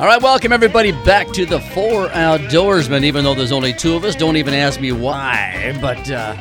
All 0.00 0.06
right, 0.06 0.22
welcome 0.22 0.50
everybody 0.50 0.92
back 0.92 1.30
to 1.32 1.44
the 1.44 1.60
Four 1.60 2.08
Outdoorsmen. 2.08 3.04
Even 3.04 3.22
though 3.22 3.34
there's 3.34 3.52
only 3.52 3.74
two 3.74 3.96
of 3.96 4.04
us, 4.04 4.16
don't 4.16 4.38
even 4.38 4.54
ask 4.54 4.80
me 4.80 4.92
why. 4.92 5.76
But 5.78 6.10
uh, 6.10 6.38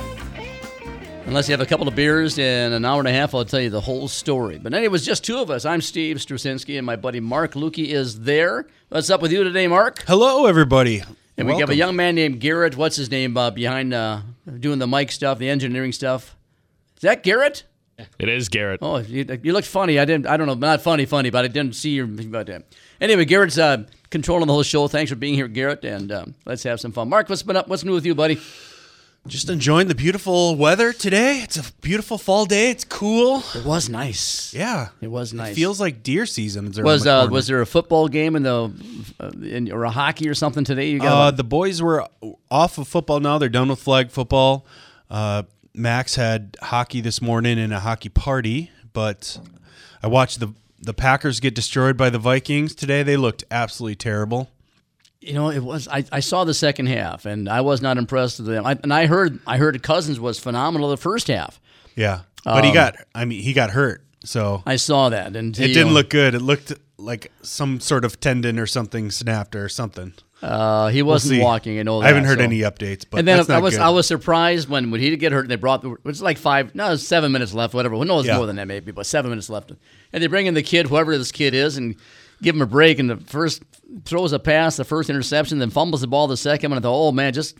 unless 1.25 1.50
you 1.50 1.51
have 1.51 1.59
a 1.59 1.65
couple 1.65 1.86
of 1.86 1.93
beers 1.93 2.37
in 2.37 2.71
an 2.71 2.86
hour 2.86 3.00
and 3.00 3.07
a 3.09 3.11
half, 3.11 3.36
I'll 3.36 3.43
tell 3.43 3.59
you 3.59 3.69
the 3.69 3.82
whole 3.82 4.07
story. 4.07 4.59
But 4.59 4.73
anyway, 4.73 4.86
it 4.86 4.91
was 4.91 5.05
just 5.05 5.25
two 5.25 5.39
of 5.39 5.51
us. 5.51 5.65
I'm 5.65 5.82
Steve 5.82 6.15
Strusinski, 6.19 6.77
and 6.77 6.86
my 6.86 6.95
buddy 6.95 7.19
Mark 7.19 7.51
Lukey 7.51 7.87
is 7.87 8.21
there. 8.21 8.65
What's 8.87 9.09
up 9.09 9.21
with 9.21 9.33
you 9.33 9.43
today, 9.43 9.68
Mark? 9.68 10.05
Hello, 10.07 10.46
everybody. 10.46 11.04
And 11.36 11.46
we 11.46 11.57
have 11.57 11.69
a 11.69 11.75
young 11.75 11.97
man 11.97 12.15
named 12.15 12.39
Garrett. 12.39 12.78
What's 12.78 12.96
his 12.96 13.11
name? 13.11 13.36
Uh, 13.36 13.51
behind 13.51 13.93
uh, 13.93 14.21
doing 14.61 14.79
the 14.79 14.87
mic 14.87 15.11
stuff, 15.11 15.37
the 15.37 15.50
engineering 15.50 15.91
stuff. 15.91 16.37
Is 16.96 17.01
that 17.01 17.23
Garrett? 17.23 17.65
It 18.18 18.29
is 18.29 18.47
Garrett. 18.47 18.79
Oh, 18.82 19.00
you, 19.00 19.25
you 19.43 19.51
looked 19.51 19.68
funny. 19.68 20.00
I 20.00 20.05
didn't. 20.05 20.28
I 20.28 20.37
don't 20.37 20.47
know. 20.47 20.54
Not 20.54 20.82
funny, 20.82 21.05
funny, 21.05 21.29
but 21.29 21.43
I 21.43 21.50
didn't 21.50 21.75
see 21.75 21.89
your. 21.89 22.07
But 22.07 22.50
uh, 22.50 22.60
anyway, 23.01 23.25
Garrett's 23.25 23.57
uh, 23.57 23.83
controlling 24.09 24.47
the 24.47 24.53
whole 24.53 24.63
show. 24.63 24.87
Thanks 24.87 25.09
for 25.11 25.15
being 25.15 25.33
here, 25.33 25.47
Garrett, 25.47 25.83
and 25.85 26.11
um, 26.11 26.35
let's 26.45 26.63
have 26.63 26.79
some 26.79 26.91
fun. 26.91 27.09
Mark, 27.09 27.29
what's 27.29 27.43
been 27.43 27.55
up? 27.55 27.67
What's 27.67 27.83
new 27.83 27.93
with 27.93 28.05
you, 28.05 28.15
buddy? 28.15 28.39
Just 29.27 29.49
enjoying 29.49 29.89
the 29.89 29.95
beautiful 29.95 30.55
weather 30.55 30.93
today. 30.93 31.41
It's 31.43 31.57
a 31.57 31.71
beautiful 31.81 32.17
fall 32.17 32.45
day. 32.45 32.72
It's 32.72 32.85
cool. 32.85 33.44
It 33.53 33.66
was 33.66 33.89
nice. 33.89 34.53
Yeah, 34.53 34.88
It 35.02 35.08
was 35.11 35.33
nice. 35.33 35.52
It 35.52 35.55
feels 35.55 35.80
like 35.80 36.02
deer 36.03 36.25
season. 36.25 36.67
is 36.67 36.80
Was 36.80 37.03
the 37.03 37.13
uh, 37.13 37.27
was 37.27 37.45
there 37.47 37.59
a 37.61 37.66
football 37.66 38.08
game 38.08 38.38
in 38.38 38.44
the 38.44 38.72
uh, 39.19 39.30
in, 39.44 39.72
or 39.73 39.83
a 39.83 39.89
hockey 39.91 40.30
or 40.30 40.33
something 40.33 40.63
today? 40.63 40.89
You 40.91 41.00
Uh, 41.00 41.03
got 41.03 41.38
the 41.38 41.44
boys 41.44 41.81
were 41.81 42.08
off 42.50 42.77
of 42.77 42.88
football 42.88 43.19
now. 43.19 43.38
They're 43.38 43.50
done 43.50 43.67
with 43.67 43.80
flag 43.80 44.09
football. 44.09 44.66
Uh, 45.09 45.44
Max 45.73 46.16
had 46.16 46.55
hockey 46.61 47.02
this 47.02 47.22
morning 47.22 47.59
and 47.59 47.73
a 47.73 47.81
hockey 47.81 48.09
party, 48.09 48.72
but 48.94 49.38
I 50.02 50.08
watched 50.08 50.39
the 50.39 50.53
the 50.81 50.94
Packers 50.94 51.39
get 51.39 51.55
destroyed 51.55 51.97
by 51.97 52.09
the 52.09 52.19
Vikings 52.19 52.73
today. 52.75 53.03
They 53.03 53.17
looked 53.17 53.44
absolutely 53.52 53.95
terrible. 53.95 54.49
you 55.22 55.33
know 55.33 55.49
it 55.49 55.63
was. 55.63 55.88
I, 55.88 56.05
I 56.11 56.19
saw 56.22 56.44
the 56.45 56.53
second 56.53 56.88
half 56.88 57.25
and 57.25 57.49
I 57.49 57.61
was 57.61 57.81
not 57.81 57.97
impressed 57.97 58.39
with 58.39 58.47
them. 58.47 58.66
I, 58.66 58.77
and 58.83 58.94
I 58.94 59.05
heard 59.05 59.39
I 59.45 59.57
heard 59.57 59.81
Cousins 59.83 60.19
was 60.19 60.39
phenomenal 60.39 60.89
the 60.89 60.97
first 60.97 61.27
half. 61.27 61.59
Yeah, 61.95 62.22
but 62.45 62.63
he 62.63 62.72
got. 62.72 62.95
I 63.13 63.25
mean, 63.25 63.41
he 63.41 63.52
got 63.53 63.72
hurt, 63.72 64.03
so 64.23 64.55
Um, 64.55 64.63
I 64.66 64.75
saw 64.77 65.09
that 65.09 65.35
and 65.35 65.57
it 65.59 65.67
didn't 65.67 65.88
know, 65.88 65.94
look 65.94 66.09
good. 66.09 66.33
It 66.35 66.41
looked 66.41 66.72
like 66.97 67.31
some 67.41 67.80
sort 67.80 68.05
of 68.05 68.19
tendon 68.19 68.57
or 68.59 68.66
something 68.66 69.11
snapped 69.11 69.55
or 69.55 69.67
something. 69.69 70.13
Uh, 70.42 70.88
he 70.88 71.02
wasn't 71.02 71.36
see. 71.38 71.42
walking. 71.42 71.80
I 71.80 71.84
know. 71.84 72.00
That, 72.00 72.06
I 72.06 72.08
haven't 72.09 72.23
heard 72.23 72.38
so. 72.40 72.44
any 72.45 72.59
updates, 72.59 73.06
but 73.09 73.20
and 73.20 73.28
then 73.28 73.45
I 73.52 73.59
was 73.59 73.76
good. 73.76 73.82
I 73.82 73.90
was 73.90 74.08
surprised 74.08 74.70
when, 74.70 74.90
when 74.90 75.02
he 75.02 75.09
did 75.09 75.18
get 75.20 75.34
hurt 75.34 75.42
and 75.42 75.52
they 75.52 75.58
brought 75.58 75.81
the, 75.81 75.98
it's 76.06 76.22
like 76.22 76.38
five 76.38 76.73
no 76.73 76.96
seven 76.96 77.31
minutes 77.34 77.54
left 77.54 77.73
whatever 77.73 77.96
who 77.96 78.06
knows 78.06 78.26
Yeah. 78.26 78.38
more 78.38 78.46
than 78.46 78.56
that 78.56 78.68
maybe 78.68 78.92
but 78.94 79.06
seven 79.06 79.31
minutes 79.31 79.50
left 79.50 79.72
and 80.14 80.23
they 80.23 80.28
bring 80.28 80.46
in 80.46 80.54
the 80.54 80.64
kid 80.64 80.88
whoever 80.88 81.18
this 81.18 81.34
kid 81.34 81.54
is 81.54 81.76
and 81.76 81.96
give 82.42 82.56
him 82.56 82.62
a 82.62 82.66
break 82.66 83.00
and 83.00 83.09
the 83.09 83.18
first 83.18 83.64
throws 84.06 84.31
a 84.31 84.40
pass 84.40 84.78
the 84.78 84.86
first 84.86 85.09
interception 85.09 85.59
then 85.59 85.70
fumbles 85.70 86.00
the 86.02 86.08
ball 86.08 86.28
the 86.28 86.38
second 86.38 86.72
one 86.72 86.78
and 86.78 86.86
I 86.86 86.88
thought 86.88 87.08
oh 87.09 87.12
man 87.12 87.34
just 87.34 87.58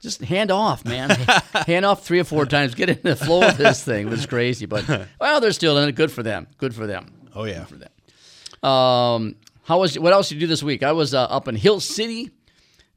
just 0.00 0.20
hand 0.22 0.50
off 0.50 0.84
man 0.84 1.10
hand 1.68 1.84
off 1.84 2.04
three 2.04 2.18
or 2.18 2.24
four 2.24 2.44
times 2.44 2.74
get 2.74 2.88
in 2.90 2.98
the 3.02 3.14
flow 3.14 3.46
of 3.46 3.56
this 3.56 3.84
thing 3.84 4.08
it 4.08 4.10
was 4.10 4.26
crazy 4.26 4.66
but 4.66 4.84
well 5.20 5.40
they're 5.40 5.52
still 5.52 5.78
in 5.78 5.88
it 5.88 5.94
good 5.94 6.10
for 6.10 6.24
them 6.24 6.48
good 6.58 6.74
for 6.74 6.88
them 6.88 7.06
oh 7.36 7.44
yeah, 7.44 7.64
for 7.66 7.76
them. 7.76 8.68
Um, 8.68 9.36
how 9.66 9.80
was 9.80 9.98
what 9.98 10.12
else 10.12 10.28
did 10.28 10.36
you 10.36 10.42
do 10.42 10.46
this 10.46 10.62
week? 10.62 10.84
I 10.84 10.92
was 10.92 11.12
uh, 11.12 11.24
up 11.24 11.48
in 11.48 11.56
Hill 11.56 11.80
City 11.80 12.30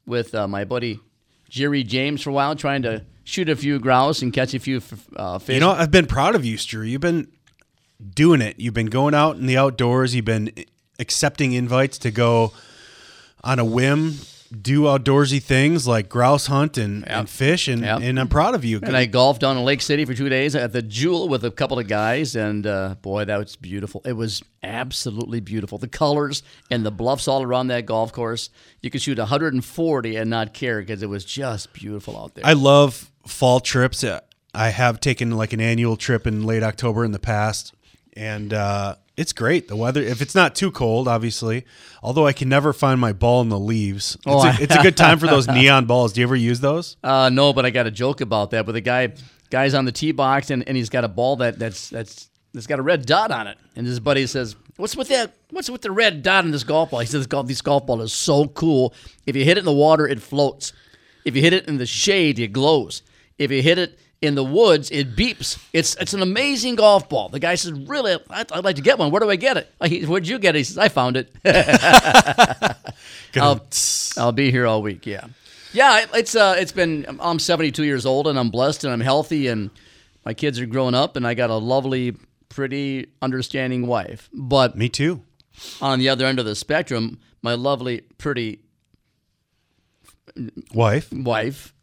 with 0.06 0.34
uh, 0.36 0.46
my 0.46 0.64
buddy 0.64 1.00
Jerry 1.48 1.82
James 1.82 2.22
for 2.22 2.30
a 2.30 2.32
while, 2.32 2.54
trying 2.54 2.82
to 2.82 3.04
shoot 3.24 3.48
a 3.48 3.56
few 3.56 3.80
grouse 3.80 4.22
and 4.22 4.32
catch 4.32 4.54
a 4.54 4.60
few 4.60 4.80
uh, 5.16 5.40
fish. 5.40 5.54
You 5.54 5.60
know, 5.60 5.72
I've 5.72 5.90
been 5.90 6.06
proud 6.06 6.36
of 6.36 6.44
you, 6.44 6.56
Stu. 6.56 6.82
You've 6.82 7.00
been 7.00 7.26
doing 8.14 8.40
it. 8.40 8.60
You've 8.60 8.74
been 8.74 8.86
going 8.86 9.14
out 9.14 9.36
in 9.36 9.46
the 9.46 9.56
outdoors. 9.56 10.14
You've 10.14 10.24
been 10.24 10.52
accepting 11.00 11.54
invites 11.54 11.98
to 11.98 12.12
go 12.12 12.52
on 13.42 13.58
a 13.58 13.64
whim, 13.64 14.14
do 14.50 14.82
outdoorsy 14.82 15.40
things 15.42 15.86
like 15.86 16.08
grouse 16.08 16.46
hunt 16.46 16.76
and, 16.76 17.06
and 17.08 17.28
fish, 17.30 17.68
and, 17.68 17.82
Yep. 17.82 18.00
and 18.02 18.18
I'm 18.18 18.28
proud 18.28 18.54
of 18.54 18.64
you. 18.64 18.80
and 18.82 18.96
I 18.96 19.06
golfed 19.06 19.40
down 19.40 19.56
in 19.56 19.64
Lake 19.64 19.80
City 19.80 20.04
for 20.04 20.12
two 20.14 20.28
days 20.28 20.56
at 20.56 20.72
the 20.72 20.82
Jewel 20.82 21.28
with 21.28 21.44
a 21.44 21.50
couple 21.52 21.78
of 21.78 21.86
guys, 21.86 22.34
and 22.34 22.66
uh, 22.66 22.96
boy, 23.00 23.24
that 23.26 23.36
was 23.38 23.54
beautiful. 23.56 24.02
It 24.04 24.14
was 24.14 24.42
absolutely 24.62 25.40
beautiful. 25.40 25.78
The 25.78 25.86
colors 25.88 26.42
and 26.70 26.84
the 26.84 26.90
bluffs 26.90 27.28
all 27.28 27.42
around 27.42 27.68
that 27.68 27.86
golf 27.86 28.12
course. 28.12 28.50
You 28.82 28.90
could 28.90 29.02
shoot 29.02 29.18
140 29.18 30.16
and 30.16 30.28
not 30.30 30.52
care 30.54 30.80
because 30.80 31.02
it 31.02 31.08
was 31.08 31.24
just 31.24 31.72
beautiful 31.72 32.16
out 32.18 32.34
there. 32.34 32.44
I 32.46 32.54
love 32.54 33.10
fall 33.26 33.60
trips. 33.60 34.04
I 34.52 34.68
have 34.70 34.98
taken 35.00 35.30
like 35.36 35.52
an 35.52 35.60
annual 35.60 35.96
trip 35.96 36.26
in 36.26 36.44
late 36.44 36.62
October 36.64 37.04
in 37.04 37.12
the 37.12 37.18
past, 37.20 37.72
and 38.14 38.52
uh, 38.52 38.96
it's 39.20 39.32
great. 39.32 39.68
The 39.68 39.76
weather, 39.76 40.02
if 40.02 40.22
it's 40.22 40.34
not 40.34 40.54
too 40.54 40.70
cold, 40.70 41.06
obviously. 41.06 41.64
Although 42.02 42.26
I 42.26 42.32
can 42.32 42.48
never 42.48 42.72
find 42.72 43.00
my 43.00 43.12
ball 43.12 43.42
in 43.42 43.48
the 43.50 43.58
leaves. 43.58 44.14
It's, 44.16 44.22
Oh, 44.26 44.46
a, 44.46 44.56
it's 44.60 44.74
a 44.74 44.82
good 44.82 44.96
time 44.96 45.18
for 45.18 45.26
those 45.26 45.46
neon 45.58 45.86
balls. 45.86 46.12
Do 46.12 46.20
you 46.20 46.26
ever 46.26 46.36
use 46.36 46.60
those? 46.60 46.96
Uh, 47.04 47.28
no, 47.30 47.52
but 47.52 47.66
I 47.66 47.70
got 47.70 47.86
a 47.86 47.90
joke 47.90 48.20
about 48.20 48.50
that. 48.52 48.66
But 48.66 48.72
the 48.72 48.80
guy, 48.80 49.12
guy's 49.50 49.74
on 49.74 49.84
the 49.84 49.92
tee 49.92 50.12
box 50.12 50.50
and, 50.50 50.66
and 50.66 50.76
he's 50.76 50.88
got 50.88 51.04
a 51.04 51.08
ball 51.08 51.36
that 51.36 51.58
that's 51.58 51.88
that's 51.90 52.28
that's 52.54 52.66
got 52.66 52.78
a 52.78 52.82
red 52.82 53.04
dot 53.06 53.30
on 53.30 53.46
it. 53.46 53.58
And 53.76 53.86
his 53.86 54.00
buddy 54.00 54.26
says, 54.26 54.56
"What's 54.76 54.96
with 54.96 55.08
that? 55.08 55.34
What's 55.50 55.70
with 55.70 55.82
the 55.82 55.90
red 55.92 56.22
dot 56.22 56.44
on 56.44 56.50
this 56.50 56.64
golf 56.64 56.90
ball?" 56.90 57.00
He 57.00 57.06
says, 57.06 57.26
"Golf, 57.26 57.46
this 57.46 57.60
golf 57.62 57.86
ball 57.86 58.00
is 58.02 58.12
so 58.12 58.48
cool. 58.48 58.94
If 59.26 59.36
you 59.36 59.44
hit 59.44 59.56
it 59.56 59.60
in 59.60 59.64
the 59.66 59.72
water, 59.72 60.08
it 60.08 60.20
floats. 60.22 60.72
If 61.24 61.36
you 61.36 61.42
hit 61.42 61.52
it 61.52 61.68
in 61.68 61.76
the 61.76 61.86
shade, 61.86 62.38
it 62.38 62.52
glows. 62.52 63.02
If 63.38 63.50
you 63.50 63.62
hit 63.62 63.78
it 63.78 63.98
in 64.22 64.34
the 64.34 64.44
woods, 64.44 64.90
it 64.90 65.16
beeps. 65.16 65.58
It's 65.72 65.94
it's 65.96 66.12
an 66.14 66.22
amazing 66.22 66.74
golf 66.76 67.08
ball." 67.08 67.28
The 67.28 67.38
guy 67.40 67.54
says, 67.54 67.72
"Really? 67.72 68.16
I'd, 68.30 68.52
I'd 68.52 68.64
like 68.64 68.76
to 68.76 68.82
get 68.82 68.98
one. 68.98 69.10
Where 69.10 69.20
do 69.20 69.30
I 69.30 69.36
get 69.36 69.56
it?" 69.56 70.06
Where'd 70.08 70.26
you 70.28 70.38
get 70.38 70.54
it? 70.54 70.58
He 70.58 70.64
says, 70.64 70.78
"I 70.78 70.88
found 70.88 71.16
it." 71.16 71.34
I'll, 73.36 73.60
I'll 74.16 74.32
be 74.32 74.50
here 74.50 74.66
all 74.66 74.82
week. 74.82 75.06
Yeah, 75.06 75.26
yeah. 75.72 76.00
it- 76.02 76.10
It's 76.14 76.34
uh, 76.34 76.56
it's 76.58 76.72
been. 76.72 77.06
I'm 77.20 77.38
72 77.38 77.82
years 77.84 78.04
old, 78.06 78.26
and 78.26 78.38
I'm 78.38 78.50
blessed, 78.50 78.84
and 78.84 78.92
I'm 78.92 79.00
healthy, 79.00 79.46
and 79.48 79.70
my 80.24 80.34
kids 80.34 80.58
are 80.60 80.66
growing 80.66 80.94
up, 80.94 81.16
and 81.16 81.26
I 81.26 81.34
got 81.34 81.48
a 81.50 81.56
lovely, 81.56 82.14
pretty, 82.48 83.06
understanding 83.22 83.86
wife. 83.86 84.28
But 84.32 84.76
Me 84.76 84.88
too. 84.88 85.22
on 85.80 85.98
the 85.98 86.08
other 86.08 86.26
end 86.26 86.38
of 86.38 86.44
the 86.44 86.54
spectrum, 86.54 87.18
my 87.42 87.54
lovely, 87.54 88.02
pretty 88.18 88.60
Wife. 90.74 91.12
wife 91.12 91.74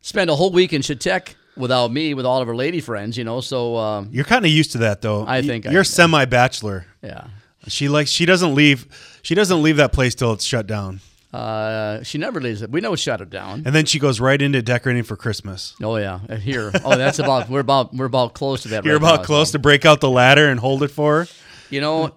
spent 0.00 0.30
a 0.30 0.34
whole 0.34 0.50
week 0.52 0.72
in 0.72 0.82
Chautauqua 0.82 1.34
without 1.56 1.92
me, 1.92 2.14
with 2.14 2.26
all 2.26 2.40
of 2.40 2.48
her 2.48 2.56
lady 2.56 2.80
friends. 2.80 3.16
You 3.16 3.24
know, 3.24 3.40
so 3.40 3.76
um, 3.76 4.08
You're 4.12 4.24
kind 4.24 4.44
of 4.44 4.50
used 4.50 4.72
to 4.72 4.78
that, 4.78 5.02
though. 5.02 5.24
I 5.26 5.42
think 5.42 5.64
you're 5.64 5.78
am. 5.78 5.84
semi-bachelor. 5.84 6.86
yeah. 7.02 7.28
She 7.68 7.88
likes. 7.88 8.10
She 8.10 8.26
doesn't 8.26 8.54
leave. 8.54 8.86
She 9.22 9.34
doesn't 9.34 9.60
leave 9.60 9.76
that 9.78 9.92
place 9.92 10.14
till 10.14 10.32
it's 10.32 10.44
shut 10.44 10.68
down, 10.68 11.00
Uh, 11.32 12.00
she 12.04 12.16
never 12.16 12.40
leaves 12.40 12.62
it. 12.62 12.70
We 12.70 12.80
know 12.80 12.94
shut 12.94 13.20
it 13.20 13.28
down. 13.28 13.64
and 13.66 13.74
then 13.74 13.84
she 13.86 13.98
goes 13.98 14.20
right 14.20 14.40
into 14.40 14.62
decorating 14.62 15.02
for 15.02 15.16
Christmas. 15.16 15.74
Oh 15.82 15.96
yeah, 15.96 16.20
here. 16.36 16.70
Oh, 16.84 16.96
that's 16.96 17.18
about. 17.18 17.48
We're 17.50 17.60
about. 17.60 17.92
We're 17.92 18.04
about 18.04 18.34
close 18.34 18.62
to 18.62 18.68
that. 18.68 18.84
You're 18.84 18.94
right 18.94 19.02
about 19.02 19.20
now, 19.20 19.24
close 19.26 19.48
so. 19.48 19.52
to 19.52 19.58
break 19.58 19.84
out 19.84 20.00
the 20.00 20.08
ladder 20.10 20.48
and 20.48 20.60
hold 20.60 20.84
it 20.84 20.92
for 20.92 21.24
her. 21.24 21.28
You 21.68 21.80
know, 21.80 22.14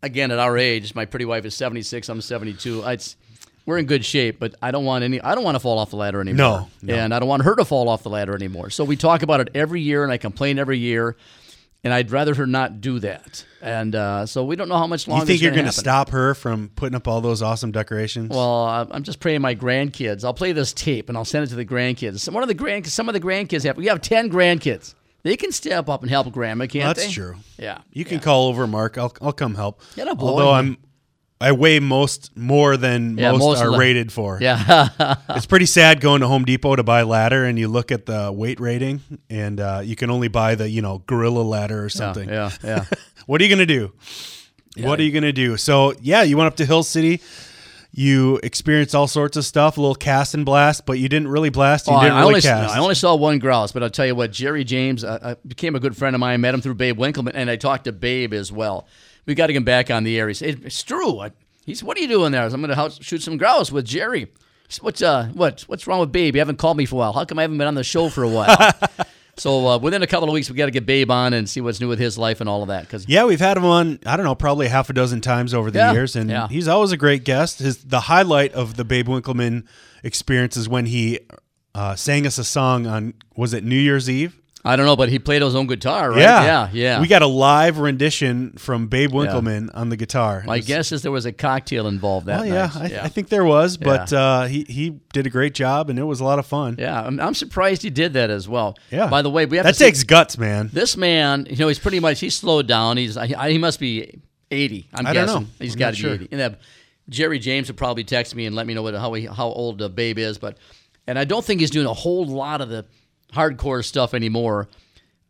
again, 0.00 0.30
at 0.30 0.38
our 0.38 0.56
age, 0.56 0.94
my 0.94 1.04
pretty 1.06 1.24
wife 1.24 1.44
is 1.44 1.54
76. 1.56 2.08
I'm 2.08 2.20
72. 2.20 2.84
It's, 2.86 3.16
we're 3.66 3.78
in 3.78 3.86
good 3.86 4.04
shape, 4.04 4.38
but 4.38 4.54
I 4.60 4.70
don't 4.70 4.84
want 4.84 5.04
any. 5.04 5.20
I 5.20 5.34
don't 5.34 5.44
want 5.44 5.54
to 5.54 5.60
fall 5.60 5.78
off 5.78 5.90
the 5.90 5.96
ladder 5.96 6.20
anymore. 6.20 6.36
No, 6.36 6.68
no. 6.82 6.94
and 6.94 7.14
I 7.14 7.18
don't 7.18 7.28
want 7.28 7.44
her 7.44 7.54
to 7.56 7.64
fall 7.64 7.88
off 7.88 8.02
the 8.02 8.10
ladder 8.10 8.34
anymore. 8.34 8.70
So 8.70 8.84
we 8.84 8.96
talk 8.96 9.22
about 9.22 9.40
it 9.40 9.48
every 9.54 9.80
year, 9.80 10.02
and 10.04 10.12
I 10.12 10.18
complain 10.18 10.58
every 10.58 10.78
year, 10.78 11.16
and 11.82 11.92
I'd 11.92 12.10
rather 12.10 12.34
her 12.34 12.46
not 12.46 12.80
do 12.80 12.98
that. 13.00 13.44
And 13.62 13.94
uh, 13.94 14.26
so 14.26 14.44
we 14.44 14.56
don't 14.56 14.68
know 14.68 14.76
how 14.76 14.86
much 14.86 15.08
longer. 15.08 15.22
You 15.22 15.26
think 15.26 15.40
you're 15.42 15.52
going 15.52 15.64
to 15.64 15.72
stop 15.72 16.10
her 16.10 16.34
from 16.34 16.68
putting 16.76 16.94
up 16.94 17.08
all 17.08 17.22
those 17.22 17.40
awesome 17.40 17.72
decorations? 17.72 18.28
Well, 18.30 18.86
I'm 18.90 19.02
just 19.02 19.20
praying 19.20 19.40
my 19.40 19.54
grandkids. 19.54 20.24
I'll 20.24 20.34
play 20.34 20.52
this 20.52 20.74
tape 20.74 21.08
and 21.08 21.16
I'll 21.16 21.24
send 21.24 21.44
it 21.44 21.48
to 21.48 21.54
the 21.54 21.64
grandkids. 21.64 22.20
Some- 22.20 22.34
One 22.34 22.42
of 22.42 22.48
the 22.48 22.54
grand, 22.54 22.86
some 22.86 23.08
of 23.08 23.14
the 23.14 23.20
grandkids 23.20 23.64
have. 23.64 23.78
We 23.78 23.86
have 23.86 24.02
ten 24.02 24.30
grandkids. 24.30 24.94
They 25.22 25.38
can 25.38 25.52
step 25.52 25.88
up 25.88 26.02
and 26.02 26.10
help 26.10 26.30
grandma, 26.32 26.66
can't 26.66 26.94
that's 26.94 27.06
they? 27.06 27.12
true. 27.12 27.36
Yeah. 27.58 27.78
You 27.94 28.04
can 28.04 28.20
call 28.20 28.48
over, 28.48 28.66
Mark. 28.66 28.98
I'll 28.98 29.14
I'll 29.22 29.32
come 29.32 29.54
help. 29.54 29.80
Yeah. 29.96 30.04
Although 30.18 30.50
I'm, 30.52 30.76
I 31.44 31.52
weigh 31.52 31.78
most 31.80 32.36
more 32.36 32.76
than 32.76 33.18
Yeah, 33.18 33.32
most, 33.32 33.40
most 33.40 33.60
are 33.62 33.78
rated 33.78 34.10
for. 34.12 34.38
Yeah. 34.40 34.88
It's 35.30 35.46
pretty 35.46 35.66
sad 35.66 36.00
going 36.00 36.20
to 36.22 36.26
Home 36.28 36.44
Depot 36.44 36.76
to 36.76 36.82
buy 36.82 37.02
ladder, 37.02 37.44
and 37.44 37.58
you 37.58 37.68
look 37.68 37.92
at 37.92 38.06
the 38.06 38.32
weight 38.32 38.60
rating, 38.60 39.00
and 39.28 39.60
uh, 39.60 39.82
you 39.84 39.96
can 39.96 40.10
only 40.10 40.28
buy 40.28 40.54
the 40.54 40.68
you 40.68 40.80
know 40.82 41.02
gorilla 41.06 41.42
ladder 41.42 41.84
or 41.84 41.88
something. 41.88 42.28
Yeah. 42.28 42.50
Yeah. 42.62 42.84
What 43.26 43.40
are 43.40 43.44
you 43.44 43.50
gonna 43.50 43.64
do? 43.66 43.92
What 44.78 45.00
are 45.00 45.02
you 45.02 45.10
gonna 45.12 45.32
do? 45.32 45.56
So 45.56 45.94
yeah, 46.02 46.22
you 46.22 46.36
went 46.36 46.46
up 46.48 46.56
to 46.56 46.66
Hill 46.66 46.82
City. 46.82 47.20
You 47.96 48.40
experienced 48.42 48.94
all 48.94 49.06
sorts 49.06 49.36
of 49.36 49.44
stuff, 49.44 49.78
a 49.78 49.80
little 49.80 49.94
cast 49.94 50.34
and 50.34 50.44
blast, 50.44 50.84
but 50.84 50.98
you 50.98 51.08
didn't 51.08 51.28
really 51.28 51.48
blast. 51.50 51.86
You 51.86 51.94
Oh, 51.94 52.00
didn't 52.00 52.14
I, 52.16 52.20
really 52.20 52.26
only, 52.26 52.40
cast. 52.40 52.74
no, 52.74 52.80
I 52.80 52.82
only 52.82 52.96
saw 52.96 53.14
one 53.14 53.38
grouse, 53.38 53.70
but 53.70 53.84
I'll 53.84 53.90
tell 53.90 54.04
you 54.04 54.16
what, 54.16 54.32
Jerry 54.32 54.64
James 54.64 55.04
uh, 55.04 55.36
became 55.46 55.76
a 55.76 55.80
good 55.80 55.96
friend 55.96 56.16
of 56.16 56.20
mine. 56.20 56.40
Met 56.40 56.54
him 56.54 56.60
through 56.60 56.74
Babe 56.74 56.98
Winkelman, 56.98 57.30
and 57.34 57.48
I 57.48 57.54
talked 57.56 57.84
to 57.84 57.92
Babe 57.92 58.32
as 58.34 58.50
well. 58.50 58.88
We 59.26 59.34
got 59.34 59.46
to 59.48 59.52
get 59.52 59.58
him 59.58 59.64
back 59.64 59.90
on 59.90 60.04
the 60.04 60.18
air. 60.18 60.28
He 60.28 60.34
said, 60.34 60.60
"It's 60.64 60.82
true." 60.82 61.20
I, 61.20 61.30
he's, 61.64 61.82
"What 61.82 61.96
are 61.96 62.00
you 62.00 62.08
doing 62.08 62.32
there?" 62.32 62.42
I 62.42 62.48
said, 62.48 62.54
I'm 62.54 62.62
going 62.66 62.90
to 62.90 63.02
shoot 63.02 63.22
some 63.22 63.36
grouse 63.36 63.70
with 63.72 63.84
Jerry. 63.86 64.20
He 64.20 64.28
said, 64.68 64.82
What's 64.82 65.02
uh, 65.02 65.26
what, 65.34 65.62
what's 65.62 65.86
wrong 65.86 66.00
with 66.00 66.12
Babe? 66.12 66.34
You 66.34 66.40
haven't 66.40 66.58
called 66.58 66.76
me 66.76 66.86
for 66.86 66.96
a 66.96 66.98
while. 66.98 67.12
How 67.12 67.24
come 67.24 67.38
I 67.38 67.42
haven't 67.42 67.58
been 67.58 67.66
on 67.68 67.74
the 67.74 67.84
show 67.84 68.08
for 68.08 68.22
a 68.22 68.28
while? 68.28 68.56
So 69.36 69.66
uh, 69.66 69.78
within 69.78 70.00
a 70.02 70.06
couple 70.06 70.28
of 70.28 70.32
weeks, 70.32 70.48
we 70.48 70.54
got 70.54 70.66
to 70.66 70.70
get 70.70 70.86
Babe 70.86 71.10
on 71.10 71.32
and 71.34 71.48
see 71.48 71.60
what's 71.60 71.80
new 71.80 71.88
with 71.88 71.98
his 71.98 72.16
life 72.16 72.40
and 72.40 72.48
all 72.48 72.62
of 72.62 72.68
that. 72.68 72.82
Because 72.82 73.08
Yeah, 73.08 73.24
we've 73.24 73.40
had 73.40 73.56
him 73.56 73.64
on. 73.64 73.98
I 74.06 74.16
don't 74.16 74.24
know, 74.24 74.36
probably 74.36 74.68
half 74.68 74.90
a 74.90 74.92
dozen 74.92 75.20
times 75.20 75.52
over 75.52 75.72
the 75.72 75.78
Yeah, 75.80 75.92
years, 75.92 76.14
and 76.14 76.30
yeah. 76.30 76.46
he's 76.46 76.68
always 76.68 76.92
a 76.92 76.96
great 76.96 77.24
guest. 77.24 77.58
His 77.58 77.78
the 77.84 77.98
highlight 78.02 78.52
of 78.52 78.76
the 78.76 78.84
Babe 78.84 79.08
Winkelman 79.08 79.64
experience 80.04 80.56
is 80.56 80.68
when 80.68 80.86
he 80.86 81.18
uh, 81.74 81.96
sang 81.96 82.28
us 82.28 82.38
a 82.38 82.44
song 82.44 82.86
on 82.86 83.14
was 83.34 83.52
it 83.54 83.64
New 83.64 83.74
Year's 83.74 84.08
Eve? 84.08 84.40
I 84.66 84.76
don't 84.76 84.86
know, 84.86 84.96
but 84.96 85.10
he 85.10 85.18
played 85.18 85.42
his 85.42 85.54
own 85.54 85.66
guitar, 85.66 86.10
right? 86.10 86.20
Yeah, 86.20 86.44
yeah, 86.44 86.68
yeah. 86.72 87.00
We 87.00 87.06
got 87.06 87.20
a 87.20 87.26
live 87.26 87.78
rendition 87.78 88.52
from 88.52 88.86
Babe 88.86 89.10
Winkelman 89.12 89.68
on 89.74 89.90
the 89.90 89.96
guitar. 89.96 90.42
My 90.46 90.56
was- 90.56 90.66
guess 90.66 90.90
is 90.90 91.02
there 91.02 91.12
was 91.12 91.26
a 91.26 91.32
cocktail 91.32 91.86
involved 91.86 92.26
that 92.26 92.40
Well, 92.40 92.46
yeah, 92.46 92.70
night. 92.74 92.92
I, 92.94 93.00
I 93.04 93.08
think 93.08 93.28
there 93.28 93.44
was, 93.44 93.76
but 93.76 94.10
Yeah. 94.10 94.18
uh, 94.18 94.46
he 94.46 94.64
he 94.68 94.90
did 95.12 95.26
a 95.26 95.30
great 95.30 95.52
job, 95.54 95.90
and 95.90 95.98
it 95.98 96.04
was 96.04 96.20
a 96.20 96.24
lot 96.24 96.38
of 96.38 96.46
fun. 96.46 96.76
Yeah, 96.78 96.98
I'm, 97.02 97.20
I'm 97.20 97.34
surprised 97.34 97.82
he 97.82 97.90
did 97.90 98.14
that 98.14 98.30
as 98.30 98.48
well. 98.48 98.76
Yeah. 98.90 99.08
By 99.08 99.20
the 99.20 99.28
way, 99.30 99.44
we 99.44 99.58
have 99.58 99.66
that 99.66 99.76
takes 99.76 100.02
guts, 100.02 100.38
man. 100.38 100.70
this 100.72 100.96
man. 100.96 101.46
You 101.50 101.56
know, 101.56 101.68
he's 101.68 101.78
pretty 101.78 102.00
much 102.00 102.20
he's 102.20 102.34
slowed 102.34 102.66
down. 102.66 102.96
He's 102.96 103.18
I, 103.18 103.50
he 103.50 103.58
must 103.58 103.78
be 103.78 104.18
80. 104.50 104.88
I'm 104.94 105.06
I 105.06 105.12
don't 105.12 105.26
guessing 105.26 105.42
know. 105.42 105.48
he's 105.58 105.76
got 105.76 105.90
to 105.90 105.96
sure. 105.96 106.16
be 106.16 106.24
80. 106.24 106.40
And 106.42 106.56
Jerry 107.10 107.38
James 107.38 107.68
would 107.68 107.76
probably 107.76 108.04
text 108.04 108.34
me 108.34 108.46
and 108.46 108.56
let 108.56 108.66
me 108.66 108.72
know 108.72 108.82
what 108.82 108.94
how 108.94 109.12
he, 109.12 109.26
how 109.26 109.48
old 109.48 109.82
uh, 109.82 109.88
Babe 109.90 110.16
is, 110.18 110.38
but 110.38 110.56
and 111.06 111.18
I 111.18 111.24
don't 111.24 111.44
think 111.44 111.60
he's 111.60 111.70
doing 111.70 111.86
a 111.86 111.92
whole 111.92 112.24
lot 112.26 112.62
of 112.62 112.70
the 112.70 112.86
hardcore 113.34 113.84
stuff 113.84 114.14
anymore. 114.14 114.68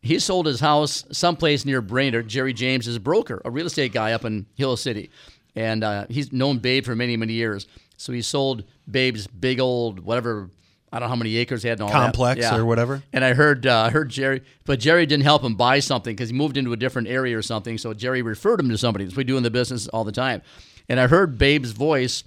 He 0.01 0.19
sold 0.19 0.45
his 0.45 0.59
house 0.59 1.03
someplace 1.11 1.65
near 1.65 1.81
Brainerd. 1.81 2.27
Jerry 2.27 2.53
James 2.53 2.87
is 2.87 2.95
a 2.97 2.99
broker, 2.99 3.41
a 3.43 3.49
real 3.49 3.65
estate 3.65 3.91
guy 3.91 4.13
up 4.13 4.23
in 4.23 4.45
Hill 4.55 4.77
City, 4.77 5.09
and 5.55 5.83
uh, 5.83 6.05
he's 6.09 6.31
known 6.31 6.59
Babe 6.59 6.85
for 6.85 6.95
many 6.95 7.17
many 7.17 7.33
years. 7.33 7.67
So 7.97 8.13
he 8.13 8.21
sold 8.21 8.63
Babe's 8.89 9.25
big 9.27 9.59
old 9.59 9.99
whatever. 9.99 10.49
I 10.93 10.99
don't 10.99 11.07
know 11.07 11.09
how 11.09 11.15
many 11.17 11.35
acres 11.37 11.63
he 11.63 11.67
had 11.69 11.79
and 11.79 11.83
all 11.83 11.89
that. 11.89 12.03
Complex 12.03 12.39
Yeah. 12.41 12.55
or 12.55 12.65
whatever. 12.65 13.03
And 13.11 13.25
I 13.25 13.33
heard 13.33 13.65
uh, 13.65 13.81
I 13.81 13.89
heard 13.89 14.09
Jerry, 14.09 14.43
but 14.65 14.79
Jerry 14.79 15.05
didn't 15.05 15.23
help 15.23 15.43
him 15.43 15.55
buy 15.55 15.79
something 15.79 16.15
because 16.15 16.29
he 16.29 16.35
moved 16.35 16.55
into 16.55 16.71
a 16.71 16.77
different 16.77 17.07
area 17.07 17.37
or 17.37 17.41
something. 17.41 17.77
So 17.77 17.93
Jerry 17.93 18.21
referred 18.21 18.59
him 18.59 18.69
to 18.69 18.77
somebody. 18.77 19.05
That's 19.05 19.15
what 19.15 19.21
we 19.21 19.23
do 19.25 19.37
in 19.37 19.43
the 19.43 19.49
business 19.51 19.87
all 19.87 20.03
the 20.03 20.11
time. 20.11 20.41
And 20.87 20.99
I 20.99 21.07
heard 21.07 21.37
Babe's 21.39 21.71
voice 21.71 22.23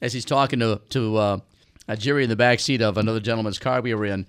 as 0.00 0.12
he's 0.14 0.24
talking 0.24 0.60
to 0.60 0.80
to 0.90 1.16
uh, 1.16 1.38
uh, 1.88 1.96
Jerry 1.96 2.22
in 2.24 2.30
the 2.30 2.36
back 2.36 2.58
seat 2.60 2.80
of 2.80 2.96
another 2.96 3.20
gentleman's 3.20 3.58
car 3.58 3.82
we 3.82 3.92
were 3.94 4.06
in. 4.06 4.26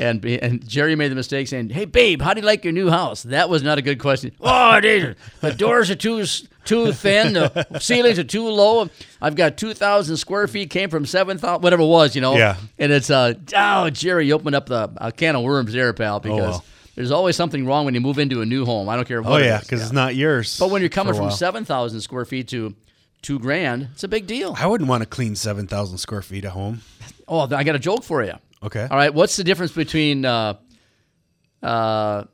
And, 0.00 0.24
and 0.24 0.66
Jerry 0.66 0.96
made 0.96 1.08
the 1.10 1.14
mistake 1.14 1.46
saying, 1.46 1.68
"Hey, 1.70 1.84
babe, 1.84 2.22
how 2.22 2.32
do 2.32 2.40
you 2.40 2.46
like 2.46 2.64
your 2.64 2.72
new 2.72 2.88
house?" 2.88 3.22
That 3.24 3.50
was 3.50 3.62
not 3.62 3.76
a 3.78 3.82
good 3.82 3.98
question. 3.98 4.32
Oh, 4.40 4.76
it 4.76 4.84
is. 4.86 5.16
The 5.42 5.52
doors 5.52 5.90
are 5.90 5.94
too 5.94 6.24
too 6.64 6.92
thin. 6.92 7.34
The 7.34 7.66
ceilings 7.80 8.18
are 8.18 8.24
too 8.24 8.48
low. 8.48 8.88
I've 9.20 9.34
got 9.36 9.58
two 9.58 9.74
thousand 9.74 10.16
square 10.16 10.48
feet. 10.48 10.70
Came 10.70 10.88
from 10.88 11.04
seven 11.04 11.36
thousand, 11.36 11.62
whatever 11.62 11.82
it 11.82 11.86
was, 11.86 12.14
you 12.14 12.22
know. 12.22 12.34
Yeah. 12.36 12.56
And 12.78 12.90
it's 12.92 13.10
uh, 13.10 13.34
oh, 13.54 13.90
Jerry, 13.90 14.32
opened 14.32 14.56
up 14.56 14.66
the 14.66 14.90
a 14.96 15.12
can 15.12 15.36
of 15.36 15.42
worms 15.42 15.72
there, 15.74 15.92
pal, 15.92 16.18
because 16.18 16.38
Oh, 16.38 16.42
well. 16.50 16.64
there's 16.94 17.10
always 17.10 17.36
something 17.36 17.66
wrong 17.66 17.84
when 17.84 17.92
you 17.94 18.00
move 18.00 18.18
into 18.18 18.40
a 18.40 18.46
new 18.46 18.64
home. 18.64 18.88
I 18.88 18.96
don't 18.96 19.06
care 19.06 19.20
what. 19.20 19.32
Oh 19.32 19.36
it 19.36 19.44
yeah, 19.44 19.60
because 19.60 19.82
it's 19.82 19.92
not 19.92 20.14
yours. 20.16 20.58
But 20.58 20.70
when 20.70 20.80
you're 20.80 20.88
coming 20.88 21.12
from 21.12 21.30
seven 21.30 21.66
thousand 21.66 22.00
square 22.00 22.24
feet 22.24 22.48
to 22.48 22.74
two 23.20 23.38
grand, 23.38 23.88
it's 23.92 24.04
a 24.04 24.08
big 24.08 24.26
deal. 24.26 24.54
I 24.58 24.66
wouldn't 24.66 24.88
want 24.88 25.02
to 25.02 25.06
clean 25.08 25.36
seven 25.36 25.66
thousand 25.66 25.98
square 25.98 26.22
feet 26.22 26.46
at 26.46 26.52
home. 26.52 26.80
Oh, 27.28 27.40
I 27.54 27.64
got 27.64 27.74
a 27.74 27.78
joke 27.78 28.02
for 28.02 28.24
you. 28.24 28.32
Okay. 28.62 28.86
All 28.90 28.96
right, 28.96 29.12
what's 29.12 29.36
the 29.36 29.44
difference 29.44 29.72
between 29.72 30.24
uh, 30.24 30.54
uh, 31.62 32.24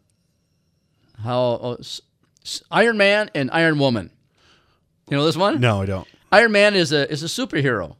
how 1.22 1.38
oh, 1.38 1.76
s- 1.78 2.00
Iron 2.70 2.96
Man 2.96 3.30
and 3.34 3.50
Iron 3.52 3.78
Woman? 3.78 4.10
You 5.08 5.16
know 5.16 5.24
this 5.24 5.36
one? 5.36 5.60
No, 5.60 5.82
I 5.82 5.86
don't. 5.86 6.08
Iron 6.32 6.52
Man 6.52 6.74
is 6.74 6.92
a 6.92 7.10
is 7.10 7.22
a 7.22 7.26
superhero. 7.26 7.96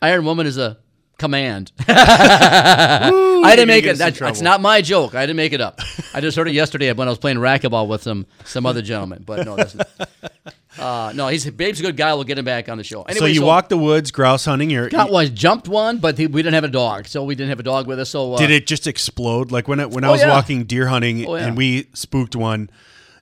Iron 0.00 0.24
Woman 0.24 0.46
is 0.46 0.56
a 0.56 0.78
command. 1.18 1.72
I 1.88 3.52
didn't 3.54 3.68
make 3.68 3.84
it. 3.84 3.98
That, 3.98 4.14
that's 4.14 4.40
not 4.40 4.60
my 4.60 4.80
joke. 4.80 5.14
I 5.14 5.22
didn't 5.22 5.36
make 5.36 5.52
it 5.52 5.60
up. 5.60 5.80
I 6.14 6.20
just 6.20 6.36
heard 6.36 6.48
it 6.48 6.54
yesterday 6.54 6.92
when 6.92 7.08
I 7.08 7.10
was 7.10 7.18
playing 7.18 7.38
racquetball 7.38 7.88
with 7.88 8.02
some 8.02 8.26
some 8.44 8.64
other 8.64 8.82
gentleman. 8.82 9.22
But 9.26 9.44
no, 9.44 9.56
that's 9.56 9.74
not. 9.74 9.88
Uh, 10.78 11.12
no, 11.14 11.28
he's 11.28 11.48
Babe's 11.50 11.80
a 11.80 11.82
good 11.82 11.96
guy. 11.96 12.12
We'll 12.14 12.24
get 12.24 12.38
him 12.38 12.44
back 12.44 12.68
on 12.68 12.76
the 12.78 12.84
show. 12.84 13.02
Anyway, 13.02 13.18
so 13.20 13.26
you 13.26 13.42
walked 13.42 13.68
the 13.70 13.76
woods 13.78 14.10
grouse 14.10 14.44
hunting. 14.44 14.70
You're, 14.70 14.88
Got 14.88 15.10
was 15.10 15.30
jumped 15.30 15.68
one, 15.68 15.98
but 15.98 16.18
he, 16.18 16.26
we 16.26 16.42
didn't 16.42 16.54
have 16.54 16.64
a 16.64 16.68
dog, 16.68 17.06
so 17.06 17.24
we 17.24 17.34
didn't 17.34 17.48
have 17.50 17.60
a 17.60 17.64
dog 17.64 17.86
with 17.86 17.98
us. 17.98 18.10
So 18.10 18.34
uh, 18.34 18.38
did 18.38 18.50
it 18.50 18.66
just 18.66 18.86
explode? 18.86 19.50
Like 19.52 19.68
when 19.68 19.80
I, 19.80 19.86
when 19.86 20.04
I 20.04 20.08
Oh, 20.08 20.12
was 20.12 20.20
yeah. 20.20 20.30
walking 20.30 20.64
deer 20.64 20.88
hunting 20.88 21.26
Oh, 21.26 21.36
yeah. 21.36 21.46
and 21.46 21.56
we 21.56 21.86
spooked 21.94 22.36
one, 22.36 22.68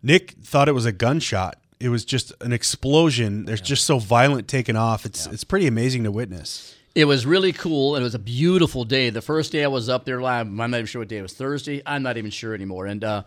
Nick 0.03 0.33
thought 0.43 0.69
it 0.69 0.73
was 0.73 0.87
a 0.87 0.93
gunshot. 0.93 1.57
It 1.81 1.89
was 1.91 2.05
just 2.05 2.33
an 2.41 2.53
explosion. 2.53 3.45
There's 3.45 3.61
just 3.61 3.85
so 3.85 3.99
violent 3.99 4.49
taking 4.49 4.77
off. 4.77 5.05
It's 5.05 5.27
it's 5.27 5.45
pretty 5.45 5.67
amazing 5.67 6.05
to 6.05 6.11
witness. 6.11 6.75
It 6.95 7.07
was 7.07 7.27
really 7.27 7.53
cool. 7.53 7.97
It 7.97 8.03
was 8.03 8.15
a 8.15 8.19
beautiful 8.21 8.85
day. 8.85 9.11
The 9.11 9.21
first 9.21 9.51
day 9.53 9.65
I 9.65 9.67
was 9.67 9.89
up 9.89 10.05
there 10.05 10.21
live, 10.21 10.47
I'm 10.47 10.57
not 10.57 10.71
even 10.71 10.87
sure 10.87 11.01
what 11.01 11.09
day 11.09 11.19
it 11.19 11.23
was. 11.23 11.33
Thursday. 11.33 11.83
I'm 11.85 12.03
not 12.05 12.17
even 12.17 12.31
sure 12.31 12.55
anymore. 12.55 12.87
And 12.87 13.03
uh, 13.03 13.23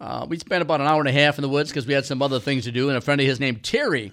uh, 0.00 0.26
we 0.28 0.38
spent 0.38 0.62
about 0.62 0.80
an 0.80 0.86
hour 0.86 1.00
and 1.00 1.08
a 1.08 1.12
half 1.12 1.38
in 1.38 1.42
the 1.42 1.48
woods 1.48 1.70
because 1.70 1.86
we 1.86 1.94
had 1.94 2.04
some 2.04 2.20
other 2.20 2.40
things 2.40 2.64
to 2.64 2.72
do. 2.72 2.88
And 2.88 2.98
a 2.98 3.00
friend 3.00 3.20
of 3.20 3.26
his 3.26 3.40
named 3.40 3.62
Terry 3.62 4.12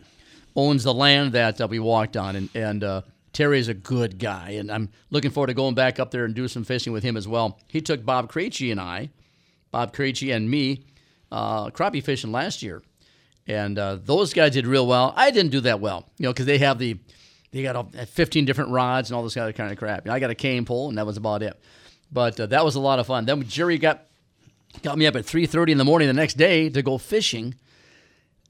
owns 0.55 0.83
the 0.83 0.93
land 0.93 1.33
that 1.33 1.59
uh, 1.59 1.67
we 1.67 1.79
walked 1.79 2.15
on. 2.15 2.35
And, 2.35 2.49
and 2.55 2.83
uh, 2.83 3.01
Terry 3.33 3.59
is 3.59 3.67
a 3.67 3.73
good 3.73 4.17
guy. 4.17 4.51
And 4.51 4.71
I'm 4.71 4.89
looking 5.09 5.31
forward 5.31 5.47
to 5.47 5.53
going 5.53 5.75
back 5.75 5.99
up 5.99 6.11
there 6.11 6.25
and 6.25 6.33
do 6.33 6.47
some 6.47 6.63
fishing 6.63 6.93
with 6.93 7.03
him 7.03 7.17
as 7.17 7.27
well. 7.27 7.59
He 7.67 7.81
took 7.81 8.05
Bob 8.05 8.31
Krejci 8.31 8.71
and 8.71 8.79
I, 8.79 9.09
Bob 9.71 9.93
Krejci 9.93 10.33
and 10.33 10.49
me, 10.49 10.85
uh, 11.31 11.69
crappie 11.71 12.03
fishing 12.03 12.31
last 12.31 12.61
year. 12.61 12.81
And 13.45 13.77
uh, 13.77 13.97
those 14.01 14.33
guys 14.33 14.53
did 14.53 14.65
real 14.65 14.87
well. 14.87 15.13
I 15.17 15.31
didn't 15.31 15.51
do 15.51 15.61
that 15.61 15.81
well, 15.81 16.07
you 16.17 16.23
know, 16.23 16.31
because 16.31 16.45
they 16.45 16.59
have 16.59 16.79
the 16.79 16.97
they 17.51 17.61
got 17.61 17.75
all, 17.75 17.91
15 18.07 18.45
different 18.45 18.71
rods 18.71 19.09
and 19.09 19.15
all 19.15 19.23
this 19.23 19.37
other 19.37 19.53
kind 19.53 19.71
of 19.71 19.77
crap. 19.77 20.09
I 20.09 20.19
got 20.19 20.31
a 20.31 20.35
cane 20.35 20.65
pole, 20.65 20.89
and 20.89 20.97
that 20.97 21.05
was 21.05 21.17
about 21.17 21.43
it. 21.43 21.59
But 22.11 22.39
uh, 22.39 22.45
that 22.47 22.65
was 22.65 22.75
a 22.75 22.79
lot 22.79 22.97
of 22.99 23.05
fun. 23.05 23.25
Then 23.25 23.47
Jerry 23.47 23.77
got 23.77 24.07
got 24.81 24.97
me 24.97 25.05
up 25.05 25.15
at 25.15 25.25
3:30 25.25 25.71
in 25.71 25.77
the 25.77 25.85
morning 25.85 26.07
the 26.07 26.13
next 26.13 26.35
day 26.35 26.69
to 26.69 26.81
go 26.81 26.97
fishing. 26.97 27.55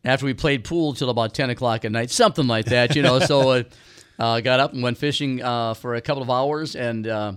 After 0.05 0.25
we 0.25 0.33
played 0.33 0.65
pool 0.65 0.93
till 0.93 1.09
about 1.09 1.33
10 1.33 1.49
o'clock 1.49 1.85
at 1.85 1.91
night, 1.91 2.11
something 2.11 2.45
like 2.45 2.65
that, 2.65 2.93
you 2.95 3.01
know. 3.01 3.19
so 3.19 3.49
uh, 3.51 3.63
uh, 4.19 4.41
got 4.41 4.59
up 4.59 4.73
and 4.73 4.83
went 4.83 4.97
fishing 4.97 5.41
uh, 5.41 5.73
for 5.73 5.95
a 5.95 6.01
couple 6.01 6.21
of 6.21 6.29
hours, 6.29 6.75
and 6.75 7.07
uh, 7.07 7.33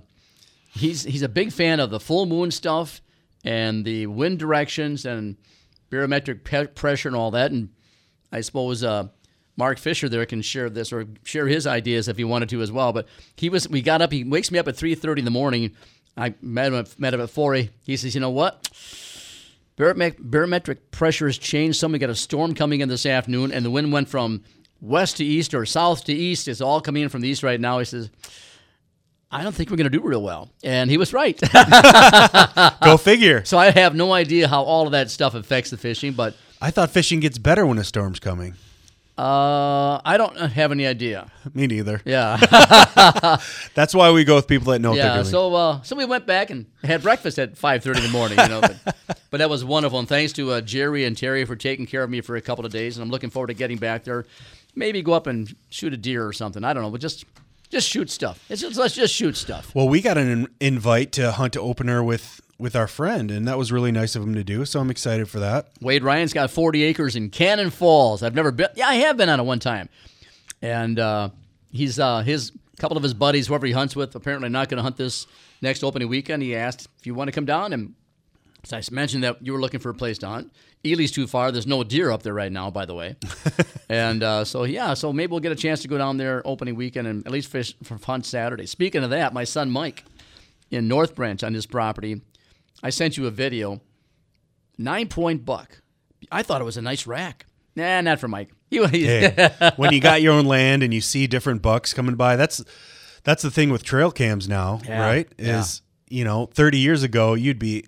he's 0.71 1.05
he's 1.05 1.23
a 1.23 1.29
big 1.29 1.53
fan 1.53 1.81
of 1.81 1.91
the 1.91 2.00
full 2.00 2.27
moon 2.27 2.50
stuff 2.50 3.00
and 3.44 3.85
the 3.85 4.06
wind 4.06 4.38
directions 4.38 5.06
and 5.06 5.37
barometric 5.91 6.44
pe- 6.44 6.67
pressure 6.67 7.09
and 7.09 7.17
all 7.17 7.31
that. 7.31 7.53
And 7.53 7.71
I 8.33 8.41
suppose 8.41 8.83
uh, 8.83 9.09
Mark 9.56 9.79
Fisher 9.79 10.09
there 10.09 10.27
can 10.27 10.43
share 10.43 10.69
this 10.69 10.93
or 10.93 11.06
share 11.25 11.47
his 11.47 11.67
ideas 11.67 12.09
if 12.09 12.17
he 12.17 12.25
wanted 12.25 12.49
to 12.50 12.61
as 12.62 12.73
well. 12.73 12.93
But 12.93 13.06
he 13.37 13.49
was 13.49 13.69
we 13.69 13.81
got 13.83 14.03
up. 14.03 14.12
He 14.12 14.25
wakes 14.25 14.50
me 14.50 14.59
up 14.59 14.69
at 14.69 14.77
three 14.77 14.94
thirty 14.94 15.21
in 15.21 15.25
the 15.25 15.31
morning. 15.31 15.75
I 16.17 16.35
met 16.41 16.73
him 16.73 16.87
met 16.99 17.15
him 17.15 17.21
at 17.21 17.31
four. 17.31 17.55
He 17.55 17.97
says, 17.97 18.14
"You 18.14 18.21
know 18.21 18.31
what? 18.31 18.69
Barometric, 19.76 20.19
barometric 20.19 20.90
pressure 20.90 21.26
has 21.26 21.37
changed. 21.37 21.79
Some 21.79 21.93
we 21.93 21.99
got 21.99 22.09
a 22.09 22.14
storm 22.14 22.55
coming 22.55 22.81
in 22.81 22.88
this 22.88 23.05
afternoon, 23.05 23.52
and 23.52 23.64
the 23.64 23.71
wind 23.71 23.93
went 23.93 24.09
from 24.09 24.43
west 24.81 25.19
to 25.19 25.25
east 25.25 25.52
or 25.52 25.67
south 25.67 26.05
to 26.05 26.12
east. 26.14 26.49
It's 26.49 26.61
all 26.62 26.81
coming 26.81 27.02
in 27.02 27.09
from 27.11 27.21
the 27.21 27.29
east 27.29 27.43
right 27.43 27.61
now." 27.61 27.79
He 27.79 27.85
says. 27.85 28.11
I 29.29 29.43
don't 29.43 29.52
think 29.52 29.71
we're 29.71 29.76
going 29.76 29.90
to 29.90 29.99
do 29.99 30.07
real 30.07 30.23
well. 30.23 30.50
And 30.62 30.88
he 30.88 30.97
was 30.97 31.12
right. 31.12 31.38
Go 32.85 32.97
figure. 32.97 33.45
so 33.45 33.59
I 33.59 33.73
have 33.73 33.93
no 33.95 34.12
idea 34.12 34.47
how 34.47 34.62
all 34.62 34.87
of 34.87 34.93
that 34.93 35.11
stuff 35.11 35.35
affects 35.35 35.71
the 35.71 35.76
fishing, 35.76 36.12
but 36.12 36.37
I 36.61 36.71
thought 36.71 36.90
fishing 36.90 37.19
gets 37.19 37.37
better 37.37 37.67
when 37.67 37.76
a 37.76 37.85
storm's 37.85 38.21
coming. 38.21 38.55
Uh, 39.18 39.99
I 40.04 40.16
don't 40.18 40.37
have 40.37 40.73
any 40.73 40.87
idea. 40.87 41.30
Me 41.54 41.66
neither. 41.66 42.02
Yeah. 42.04 42.37
That's 43.75 43.94
why 43.94 44.11
we 44.11 44.25
go 44.25 44.35
with 44.37 44.46
people 44.46 44.73
that 44.73 44.80
know 44.80 44.94
yeah. 44.94 45.23
So, 45.23 45.54
uh, 45.54 45.82
so 45.82 45.96
we 45.96 46.04
went 46.04 46.26
back 46.26 46.50
and 46.50 46.66
had 46.85 47.02
breakfast 47.02 47.38
at 47.38 47.54
5.30 47.54 47.96
in 47.96 48.02
the 48.02 48.08
morning, 48.11 48.38
you 48.38 48.49
know. 48.49 48.61
But, 48.61 48.96
but 49.30 49.38
that 49.38 49.49
was 49.49 49.64
wonderful. 49.64 49.99
And 49.99 50.06
thanks 50.06 50.35
to 50.35 50.52
uh, 50.52 50.61
Jerry 50.61 51.06
and 51.06 51.16
Terry 51.16 51.46
for 51.46 51.56
taking 51.56 51.87
care 51.87 52.02
of 52.02 52.11
me 52.11 52.20
for 52.20 52.37
a 52.37 52.42
couple 52.42 52.66
of 52.66 52.73
days. 52.73 52.99
And 52.99 53.02
I'm 53.02 53.11
looking 53.11 53.30
forward 53.30 53.46
to 53.46 53.54
getting 53.54 53.78
back 53.78 54.04
there. 54.04 54.26
Maybe 54.75 55.00
go 55.00 55.14
up 55.14 55.26
and 55.26 55.54
shoot 55.70 55.94
a 55.94 55.96
deer 55.96 56.26
or 56.26 56.35
something. 56.35 56.62
I 56.62 56.75
don't 56.75 56.82
know. 56.82 56.90
But 56.90 57.00
just 57.00 57.25
just 57.68 57.88
shoot 57.88 58.11
stuff. 58.11 58.44
It's 58.49 58.62
just, 58.62 58.76
let's 58.76 58.94
just 58.94 59.14
shoot 59.14 59.37
stuff. 59.37 59.75
Well, 59.75 59.88
we 59.88 60.00
got 60.00 60.18
an 60.18 60.49
invite 60.61 61.12
to 61.12 61.32
hunt 61.32 61.56
opener 61.56 62.02
with 62.02 62.40
with 62.58 62.75
our 62.75 62.87
friend, 62.87 63.30
and 63.30 63.46
that 63.46 63.58
was 63.58 63.70
really 63.70 63.92
nice 63.92 64.16
of 64.16 64.23
him 64.23 64.35
to 64.35 64.42
do. 64.42 64.64
So 64.64 64.80
I'm 64.80 64.90
excited 64.90 65.28
for 65.28 65.40
that. 65.40 65.68
Wade 65.80 66.02
Ryan's 66.02 66.32
got 66.32 66.50
40 66.50 66.82
acres 66.85 67.14
in 67.14 67.28
Cannon 67.28 67.68
Falls. 67.70 68.23
I've 68.23 68.35
never 68.35 68.50
been. 68.50 68.68
Yeah, 68.75 68.88
I 68.88 68.94
have 68.94 69.16
been 69.16 69.28
on 69.28 69.40
it 69.40 69.42
one 69.42 69.58
time, 69.58 69.88
and 70.62 70.99
uh, 70.99 71.28
he's 71.70 71.99
uh, 71.99 72.20
his 72.23 72.52
couple 72.78 72.96
of 72.96 73.02
his 73.02 73.14
buddies, 73.14 73.46
whoever 73.46 73.66
he 73.66 73.73
hunts 73.73 73.96
with, 73.96 74.14
apparently 74.14 74.49
not 74.49 74.68
going 74.68 74.76
to 74.76 74.82
hunt 74.82 74.96
this 74.96 75.26
next 75.62 75.82
opening 75.82 76.08
weekend. 76.08 76.42
He 76.42 76.54
asked 76.54 76.88
if 76.99 77.06
you 77.06 77.14
want 77.14 77.28
to 77.28 77.32
come 77.32 77.46
down, 77.46 77.73
and 77.73 77.94
so 78.66 78.76
I 78.76 78.82
mentioned 78.90 79.23
that 79.23 79.38
you 79.46 79.52
were 79.52 79.61
looking 79.61 79.78
for 79.78 79.90
a 79.90 79.94
place 79.94 80.18
to 80.18 80.26
hunt. 80.26 80.52
Ely's 80.85 81.12
too 81.12 81.26
far. 81.28 81.52
There's 81.52 81.66
no 81.68 81.85
deer 81.85 82.11
up 82.11 82.23
there 82.25 82.35
right 82.35 82.50
now, 82.50 82.68
by 82.70 82.85
the 82.85 82.94
way. 82.94 83.14
and 83.88 84.23
uh, 84.25 84.44
so 84.44 84.64
yeah, 84.64 84.94
so 84.94 85.12
maybe 85.12 85.30
we'll 85.30 85.38
get 85.40 85.52
a 85.52 85.56
chance 85.56 85.82
to 85.82 85.88
go 85.88 85.96
down 85.99 86.16
there 86.16 86.42
opening 86.44 86.75
weekend 86.75 87.06
and 87.06 87.25
at 87.26 87.32
least 87.32 87.49
fish 87.49 87.76
for 87.85 87.96
fun 87.96 88.25
Saturday. 88.25 88.66
Speaking 88.66 89.04
of 89.04 89.11
that, 89.11 89.32
my 89.32 89.44
son 89.44 89.70
Mike 89.70 90.04
in 90.70 90.88
North 90.88 91.14
Branch 91.14 91.42
on 91.44 91.54
his 91.54 91.64
property, 91.64 92.20
I 92.82 92.90
sent 92.90 93.16
you 93.16 93.26
a 93.26 93.30
video 93.30 93.80
nine 94.78 95.08
point 95.08 95.44
buck. 95.44 95.80
I 96.32 96.42
thought 96.42 96.61
it 96.61 96.64
was 96.64 96.76
a 96.76 96.82
nice 96.82 97.06
rack. 97.06 97.46
Nah, 97.76 98.00
not 98.00 98.18
for 98.18 98.26
Mike. 98.28 98.50
He, 98.70 98.85
he- 98.88 99.06
Hey, 99.06 99.50
when 99.76 99.92
you 99.92 100.00
got 100.00 100.23
your 100.23 100.32
own 100.32 100.44
land 100.46 100.82
and 100.82 100.92
you 100.92 101.00
see 101.00 101.26
different 101.26 101.62
bucks 101.62 101.94
coming 101.94 102.16
by, 102.16 102.35
that's 102.37 102.64
that's 103.23 103.42
the 103.42 103.50
thing 103.50 103.70
with 103.70 103.82
trail 103.85 104.11
cams 104.11 104.49
now, 104.49 104.80
Yeah, 104.87 105.00
right? 105.00 105.28
yeah. 105.38 105.61
Is 105.61 105.82
you 106.08 106.25
know, 106.25 106.46
30 106.54 106.78
years 106.78 107.02
ago, 107.02 107.35
you'd 107.35 107.58
be 107.58 107.85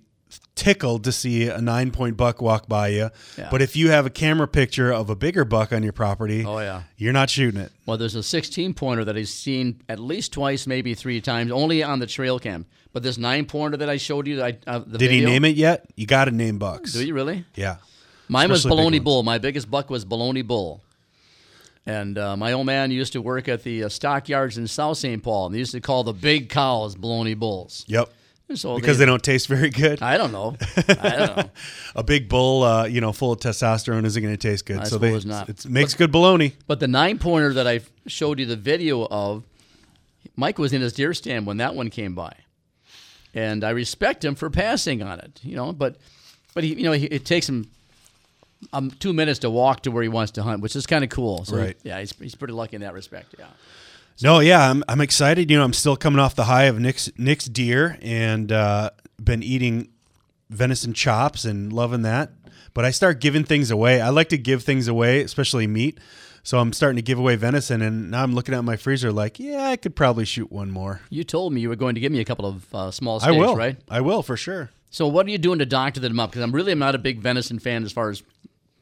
tickled 0.58 1.04
to 1.04 1.12
see 1.12 1.48
a 1.48 1.60
nine 1.60 1.90
point 1.92 2.16
buck 2.16 2.42
walk 2.42 2.68
by 2.68 2.88
you. 2.88 3.10
Yeah. 3.38 3.48
But 3.50 3.62
if 3.62 3.76
you 3.76 3.90
have 3.90 4.04
a 4.06 4.10
camera 4.10 4.48
picture 4.48 4.92
of 4.92 5.08
a 5.08 5.14
bigger 5.16 5.44
buck 5.44 5.72
on 5.72 5.82
your 5.82 5.92
property, 5.92 6.44
Oh, 6.44 6.58
yeah. 6.58 6.82
you're 6.96 7.12
not 7.12 7.30
shooting 7.30 7.60
it. 7.60 7.70
Well, 7.86 7.96
there's 7.96 8.14
a 8.16 8.22
16 8.22 8.74
pointer 8.74 9.04
that 9.04 9.16
I've 9.16 9.28
seen 9.28 9.80
at 9.88 9.98
least 9.98 10.32
twice, 10.32 10.66
maybe 10.66 10.94
three 10.94 11.20
times, 11.20 11.50
only 11.52 11.82
on 11.82 12.00
the 12.00 12.06
trail 12.06 12.38
cam. 12.38 12.66
But 12.92 13.02
this 13.02 13.16
nine 13.18 13.46
pointer 13.46 13.76
that 13.76 13.88
I 13.88 13.96
showed 13.98 14.26
you, 14.26 14.42
I, 14.42 14.58
uh, 14.66 14.80
the 14.84 14.98
Did 14.98 15.10
he 15.10 15.24
name 15.24 15.44
it 15.44 15.54
yet? 15.56 15.86
You 15.94 16.06
got 16.06 16.24
to 16.24 16.30
name 16.32 16.58
bucks. 16.58 16.92
Do 16.92 17.06
you 17.06 17.14
really? 17.14 17.44
Yeah. 17.54 17.76
Mine 18.28 18.50
was 18.50 18.60
Especially 18.64 18.90
big 18.90 19.00
Baloney. 19.00 19.04
Bull. 19.04 19.22
My 19.22 19.38
biggest 19.38 19.70
buck 19.70 19.88
was 19.88 20.04
Baloney 20.04 20.46
Bull. 20.46 20.82
And 21.86 22.18
uh, 22.18 22.36
my 22.36 22.52
old 22.52 22.66
man 22.66 22.90
used 22.90 23.14
to 23.14 23.22
work 23.22 23.48
at 23.48 23.62
the 23.62 23.84
uh, 23.84 23.88
stockyards 23.88 24.58
in 24.58 24.66
South 24.66 24.98
St. 24.98 25.22
Paul. 25.22 25.46
And 25.46 25.54
they 25.54 25.58
used 25.58 25.72
to 25.72 25.80
call 25.80 26.04
the 26.04 26.12
big 26.12 26.50
cows 26.50 26.94
Baloney 26.96 27.34
Bulls. 27.38 27.84
Yep. 27.88 28.10
Because 28.48 28.98
they 28.98 29.04
don't 29.04 29.22
taste 29.22 29.46
very 29.46 29.70
good. 29.70 30.02
I 30.02 30.16
don't 30.16 30.32
know. 30.32 30.56
I 30.88 31.16
don't 31.16 31.36
know. 31.36 31.50
A 31.96 32.02
big 32.02 32.28
bull, 32.28 32.62
uh, 32.62 32.86
you 32.86 33.00
know, 33.00 33.12
full 33.12 33.32
of 33.32 33.40
testosterone 33.40 34.04
isn't 34.06 34.22
going 34.22 34.34
to 34.34 34.38
taste 34.38 34.64
good. 34.66 34.78
I 34.78 34.84
so 34.84 34.98
they, 34.98 35.18
not. 35.20 35.48
it 35.48 35.66
makes 35.66 35.94
good 35.94 36.10
bologna. 36.10 36.54
But 36.66 36.80
the 36.80 36.88
nine 36.88 37.18
pointer 37.18 37.52
that 37.54 37.66
I 37.66 37.80
showed 38.06 38.38
you 38.38 38.46
the 38.46 38.56
video 38.56 39.06
of, 39.06 39.44
Mike 40.34 40.58
was 40.58 40.72
in 40.72 40.80
his 40.80 40.92
deer 40.92 41.12
stand 41.14 41.46
when 41.46 41.58
that 41.58 41.74
one 41.74 41.90
came 41.90 42.14
by, 42.14 42.32
and 43.34 43.64
I 43.64 43.70
respect 43.70 44.24
him 44.24 44.34
for 44.34 44.48
passing 44.50 45.02
on 45.02 45.18
it. 45.20 45.40
You 45.42 45.56
know, 45.56 45.72
but 45.72 45.96
but 46.54 46.64
he, 46.64 46.74
you 46.74 46.84
know, 46.84 46.92
he, 46.92 47.06
it 47.06 47.24
takes 47.24 47.48
him 47.48 47.68
um, 48.72 48.90
two 48.90 49.12
minutes 49.12 49.40
to 49.40 49.50
walk 49.50 49.82
to 49.82 49.90
where 49.90 50.02
he 50.02 50.08
wants 50.08 50.32
to 50.32 50.42
hunt, 50.42 50.62
which 50.62 50.74
is 50.76 50.86
kind 50.86 51.04
of 51.04 51.10
cool. 51.10 51.44
So 51.44 51.56
Right. 51.56 51.76
yeah, 51.82 52.00
he's, 52.00 52.12
he's 52.18 52.34
pretty 52.34 52.54
lucky 52.54 52.76
in 52.76 52.82
that 52.82 52.94
respect. 52.94 53.34
Yeah. 53.38 53.46
No, 54.22 54.40
yeah, 54.40 54.70
I'm, 54.70 54.82
I'm 54.88 55.00
excited. 55.00 55.50
You 55.50 55.58
know, 55.58 55.64
I'm 55.64 55.72
still 55.72 55.96
coming 55.96 56.18
off 56.18 56.34
the 56.34 56.44
high 56.44 56.64
of 56.64 56.78
Nick's 56.80 57.10
Nick's 57.16 57.44
deer 57.46 57.98
and 58.02 58.50
uh, 58.50 58.90
been 59.22 59.42
eating 59.42 59.88
venison 60.50 60.92
chops 60.92 61.44
and 61.44 61.72
loving 61.72 62.02
that. 62.02 62.32
But 62.74 62.84
I 62.84 62.90
start 62.90 63.20
giving 63.20 63.44
things 63.44 63.70
away. 63.70 64.00
I 64.00 64.10
like 64.10 64.28
to 64.30 64.38
give 64.38 64.62
things 64.62 64.88
away, 64.88 65.22
especially 65.22 65.66
meat. 65.66 65.98
So 66.42 66.58
I'm 66.58 66.72
starting 66.72 66.96
to 66.96 67.02
give 67.02 67.18
away 67.18 67.36
venison, 67.36 67.82
and 67.82 68.10
now 68.10 68.22
I'm 68.22 68.34
looking 68.34 68.54
at 68.54 68.64
my 68.64 68.76
freezer 68.76 69.12
like, 69.12 69.38
yeah, 69.38 69.64
I 69.64 69.76
could 69.76 69.94
probably 69.94 70.24
shoot 70.24 70.50
one 70.50 70.70
more. 70.70 71.02
You 71.10 71.22
told 71.22 71.52
me 71.52 71.60
you 71.60 71.68
were 71.68 71.76
going 71.76 71.94
to 71.94 72.00
give 72.00 72.10
me 72.10 72.20
a 72.20 72.24
couple 72.24 72.46
of 72.46 72.74
uh, 72.74 72.90
small 72.90 73.20
I 73.22 73.32
will, 73.32 73.54
right? 73.54 73.76
I 73.90 74.00
will 74.00 74.22
for 74.22 74.36
sure. 74.36 74.70
So 74.90 75.06
what 75.06 75.26
are 75.26 75.30
you 75.30 75.36
doing 75.36 75.58
to 75.58 75.66
doctor 75.66 76.00
them 76.00 76.18
up? 76.18 76.30
Because 76.30 76.42
I'm 76.42 76.52
really 76.52 76.74
not 76.74 76.94
a 76.94 76.98
big 76.98 77.20
venison 77.20 77.58
fan 77.58 77.84
as 77.84 77.92
far 77.92 78.08
as 78.08 78.22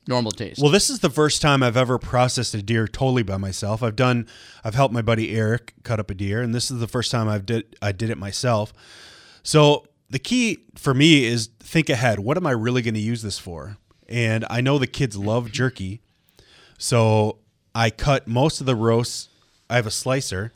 normal 0.09 0.31
taste. 0.33 0.61
Well, 0.61 0.71
this 0.71 0.89
is 0.91 1.01
the 1.01 1.11
first 1.11 1.43
time 1.43 1.63
I've 1.63 1.77
ever 1.77 1.99
processed 1.99 2.55
a 2.55 2.63
deer 2.63 2.87
totally 2.87 3.23
by 3.23 3.37
myself. 3.37 3.83
I've 3.83 3.97
done, 3.97 4.27
I've 4.65 4.75
helped 4.75 4.95
my 4.95 5.03
buddy 5.03 5.35
Eric 5.37 5.75
cut 5.83 5.99
up 6.01 6.11
a 6.11 6.15
deer, 6.15 6.41
and 6.43 6.55
this 6.55 6.71
is 6.71 6.79
the 6.81 6.87
first 6.89 7.11
time 7.11 7.29
I've 7.29 7.47
did 7.47 7.77
I 7.83 7.93
did 7.93 8.11
it 8.11 8.19
myself. 8.19 8.73
So 9.43 9.87
the 10.11 10.19
key 10.19 10.59
for 10.77 10.95
me 10.95 11.25
is 11.25 11.51
think 11.61 11.89
ahead. 11.91 12.19
What 12.21 12.37
am 12.37 12.47
I 12.47 12.53
really 12.53 12.83
going 12.83 12.95
to 12.95 13.01
use 13.01 13.23
this 13.23 13.39
for? 13.39 13.77
And 14.09 14.45
I 14.49 14.61
know 14.61 14.79
the 14.79 14.87
kids 14.87 15.17
love 15.17 15.51
jerky, 15.51 16.01
so 16.79 17.39
I 17.75 17.91
cut 17.91 18.29
most 18.29 18.61
of 18.61 18.67
the 18.67 18.75
roasts. 18.77 19.29
I 19.69 19.75
have 19.77 19.87
a 19.87 19.91
slicer, 19.91 20.53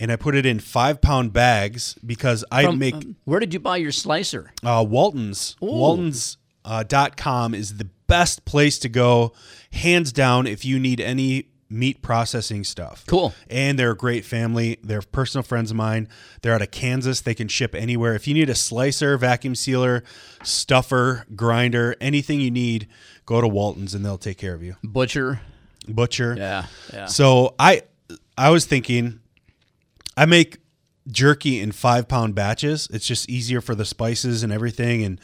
and 0.00 0.10
I 0.10 0.16
put 0.16 0.34
it 0.34 0.44
in 0.44 0.58
five 0.58 1.00
pound 1.00 1.32
bags 1.32 1.96
because 2.04 2.44
I 2.50 2.64
From- 2.64 2.78
make 2.80 2.94
um, 2.94 3.16
where 3.24 3.38
did 3.38 3.54
you 3.54 3.60
buy 3.60 3.76
your 3.76 3.92
slicer? 3.92 4.52
uh, 4.64 4.84
Walton's. 4.88 5.54
Walton's 5.60 6.38
uh, 6.64 6.82
dot 6.82 7.16
com 7.16 7.54
is 7.54 7.76
the 7.76 7.88
best 8.06 8.44
place 8.44 8.78
to 8.80 8.88
go, 8.88 9.32
hands 9.72 10.12
down, 10.12 10.46
if 10.46 10.64
you 10.64 10.78
need 10.78 11.00
any 11.00 11.48
meat 11.70 12.02
processing 12.02 12.62
stuff. 12.62 13.02
Cool. 13.06 13.32
And 13.48 13.78
they're 13.78 13.92
a 13.92 13.96
great 13.96 14.26
family. 14.26 14.78
They're 14.82 15.00
personal 15.00 15.42
friends 15.42 15.70
of 15.70 15.76
mine. 15.78 16.06
They're 16.42 16.52
out 16.52 16.60
of 16.60 16.70
Kansas. 16.70 17.22
They 17.22 17.34
can 17.34 17.48
ship 17.48 17.74
anywhere. 17.74 18.14
If 18.14 18.28
you 18.28 18.34
need 18.34 18.50
a 18.50 18.54
slicer, 18.54 19.16
vacuum 19.16 19.54
sealer, 19.54 20.04
stuffer, 20.42 21.24
grinder, 21.34 21.96
anything 21.98 22.40
you 22.40 22.50
need, 22.50 22.88
go 23.24 23.40
to 23.40 23.48
Walton's 23.48 23.94
and 23.94 24.04
they'll 24.04 24.18
take 24.18 24.36
care 24.36 24.52
of 24.54 24.62
you. 24.62 24.76
Butcher. 24.84 25.40
Butcher. 25.88 26.34
Yeah. 26.36 26.66
Yeah. 26.92 27.06
So 27.06 27.54
I 27.58 27.82
I 28.36 28.50
was 28.50 28.66
thinking 28.66 29.20
I 30.14 30.26
make 30.26 30.58
jerky 31.08 31.58
in 31.58 31.72
five 31.72 32.06
pound 32.06 32.34
batches. 32.34 32.86
It's 32.92 33.06
just 33.06 33.30
easier 33.30 33.62
for 33.62 33.74
the 33.74 33.86
spices 33.86 34.42
and 34.42 34.52
everything 34.52 35.02
and 35.02 35.18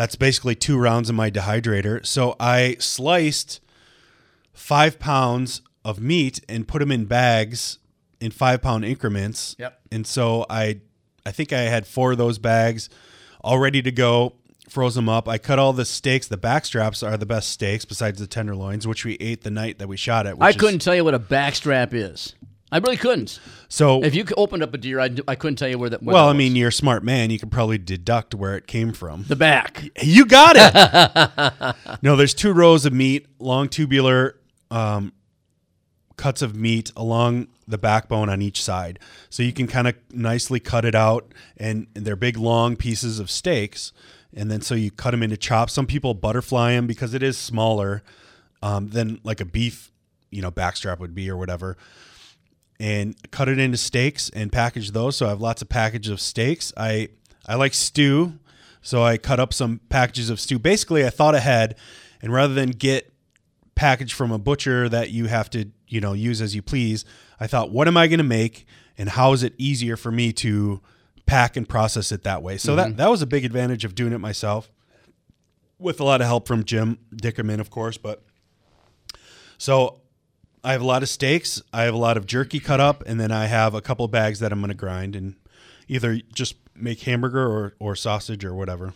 that's 0.00 0.16
basically 0.16 0.54
two 0.54 0.78
rounds 0.78 1.10
of 1.10 1.14
my 1.14 1.30
dehydrator. 1.30 2.06
So 2.06 2.34
I 2.40 2.76
sliced 2.78 3.60
five 4.54 4.98
pounds 4.98 5.60
of 5.84 6.00
meat 6.00 6.40
and 6.48 6.66
put 6.66 6.78
them 6.78 6.90
in 6.90 7.04
bags 7.04 7.78
in 8.18 8.30
five 8.30 8.62
pound 8.62 8.86
increments. 8.86 9.56
Yep. 9.58 9.78
And 9.92 10.06
so 10.06 10.46
I 10.48 10.80
I 11.26 11.32
think 11.32 11.52
I 11.52 11.64
had 11.64 11.86
four 11.86 12.12
of 12.12 12.18
those 12.18 12.38
bags 12.38 12.88
all 13.44 13.58
ready 13.58 13.82
to 13.82 13.92
go. 13.92 14.36
Froze 14.70 14.94
them 14.94 15.10
up. 15.10 15.28
I 15.28 15.36
cut 15.36 15.58
all 15.58 15.74
the 15.74 15.84
steaks. 15.84 16.28
The 16.28 16.38
backstraps 16.38 17.06
are 17.06 17.18
the 17.18 17.26
best 17.26 17.50
steaks 17.50 17.84
besides 17.84 18.20
the 18.20 18.26
tenderloins, 18.26 18.86
which 18.86 19.04
we 19.04 19.16
ate 19.20 19.42
the 19.42 19.50
night 19.50 19.78
that 19.80 19.88
we 19.88 19.98
shot 19.98 20.26
it. 20.26 20.34
I 20.40 20.54
couldn't 20.54 20.78
tell 20.78 20.94
you 20.94 21.04
what 21.04 21.12
a 21.12 21.20
backstrap 21.20 21.92
is. 21.92 22.34
I 22.72 22.78
really 22.78 22.96
couldn't. 22.96 23.40
So 23.68 24.02
If 24.02 24.14
you 24.14 24.24
opened 24.36 24.62
up 24.62 24.72
a 24.74 24.78
deer, 24.78 25.00
I, 25.00 25.10
I 25.26 25.34
couldn't 25.34 25.56
tell 25.56 25.68
you 25.68 25.78
where 25.78 25.90
that. 25.90 26.02
What 26.02 26.14
well, 26.14 26.26
that 26.26 26.34
I 26.34 26.36
mean, 26.36 26.54
you're 26.54 26.68
a 26.68 26.72
smart 26.72 27.02
man. 27.02 27.30
You 27.30 27.38
could 27.38 27.50
probably 27.50 27.78
deduct 27.78 28.34
where 28.34 28.56
it 28.56 28.66
came 28.66 28.92
from. 28.92 29.24
the 29.28 29.36
back. 29.36 29.90
You 30.02 30.24
got 30.26 30.56
it. 30.56 31.76
no, 32.02 32.16
there's 32.16 32.34
two 32.34 32.52
rows 32.52 32.86
of 32.86 32.92
meat, 32.92 33.26
long 33.38 33.68
tubular 33.68 34.36
um, 34.70 35.12
cuts 36.16 36.42
of 36.42 36.54
meat 36.54 36.92
along 36.96 37.48
the 37.66 37.78
backbone 37.78 38.28
on 38.28 38.42
each 38.42 38.62
side. 38.62 38.98
So 39.30 39.42
you 39.42 39.52
can 39.52 39.66
kind 39.66 39.88
of 39.88 39.94
nicely 40.12 40.60
cut 40.60 40.84
it 40.84 40.94
out, 40.94 41.32
and, 41.56 41.86
and 41.94 42.04
they're 42.04 42.16
big, 42.16 42.36
long 42.36 42.76
pieces 42.76 43.18
of 43.18 43.30
steaks. 43.30 43.92
And 44.34 44.50
then 44.50 44.60
so 44.60 44.74
you 44.74 44.90
cut 44.90 45.10
them 45.10 45.22
into 45.22 45.36
chops. 45.36 45.72
Some 45.72 45.86
people 45.86 46.14
butterfly 46.14 46.72
them 46.72 46.86
because 46.86 47.14
it 47.14 47.22
is 47.22 47.36
smaller 47.36 48.02
um, 48.62 48.88
than 48.90 49.20
like 49.24 49.40
a 49.40 49.44
beef, 49.44 49.90
you 50.30 50.42
know, 50.42 50.50
backstrap 50.50 50.98
would 51.00 51.14
be 51.14 51.28
or 51.28 51.36
whatever. 51.36 51.76
And 52.80 53.14
cut 53.30 53.50
it 53.50 53.58
into 53.58 53.76
steaks 53.76 54.30
and 54.30 54.50
package 54.50 54.92
those. 54.92 55.14
So 55.14 55.26
I 55.26 55.28
have 55.28 55.40
lots 55.42 55.60
of 55.60 55.68
packages 55.68 56.10
of 56.10 56.18
steaks. 56.18 56.72
I 56.78 57.10
I 57.46 57.56
like 57.56 57.74
stew, 57.74 58.38
so 58.80 59.02
I 59.02 59.18
cut 59.18 59.38
up 59.38 59.52
some 59.52 59.80
packages 59.90 60.30
of 60.30 60.40
stew. 60.40 60.58
Basically, 60.58 61.04
I 61.04 61.10
thought 61.10 61.34
ahead, 61.34 61.76
and 62.22 62.32
rather 62.32 62.54
than 62.54 62.70
get 62.70 63.12
package 63.74 64.14
from 64.14 64.32
a 64.32 64.38
butcher 64.38 64.88
that 64.88 65.10
you 65.10 65.26
have 65.26 65.50
to 65.50 65.66
you 65.88 66.00
know 66.00 66.14
use 66.14 66.40
as 66.40 66.54
you 66.54 66.62
please, 66.62 67.04
I 67.38 67.46
thought, 67.46 67.70
what 67.70 67.86
am 67.86 67.98
I 67.98 68.06
going 68.06 68.16
to 68.16 68.24
make, 68.24 68.64
and 68.96 69.10
how 69.10 69.34
is 69.34 69.42
it 69.42 69.52
easier 69.58 69.98
for 69.98 70.10
me 70.10 70.32
to 70.34 70.80
pack 71.26 71.58
and 71.58 71.68
process 71.68 72.10
it 72.10 72.22
that 72.22 72.42
way? 72.42 72.56
So 72.56 72.76
that 72.76 72.88
mm-hmm. 72.88 72.96
that 72.96 73.10
was 73.10 73.20
a 73.20 73.26
big 73.26 73.44
advantage 73.44 73.84
of 73.84 73.94
doing 73.94 74.14
it 74.14 74.20
myself, 74.20 74.70
with 75.78 76.00
a 76.00 76.04
lot 76.04 76.22
of 76.22 76.26
help 76.26 76.48
from 76.48 76.64
Jim 76.64 76.96
Dickerman, 77.14 77.60
of 77.60 77.68
course. 77.68 77.98
But 77.98 78.22
so 79.58 80.00
I 80.62 80.72
have 80.72 80.82
a 80.82 80.86
lot 80.86 81.02
of 81.02 81.08
steaks, 81.08 81.62
I 81.72 81.82
have 81.82 81.94
a 81.94 81.98
lot 81.98 82.16
of 82.16 82.26
jerky 82.26 82.60
cut 82.60 82.80
up, 82.80 83.02
and 83.06 83.18
then 83.18 83.32
I 83.32 83.46
have 83.46 83.74
a 83.74 83.80
couple 83.80 84.06
bags 84.08 84.40
that 84.40 84.52
I'm 84.52 84.60
going 84.60 84.68
to 84.68 84.74
grind 84.74 85.16
and 85.16 85.34
either 85.88 86.20
just 86.32 86.56
make 86.74 87.00
hamburger 87.02 87.46
or, 87.46 87.74
or 87.78 87.96
sausage 87.96 88.44
or 88.44 88.54
whatever. 88.54 88.92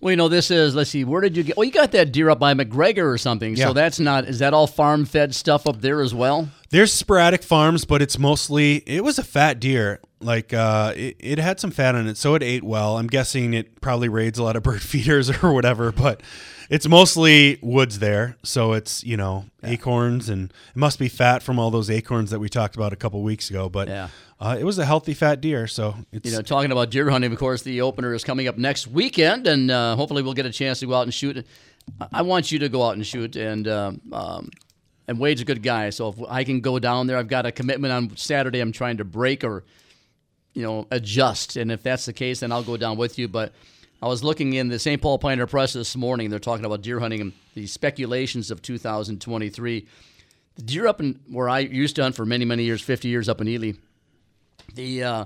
Well, 0.00 0.12
you 0.12 0.16
know, 0.16 0.28
this 0.28 0.50
is. 0.50 0.76
Let's 0.76 0.90
see. 0.90 1.02
Where 1.02 1.20
did 1.20 1.36
you 1.36 1.42
get? 1.42 1.56
Well, 1.56 1.64
you 1.64 1.72
got 1.72 1.90
that 1.92 2.12
deer 2.12 2.30
up 2.30 2.38
by 2.38 2.54
McGregor 2.54 3.12
or 3.12 3.18
something. 3.18 3.56
Yeah. 3.56 3.66
So 3.66 3.72
that's 3.72 3.98
not. 3.98 4.26
Is 4.26 4.38
that 4.38 4.54
all 4.54 4.68
farm 4.68 5.04
fed 5.04 5.34
stuff 5.34 5.66
up 5.66 5.80
there 5.80 6.00
as 6.00 6.14
well? 6.14 6.48
There's 6.70 6.92
sporadic 6.92 7.42
farms, 7.42 7.84
but 7.84 8.00
it's 8.00 8.16
mostly 8.16 8.76
it 8.86 9.02
was 9.02 9.18
a 9.18 9.24
fat 9.24 9.58
deer. 9.58 10.00
Like 10.20 10.54
uh, 10.54 10.92
it, 10.96 11.16
it 11.18 11.38
had 11.38 11.58
some 11.58 11.72
fat 11.72 11.96
on 11.96 12.06
it, 12.06 12.16
so 12.16 12.36
it 12.36 12.44
ate 12.44 12.62
well. 12.62 12.96
I'm 12.96 13.08
guessing 13.08 13.54
it 13.54 13.80
probably 13.80 14.08
raids 14.08 14.38
a 14.38 14.44
lot 14.44 14.54
of 14.54 14.62
bird 14.64 14.82
feeders 14.82 15.30
or 15.42 15.52
whatever, 15.52 15.90
but 15.90 16.22
it's 16.68 16.86
mostly 16.86 17.58
woods 17.62 17.98
there. 17.98 18.36
So 18.42 18.72
it's 18.72 19.04
you 19.04 19.16
know 19.16 19.46
acorns 19.62 20.28
and 20.28 20.50
it 20.50 20.76
must 20.76 20.98
be 20.98 21.08
fat 21.08 21.42
from 21.42 21.58
all 21.58 21.70
those 21.70 21.90
acorns 21.90 22.30
that 22.30 22.38
we 22.38 22.48
talked 22.48 22.76
about 22.76 22.92
a 22.92 22.96
couple 22.96 23.22
weeks 23.22 23.50
ago. 23.50 23.68
But 23.68 23.88
Yeah. 23.88 24.08
uh, 24.40 24.56
it 24.58 24.64
was 24.64 24.78
a 24.78 24.84
healthy 24.84 25.14
fat 25.14 25.40
deer, 25.40 25.66
so 25.66 25.94
it's 26.12 26.30
You 26.30 26.36
know, 26.36 26.42
talking 26.42 26.70
about 26.72 26.90
deer 26.90 27.10
hunting, 27.10 27.32
of 27.32 27.38
course, 27.38 27.62
the 27.62 27.80
opener 27.80 28.14
is 28.14 28.22
coming 28.24 28.46
up 28.48 28.56
next 28.58 28.86
weekend, 28.86 29.46
and 29.46 29.70
uh, 29.70 29.96
hopefully 29.96 30.22
we'll 30.22 30.34
get 30.34 30.46
a 30.46 30.52
chance 30.52 30.80
to 30.80 30.86
go 30.86 30.94
out 30.94 31.02
and 31.02 31.14
shoot. 31.14 31.44
I- 32.00 32.08
I 32.12 32.22
want 32.22 32.52
you 32.52 32.58
to 32.60 32.68
go 32.68 32.82
out 32.86 32.94
and 32.94 33.06
shoot, 33.06 33.34
and 33.36 33.66
um, 33.66 34.00
um, 34.12 34.50
and 35.08 35.18
Wade's 35.18 35.40
a 35.40 35.44
good 35.46 35.62
guy, 35.62 35.88
so 35.90 36.10
if 36.10 36.16
I 36.28 36.44
can 36.44 36.60
go 36.60 36.78
down 36.78 37.06
there, 37.06 37.16
I've 37.16 37.28
got 37.28 37.46
a 37.46 37.50
commitment 37.52 37.92
on 37.94 38.14
Saturday. 38.16 38.60
I'm 38.60 38.72
trying 38.72 38.98
to 38.98 39.04
break 39.04 39.42
or 39.42 39.64
you 40.52 40.62
know 40.62 40.86
adjust, 40.90 41.56
and 41.56 41.72
if 41.72 41.82
that's 41.82 42.04
the 42.04 42.12
case, 42.12 42.40
then 42.40 42.52
I'll 42.52 42.62
go 42.62 42.76
down 42.76 42.98
with 42.98 43.18
you. 43.18 43.26
But 43.26 43.52
I 44.00 44.06
was 44.06 44.22
looking 44.22 44.52
in 44.52 44.68
the 44.68 44.78
St. 44.78 45.02
Paul 45.02 45.18
Pioneer 45.18 45.46
Press 45.46 45.72
this 45.72 45.96
morning. 45.96 46.30
They're 46.30 46.38
talking 46.38 46.64
about 46.64 46.82
deer 46.82 47.00
hunting 47.00 47.20
and 47.20 47.32
the 47.54 47.66
speculations 47.66 48.50
of 48.50 48.62
2023. 48.62 49.86
The 50.56 50.62
deer 50.62 50.86
up 50.86 51.00
in 51.00 51.20
where 51.28 51.48
I 51.48 51.60
used 51.60 51.96
to 51.96 52.02
hunt 52.02 52.14
for 52.14 52.24
many 52.24 52.44
many 52.44 52.64
years, 52.64 52.80
50 52.80 53.08
years 53.08 53.28
up 53.28 53.40
in 53.40 53.48
Ely 53.48 53.72
the 54.74 55.04
uh, 55.04 55.24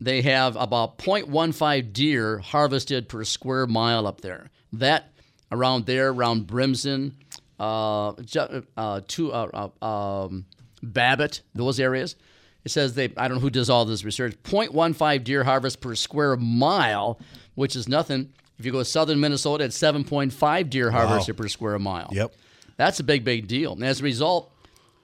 they 0.00 0.22
have 0.22 0.56
about 0.56 0.98
0.15 0.98 1.92
deer 1.92 2.38
harvested 2.38 3.08
per 3.08 3.24
square 3.24 3.66
mile 3.66 4.06
up 4.06 4.20
there. 4.20 4.50
That 4.72 5.12
around 5.50 5.86
there, 5.86 6.08
around 6.08 6.46
Brimson, 6.46 7.12
uh, 7.60 8.10
uh, 8.10 9.00
to 9.06 9.32
uh, 9.32 9.70
uh, 9.82 9.84
um, 9.84 10.46
Babbitt, 10.82 11.42
those 11.54 11.78
areas. 11.78 12.16
It 12.64 12.70
says 12.70 12.94
they. 12.94 13.12
I 13.16 13.26
don't 13.28 13.36
know 13.38 13.40
who 13.40 13.50
does 13.50 13.68
all 13.70 13.84
this 13.84 14.04
research. 14.04 14.34
0.15 14.44 15.24
deer 15.24 15.44
harvest 15.44 15.80
per 15.80 15.94
square 15.94 16.36
mile, 16.36 17.18
which 17.54 17.74
is 17.76 17.88
nothing. 17.88 18.32
If 18.58 18.64
you 18.66 18.70
go 18.72 18.78
to 18.78 18.84
southern 18.84 19.18
Minnesota, 19.18 19.64
it's 19.64 19.76
7.5 19.78 20.70
deer 20.70 20.90
harvest 20.92 21.28
Wow. 21.28 21.34
per 21.34 21.48
square 21.48 21.78
mile. 21.80 22.08
Yep. 22.12 22.34
That's 22.76 23.00
a 23.00 23.04
big, 23.04 23.24
big 23.24 23.48
deal. 23.48 23.72
And 23.72 23.82
as 23.84 24.00
a 24.00 24.04
result, 24.04 24.52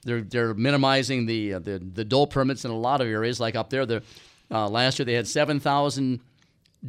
they're 0.05 0.21
they're 0.23 0.55
minimizing 0.55 1.27
the 1.27 1.55
uh, 1.55 1.59
the 1.59 1.79
the 1.79 2.05
doe 2.05 2.27
permits 2.27 2.65
in 2.65 2.71
a 2.71 2.79
lot 2.79 3.01
of 3.01 3.09
areas. 3.09 3.41
Like 3.41 3.57
up 3.57 3.71
there, 3.71 3.85
the 3.85 4.03
uh, 4.51 4.69
last 4.69 4.99
year 4.99 5.07
they 5.07 5.15
had 5.15 5.27
7,000 5.27 6.21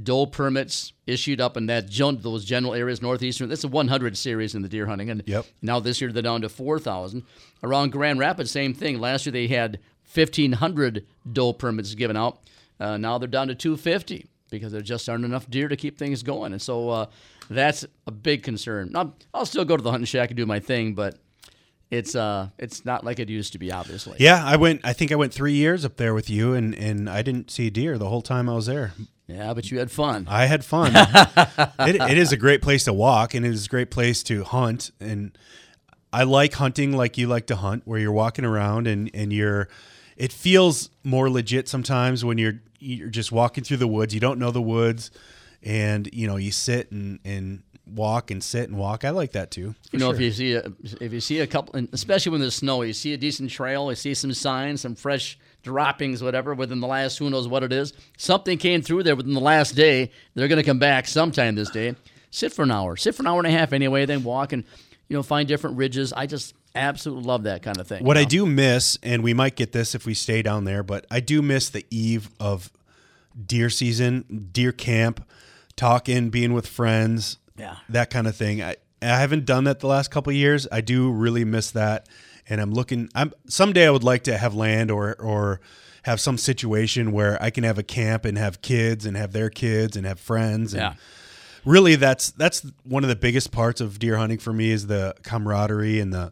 doe 0.04 0.28
permits 0.28 0.94
issued 1.08 1.42
up 1.42 1.58
in 1.58 1.66
that 1.66 1.90
those 2.22 2.46
general 2.46 2.76
areas, 2.76 3.02
northeastern. 3.02 3.50
That's 3.50 3.64
a 3.64 3.68
100 3.68 4.16
series 4.16 4.54
in 4.54 4.62
the 4.62 4.70
deer 4.70 4.86
hunting, 4.86 5.10
and 5.10 5.24
Yep. 5.26 5.46
now 5.64 5.80
this 5.80 6.00
year 6.00 6.12
they're 6.12 6.22
down 6.22 6.42
to 6.42 6.50
4,000. 6.50 7.24
Around 7.64 7.92
Grand 7.92 8.20
Rapids, 8.20 8.52
same 8.52 8.74
thing. 8.76 9.00
Last 9.00 9.26
year 9.26 9.34
they 9.34 9.48
had 9.48 9.80
1,500 10.13 11.06
doe 11.32 11.54
permits 11.54 11.94
given 11.96 12.18
out. 12.18 12.39
Uh, 12.80 12.98
now 12.98 13.18
they're 13.18 13.28
down 13.28 13.48
to 13.50 13.56
250 13.56 14.28
because 14.50 14.72
there 14.72 14.82
just 14.82 15.08
aren't 15.10 15.25
enough 15.25 15.50
deer 15.50 15.68
to 15.68 15.75
keep 15.75 15.98
things 15.98 16.24
going, 16.24 16.54
and 16.54 16.62
so 16.62 16.89
uh, 16.89 17.06
that's 17.50 17.86
a 18.08 18.12
big 18.12 18.44
concern. 18.44 18.92
I'll, 18.96 19.16
I'll 19.34 19.46
still 19.46 19.66
go 19.66 19.78
to 19.78 19.84
the 19.84 19.92
hunting 19.92 20.06
shack 20.06 20.30
and 20.30 20.38
do 20.38 20.46
my 20.46 20.60
thing, 20.60 20.94
but 20.96 21.20
it's 21.92 22.16
uh 22.16 22.50
it's 22.60 22.86
not 22.86 23.04
like 23.04 23.20
it 23.20 23.30
used 23.30 23.54
to 23.54 23.60
be, 23.60 23.72
obviously. 23.72 24.16
Yeah, 24.20 24.44
I 24.46 24.58
went. 24.58 24.82
I 24.84 24.94
think 24.94 25.12
I 25.12 25.16
went 25.16 25.34
three 25.34 25.54
years 25.54 25.84
up 25.84 25.98
there 25.98 26.13
with 26.13 26.30
you, 26.30 26.54
and 26.54 26.75
and 26.75 27.10
I 27.10 27.22
didn't 27.22 27.50
see 27.50 27.70
deer 27.70 27.98
the 27.98 28.10
whole 28.10 28.22
time 28.22 28.48
I 28.48 28.54
was 28.54 28.68
there. 28.68 28.94
Yeah, 29.28 29.54
but 29.54 29.70
you 29.70 29.80
had 29.80 29.92
fun. 29.92 30.28
I 30.30 30.46
had 30.46 30.66
fun. 30.66 30.92
it, 31.80 31.96
it 31.96 32.18
is 32.18 32.32
a 32.32 32.38
great 32.38 32.62
place 32.62 32.84
to 32.86 32.94
walk, 32.94 33.34
and 33.34 33.46
it 33.46 33.50
is 33.50 33.66
a 33.66 33.70
great 33.70 33.92
place 33.92 34.24
to 34.24 34.44
hunt. 34.44 34.92
And 35.00 35.38
I 36.12 36.24
like 36.24 36.54
hunting 36.54 36.94
like 36.94 37.18
you 37.18 37.28
like 37.28 37.46
to 37.48 37.56
hunt, 37.56 37.84
where 37.86 38.00
you're 38.00 38.12
walking 38.12 38.46
around 38.46 38.88
and 38.88 39.10
and 39.13 39.34
you're. 39.34 39.68
It 40.20 40.32
feels 40.34 40.90
more 41.04 41.30
legit 41.30 41.68
sometimes 41.68 42.24
when 42.24 42.38
you're 42.38 42.62
you're 42.80 43.10
just 43.10 43.32
walking 43.32 43.64
through 43.64 43.78
the 43.78 43.88
woods. 43.88 44.14
You 44.14 44.20
don't 44.20 44.38
know 44.38 44.52
the 44.52 44.62
woods, 44.62 45.12
and 45.64 46.10
you 46.14 46.28
know 46.28 46.36
you 46.36 46.52
sit 46.52 46.92
and 46.92 47.20
and 47.24 47.64
walk 47.86 48.30
and 48.30 48.44
sit 48.44 48.70
and 48.70 48.78
walk. 48.78 49.06
I 49.06 49.10
like 49.12 49.32
that 49.32 49.50
too. 49.50 49.76
You 49.92 50.00
know, 50.00 50.08
sure. 50.08 50.16
if 50.16 50.22
you 50.22 50.32
see 50.32 50.54
a, 50.54 50.72
if 51.02 51.14
you 51.14 51.22
see 51.22 51.40
a 51.40 51.48
couple, 51.48 51.76
and 51.76 51.90
especially 51.94 52.32
when 52.32 52.42
there's 52.42 52.56
snow, 52.56 52.82
you 52.82 52.94
see 52.94 53.14
a 53.14 53.18
decent 53.18 53.50
trail, 53.50 53.90
you 53.90 53.96
see 53.96 54.14
some 54.14 54.34
signs, 54.34 54.82
some 54.82 54.96
fresh 54.96 55.38
droppings, 55.64 56.22
whatever, 56.22 56.54
within 56.54 56.80
the 56.80 56.88
last 56.88 57.18
who 57.18 57.30
knows 57.30 57.48
what 57.48 57.64
it 57.64 57.74
is. 57.74 57.94
Something 58.18 58.58
came 58.58 58.82
through 58.82 59.04
there 59.04 59.16
within 59.16 59.34
the 59.34 59.40
last 59.40 59.72
day. 59.72 60.12
They're 60.36 60.48
going 60.48 60.62
to 60.62 60.66
come 60.66 60.80
back 60.80 61.08
sometime 61.08 61.56
this 61.56 61.70
day. 61.70 61.96
Sit 62.32 62.54
for 62.54 62.64
an 62.64 62.72
hour, 62.72 62.96
sit 62.96 63.16
for 63.16 63.24
an 63.24 63.28
hour 63.28 63.40
and 63.40 63.48
a 63.48 63.52
half 63.52 63.74
anyway, 63.74 64.06
then 64.06 64.24
walk 64.24 64.54
and 64.54 64.64
you 65.08 65.16
know 65.16 65.24
find 65.24 65.48
different 65.48 65.78
ridges. 65.78 66.14
I 66.14 66.26
just 66.28 66.54
absolutely 66.76 67.26
love 67.26 67.44
that 67.44 67.62
kind 67.64 67.80
of 67.80 67.88
thing. 67.88 68.04
What 68.04 68.18
you 68.18 68.22
I 68.22 68.26
do 68.26 68.46
miss, 68.46 68.98
and 69.04 69.24
we 69.24 69.34
might 69.34 69.56
get 69.56 69.72
this 69.72 69.96
if 69.96 70.06
we 70.06 70.14
stay 70.14 70.42
down 70.42 70.66
there, 70.66 70.84
but 70.84 71.06
I 71.12 71.20
do 71.20 71.42
miss 71.42 71.70
the 71.70 71.86
eve 71.90 72.30
of 72.40 72.72
deer 73.46 73.70
season, 73.70 74.50
deer 74.52 74.72
camp, 74.72 75.28
talking, 75.76 76.30
being 76.30 76.54
with 76.54 76.68
friends, 76.68 77.38
Yeah. 77.58 77.76
that 77.90 78.10
kind 78.10 78.28
of 78.28 78.36
thing. 78.36 78.62
I, 78.62 78.76
I 79.02 79.06
haven't 79.20 79.46
done 79.46 79.64
that 79.66 79.80
the 79.80 79.88
last 79.88 80.12
couple 80.12 80.32
of 80.32 80.36
years. 80.36 80.68
I 80.72 80.82
do 80.82 81.10
really 81.12 81.46
miss 81.46 81.72
that, 81.72 82.08
and 82.50 82.60
I'm 82.60 82.72
looking. 82.74 83.10
I'm 83.16 83.32
someday 83.48 83.88
I 83.88 83.92
would 83.92 84.04
like 84.04 84.24
to 84.26 84.38
have 84.38 84.54
land 84.56 84.92
or 84.92 85.16
or 85.16 85.62
have 86.04 86.20
some 86.20 86.38
situation 86.38 87.12
where 87.12 87.42
I 87.42 87.50
can 87.50 87.64
have 87.64 87.78
a 87.78 87.84
camp 87.84 88.26
and 88.26 88.38
have 88.38 88.62
kids 88.62 89.06
and 89.06 89.16
have 89.16 89.32
their 89.32 89.50
kids 89.50 89.96
and 89.96 90.06
have 90.06 90.20
friends. 90.20 90.74
And 90.74 90.82
Yeah. 90.82 90.94
Really 91.66 91.96
that's 91.96 92.32
that's 92.32 92.66
one 92.84 93.04
of 93.04 93.10
the 93.10 93.16
biggest 93.16 93.51
parts 93.51 93.82
of 93.82 94.00
deer 94.00 94.18
hunting 94.18 94.39
for 94.39 94.54
me 94.54 94.72
is 94.72 94.88
the 94.88 95.16
camaraderie 95.24 96.00
and 96.00 96.13
the 96.13 96.32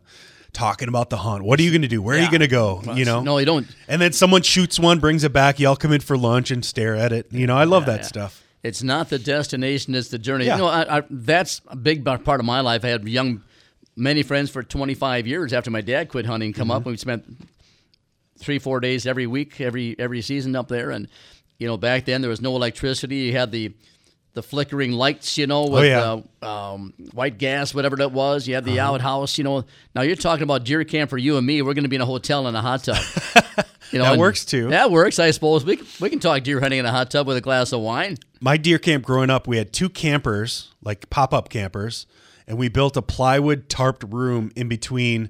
talking 0.53 0.87
about 0.87 1.09
the 1.09 1.17
hunt. 1.17 1.43
What 1.43 1.59
are 1.59 1.63
you 1.63 1.69
going 1.71 1.83
to 1.83 1.87
do? 1.87 2.01
Where 2.01 2.17
are 2.17 2.21
you 2.21 2.29
going 2.31 2.41
to 2.41 2.47
go? 2.47 2.81
You 2.95 3.05
know? 3.05 3.21
No, 3.21 3.37
you 3.37 3.45
don't. 3.45 3.67
And 3.87 4.01
then 4.01 4.11
someone 4.13 4.41
shoots 4.41 4.79
one, 4.79 4.99
brings 4.99 5.23
it 5.23 5.31
back. 5.31 5.59
Y'all 5.59 5.75
come 5.75 5.91
in 5.91 6.01
for 6.01 6.17
lunch 6.17 6.49
and 6.49 6.65
stare 6.65 6.95
at 6.95 7.11
it. 7.11 7.31
You 7.31 7.45
know, 7.45 7.55
I 7.55 7.65
love 7.65 7.85
that 7.85 8.01
yeah. 8.01 8.07
stuff. 8.07 8.43
It's 8.63 8.81
not 8.81 9.09
the 9.09 9.19
destination; 9.19 9.93
it's 9.93 10.09
the 10.09 10.17
journey. 10.17 10.45
Yeah. 10.45 10.55
You 10.55 10.63
know, 10.63 10.67
I, 10.67 10.97
I, 10.97 11.03
that's 11.09 11.61
a 11.67 11.75
big 11.75 12.03
part 12.03 12.39
of 12.39 12.45
my 12.45 12.61
life. 12.61 12.83
I 12.83 12.87
had 12.89 13.07
young, 13.07 13.43
many 13.95 14.23
friends 14.23 14.49
for 14.49 14.63
25 14.63 15.27
years 15.27 15.53
after 15.53 15.69
my 15.69 15.81
dad 15.81 16.09
quit 16.09 16.25
hunting. 16.25 16.53
Come 16.53 16.69
Mm-hmm. 16.69 16.71
up, 16.71 16.85
and 16.85 16.91
we 16.91 16.97
spent 16.97 17.23
three, 18.39 18.59
four 18.59 18.79
days 18.79 19.05
every 19.05 19.27
week, 19.27 19.61
every 19.61 19.95
every 19.99 20.21
season 20.21 20.55
up 20.55 20.67
there. 20.69 20.89
And 20.89 21.07
you 21.59 21.67
know, 21.67 21.77
back 21.77 22.05
then 22.05 22.21
there 22.21 22.29
was 22.31 22.41
no 22.41 22.55
electricity. 22.55 23.17
You 23.17 23.33
had 23.33 23.51
the 23.51 23.73
the 24.37 24.43
flickering 24.43 24.91
lights, 24.91 25.37
you 25.37 25.47
know, 25.47 25.63
with 25.63 25.81
Oh, 25.81 25.83
yeah. 25.83 26.01
Uh-huh. 26.01 26.21
uh, 26.43 26.73
um, 26.75 26.93
white 27.11 27.39
gas, 27.39 27.73
whatever 27.73 27.95
that 27.97 28.11
was. 28.11 28.47
You 28.47 28.53
had 28.53 28.65
the 28.65 28.79
outhouse, 28.79 29.37
you 29.39 29.43
know. 29.43 29.65
Now 29.95 30.03
you're 30.03 30.15
talking 30.15 30.43
about 30.43 30.63
deer 30.63 30.83
camp 30.83 31.09
for 31.09 31.17
you 31.17 31.37
and 31.37 31.45
me. 31.45 31.61
We're 31.63 31.73
going 31.73 31.83
to 31.85 31.89
be 31.89 31.95
in 31.95 32.01
a 32.03 32.05
hotel 32.05 32.47
in 32.47 32.55
a 32.55 32.61
hot 32.61 32.83
tub. 32.83 32.97
You 33.89 33.99
know, 33.99 34.03
That 34.05 34.19
works, 34.19 34.43
too. 34.43 34.67
That 34.67 34.91
works, 34.91 35.17
I 35.17 35.31
suppose. 35.31 35.63
We 35.63 35.77
can, 35.77 35.87
we 36.01 36.09
can 36.09 36.19
talk 36.19 36.43
deer 36.43 36.59
hunting 36.59 36.79
in 36.79 36.85
a 36.85 36.91
hot 36.91 37.09
tub 37.09 37.25
with 37.25 37.37
a 37.37 37.41
glass 37.41 37.71
of 37.71 37.79
wine. 37.79 38.17
My 38.41 38.57
deer 38.57 38.77
camp 38.79 39.05
growing 39.05 39.29
up, 39.29 39.47
we 39.47 39.55
had 39.55 39.71
two 39.71 39.87
campers, 39.87 40.73
like 40.83 41.09
pop 41.09 41.33
up 41.33 41.47
campers, 41.47 42.05
and 42.47 42.57
we 42.57 42.67
built 42.67 42.97
a 42.97 43.01
plywood 43.01 43.69
tarped 43.69 44.11
room 44.13 44.51
in 44.57 44.67
between 44.67 45.29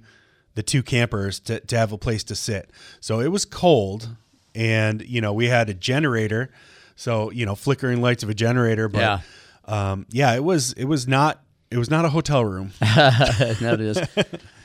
the 0.55 0.63
two 0.63 0.81
campers 0.81 1.39
to, 1.41 1.59
to 1.59 1.77
have 1.77 1.91
a 1.91 1.99
place 1.99 2.23
to 2.25 2.35
sit. 2.35 2.71
So 2.99 3.19
it 3.19 3.27
was 3.27 3.45
cold, 3.45 4.15
and 4.55 5.03
you 5.03 5.21
know 5.21 5.33
we 5.33 5.49
had 5.49 5.69
a 5.69 5.75
generator, 5.75 6.49
so 6.97 7.31
you 7.31 7.45
know 7.45 7.55
flickering 7.55 8.01
lights 8.01 8.23
of 8.23 8.29
a 8.29 8.33
generator. 8.33 8.89
But 8.89 8.99
Yeah. 8.99 9.19
um, 9.63 10.05
yeah, 10.10 10.33
it 10.36 10.43
was 10.43 10.73
it 10.73 10.83
was 10.86 11.07
not 11.07 11.41
it 11.71 11.77
was 11.77 11.89
not 11.89 12.03
a 12.03 12.10
hotel 12.10 12.43
room. 12.43 12.71
that 12.79 13.77
is. 13.79 13.99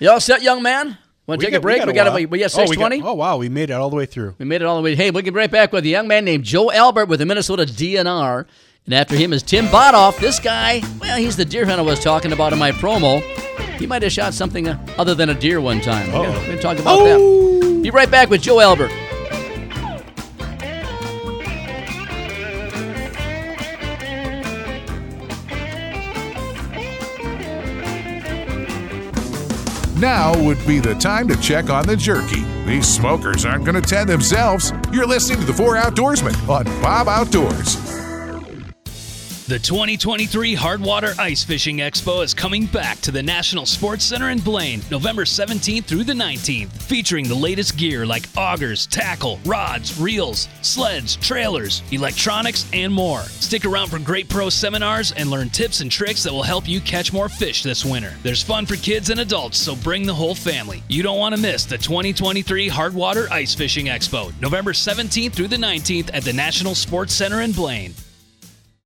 You 0.01 0.11
all 0.11 0.18
set, 0.21 0.42
young 0.42 0.62
man? 0.64 0.99
Want 1.27 1.40
to 1.40 1.47
take 1.47 1.55
a 1.55 1.61
break? 1.61 1.85
We 1.87 1.92
got, 1.92 2.12
we, 2.14 2.27
we 2.27 2.40
got 2.40 2.53
Oh, 2.57 2.62
we 2.62 2.66
620? 2.66 3.03
Oh 3.03 3.14
wow, 3.14 3.37
we 3.37 3.49
made 3.49 3.71
it 3.71 3.75
all 3.75 3.90
the 3.90 3.97
way 3.97 4.07
through. 4.07 4.35
We 4.38 4.45
made 4.45 4.61
it 4.61 4.64
all 4.64 4.77
the 4.77 4.83
way. 4.83 4.97
Hey, 4.97 5.12
we'll 5.12 5.23
get 5.23 5.35
right 5.35 5.51
back 5.51 5.73
with 5.73 5.85
a 5.85 5.88
young 5.88 6.09
man 6.09 6.25
named 6.25 6.42
Joe 6.42 6.73
Albert 6.73 7.07
with 7.07 7.21
the 7.21 7.27
Minnesota 7.27 7.62
DNR. 7.64 8.45
And 8.87 8.95
after 8.95 9.14
him 9.14 9.33
is 9.33 9.45
Tim 9.45 9.66
Bothof. 9.66 10.18
This 10.18 10.40
guy, 10.40 10.83
well, 11.01 11.16
he's 11.16 11.37
the 11.37 11.45
deer 11.45 11.64
hunter 11.64 11.83
I 11.83 11.85
was 11.85 12.01
talking 12.01 12.33
about 12.33 12.53
in 12.53 12.59
my 12.59 12.73
promo. 12.73 13.21
He 13.79 13.87
might 13.87 14.03
have 14.03 14.11
shot 14.11 14.35
something 14.35 14.66
other 14.99 15.14
than 15.14 15.29
a 15.31 15.35
deer 15.35 15.61
one 15.61 15.81
time. 15.81 16.12
We're 16.12 16.27
Uh-oh. 16.27 16.33
going 16.47 16.57
to 16.57 16.61
talk 16.62 16.79
about 16.81 17.05
that. 17.05 17.81
Be 17.85 17.90
right 17.90 18.11
back 18.11 18.29
with 18.29 18.42
Joe 18.42 18.59
Albert. 18.59 18.90
Now 30.03 30.37
would 30.45 30.59
be 30.67 30.81
the 30.81 30.97
time 30.97 31.29
to 31.29 31.37
check 31.37 31.71
on 31.71 31.87
the 31.87 31.97
jerky. 31.97 32.43
These 32.67 32.88
smokers 32.88 33.45
aren't 33.45 33.65
going 33.65 33.81
to 33.81 33.88
tend 33.88 34.09
themselves. 34.09 34.73
You're 34.93 35.07
listening 35.07 35.38
to 35.38 35.47
the 35.47 35.55
Four 35.55 35.77
Outdoorsmen 35.77 36.49
on 36.49 36.65
Bob 36.83 37.07
Outdoors. 37.07 37.82
The 39.48 39.59
2023 39.59 40.55
Hardwater 40.55 41.18
Ice 41.18 41.42
Fishing 41.42 41.78
Expo 41.78 42.22
is 42.22 42.33
coming 42.33 42.64
back 42.66 43.00
to 43.00 43.11
the 43.11 43.24
National 43.24 43.66
Sports 43.66 44.05
Center 44.05 44.31
in 44.31 44.38
Blaine, 44.38 44.81
November 44.88 45.24
17th 45.24 45.85
through 45.85 46.05
the 46.05 46.12
19th, 46.12 46.70
featuring 46.70 47.26
the 47.26 47.35
latest 47.35 47.76
gear 47.76 48.07
like 48.07 48.28
augers, 48.37 48.87
tackle, 48.87 49.40
rods, 49.44 50.00
reels, 50.00 50.48
sleds, 50.62 51.16
trailers, 51.16 51.83
electronics, 51.90 52.70
and 52.72 52.94
more. 52.94 53.22
Stick 53.22 53.64
around 53.64 53.88
for 53.88 53.98
great 53.98 54.28
pro 54.28 54.48
seminars 54.48 55.11
and 55.11 55.28
learn 55.28 55.50
tips 55.50 55.81
and 55.81 55.90
tricks 55.90 56.22
that 56.22 56.33
will 56.33 56.44
help 56.44 56.68
you 56.68 56.81
catch 56.81 57.12
more 57.12 57.28
fish 57.28 57.64
this 57.64 57.85
winter. 57.85 58.14
There's 58.22 58.44
fun 58.44 58.64
for 58.64 58.76
kids 58.76 59.11
and 59.11 59.18
adults, 59.18 59.59
so 59.59 59.74
bring 59.74 60.07
the 60.07 60.14
whole 60.14 60.37
family. 60.37 60.85
You 60.88 61.02
don't 61.02 61.18
want 61.18 61.35
to 61.35 61.40
miss 61.40 61.64
the 61.64 61.78
2023 61.78 62.70
Hardwater 62.70 63.28
Ice 63.33 63.57
Fishing 63.57 63.87
Expo, 63.87 64.33
November 64.40 64.72
17th 64.72 65.33
through 65.33 65.48
the 65.48 65.57
19th 65.57 66.11
at 66.14 66.22
the 66.22 66.33
National 66.33 66.76
Sports 66.76 67.12
Center 67.12 67.40
in 67.40 67.50
Blaine. 67.50 67.92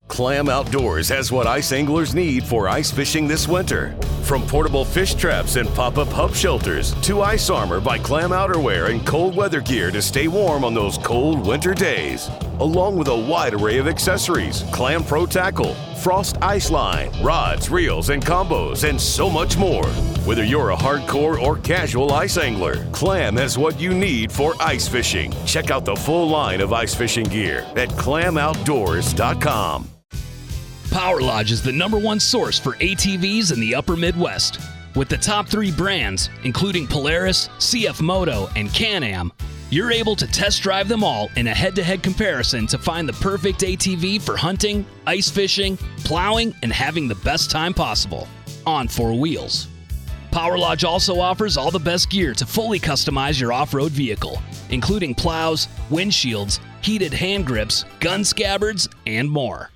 Clam 0.07 0.49
Outdoors 0.49 1.09
has 1.09 1.31
what 1.31 1.47
ice 1.47 1.71
anglers 1.71 2.15
need 2.15 2.43
for 2.43 2.69
ice 2.69 2.89
fishing 2.89 3.27
this 3.27 3.47
winter. 3.47 3.95
From 4.23 4.45
portable 4.47 4.83
fish 4.83 5.13
traps 5.13 5.57
and 5.57 5.69
pop 5.75 5.97
up 5.97 6.07
hub 6.07 6.33
shelters 6.33 6.93
to 7.01 7.21
ice 7.21 7.49
armor 7.49 7.79
by 7.79 7.99
Clam 7.99 8.31
Outerwear 8.31 8.89
and 8.89 9.05
cold 9.05 9.35
weather 9.35 9.61
gear 9.61 9.91
to 9.91 10.01
stay 10.01 10.27
warm 10.27 10.63
on 10.63 10.73
those 10.73 10.97
cold 10.97 11.45
winter 11.45 11.73
days. 11.73 12.29
Along 12.59 12.97
with 12.97 13.09
a 13.09 13.15
wide 13.15 13.53
array 13.53 13.77
of 13.77 13.87
accessories 13.87 14.63
Clam 14.71 15.03
Pro 15.03 15.25
Tackle, 15.25 15.75
Frost 16.01 16.37
Ice 16.41 16.71
Line, 16.71 17.11
rods, 17.21 17.69
reels, 17.69 18.09
and 18.09 18.25
combos, 18.25 18.89
and 18.89 18.99
so 18.99 19.29
much 19.29 19.57
more. 19.57 19.85
Whether 20.25 20.43
you're 20.43 20.71
a 20.71 20.75
hardcore 20.75 21.39
or 21.39 21.57
casual 21.57 22.13
ice 22.13 22.37
angler, 22.37 22.85
Clam 22.91 23.37
has 23.37 23.57
what 23.57 23.79
you 23.79 23.93
need 23.93 24.31
for 24.31 24.53
ice 24.59 24.87
fishing. 24.87 25.33
Check 25.45 25.69
out 25.69 25.85
the 25.85 25.95
full 25.95 26.27
line 26.27 26.61
of 26.61 26.73
ice 26.73 26.95
fishing 26.95 27.27
gear 27.27 27.59
at 27.75 27.89
clamoutdoors.com. 27.89 29.96
Power 30.91 31.21
Lodge 31.21 31.51
is 31.51 31.61
the 31.61 31.71
number 31.71 31.97
one 31.99 32.19
source 32.19 32.57
for 32.57 32.73
ATVs 32.73 33.53
in 33.53 33.59
the 33.59 33.75
upper 33.75 33.95
Midwest. 33.95 34.59
With 34.95 35.09
the 35.09 35.17
top 35.17 35.47
three 35.47 35.71
brands, 35.71 36.29
including 36.43 36.87
Polaris, 36.87 37.49
CF 37.59 38.01
Moto, 38.01 38.49
and 38.55 38.73
Can 38.73 39.03
Am, 39.03 39.31
you're 39.69 39.91
able 39.91 40.15
to 40.15 40.25
test 40.25 40.63
drive 40.63 40.87
them 40.87 41.03
all 41.03 41.29
in 41.35 41.47
a 41.47 41.53
head 41.53 41.75
to 41.75 41.83
head 41.83 42.01
comparison 42.01 42.65
to 42.67 42.77
find 42.77 43.07
the 43.07 43.13
perfect 43.13 43.59
ATV 43.59 44.21
for 44.21 44.37
hunting, 44.37 44.85
ice 45.05 45.29
fishing, 45.29 45.77
plowing, 46.03 46.55
and 46.63 46.71
having 46.71 47.07
the 47.07 47.15
best 47.15 47.51
time 47.51 47.73
possible 47.73 48.27
on 48.65 48.87
four 48.87 49.13
wheels. 49.13 49.67
Power 50.31 50.57
Lodge 50.57 50.83
also 50.83 51.19
offers 51.19 51.57
all 51.57 51.69
the 51.69 51.79
best 51.79 52.09
gear 52.09 52.33
to 52.33 52.45
fully 52.45 52.79
customize 52.79 53.39
your 53.39 53.51
off 53.51 53.73
road 53.73 53.91
vehicle, 53.91 54.41
including 54.69 55.13
plows, 55.13 55.67
windshields, 55.89 56.59
heated 56.81 57.13
hand 57.13 57.45
grips, 57.45 57.85
gun 57.99 58.23
scabbards, 58.23 58.87
and 59.05 59.29
more. 59.29 59.69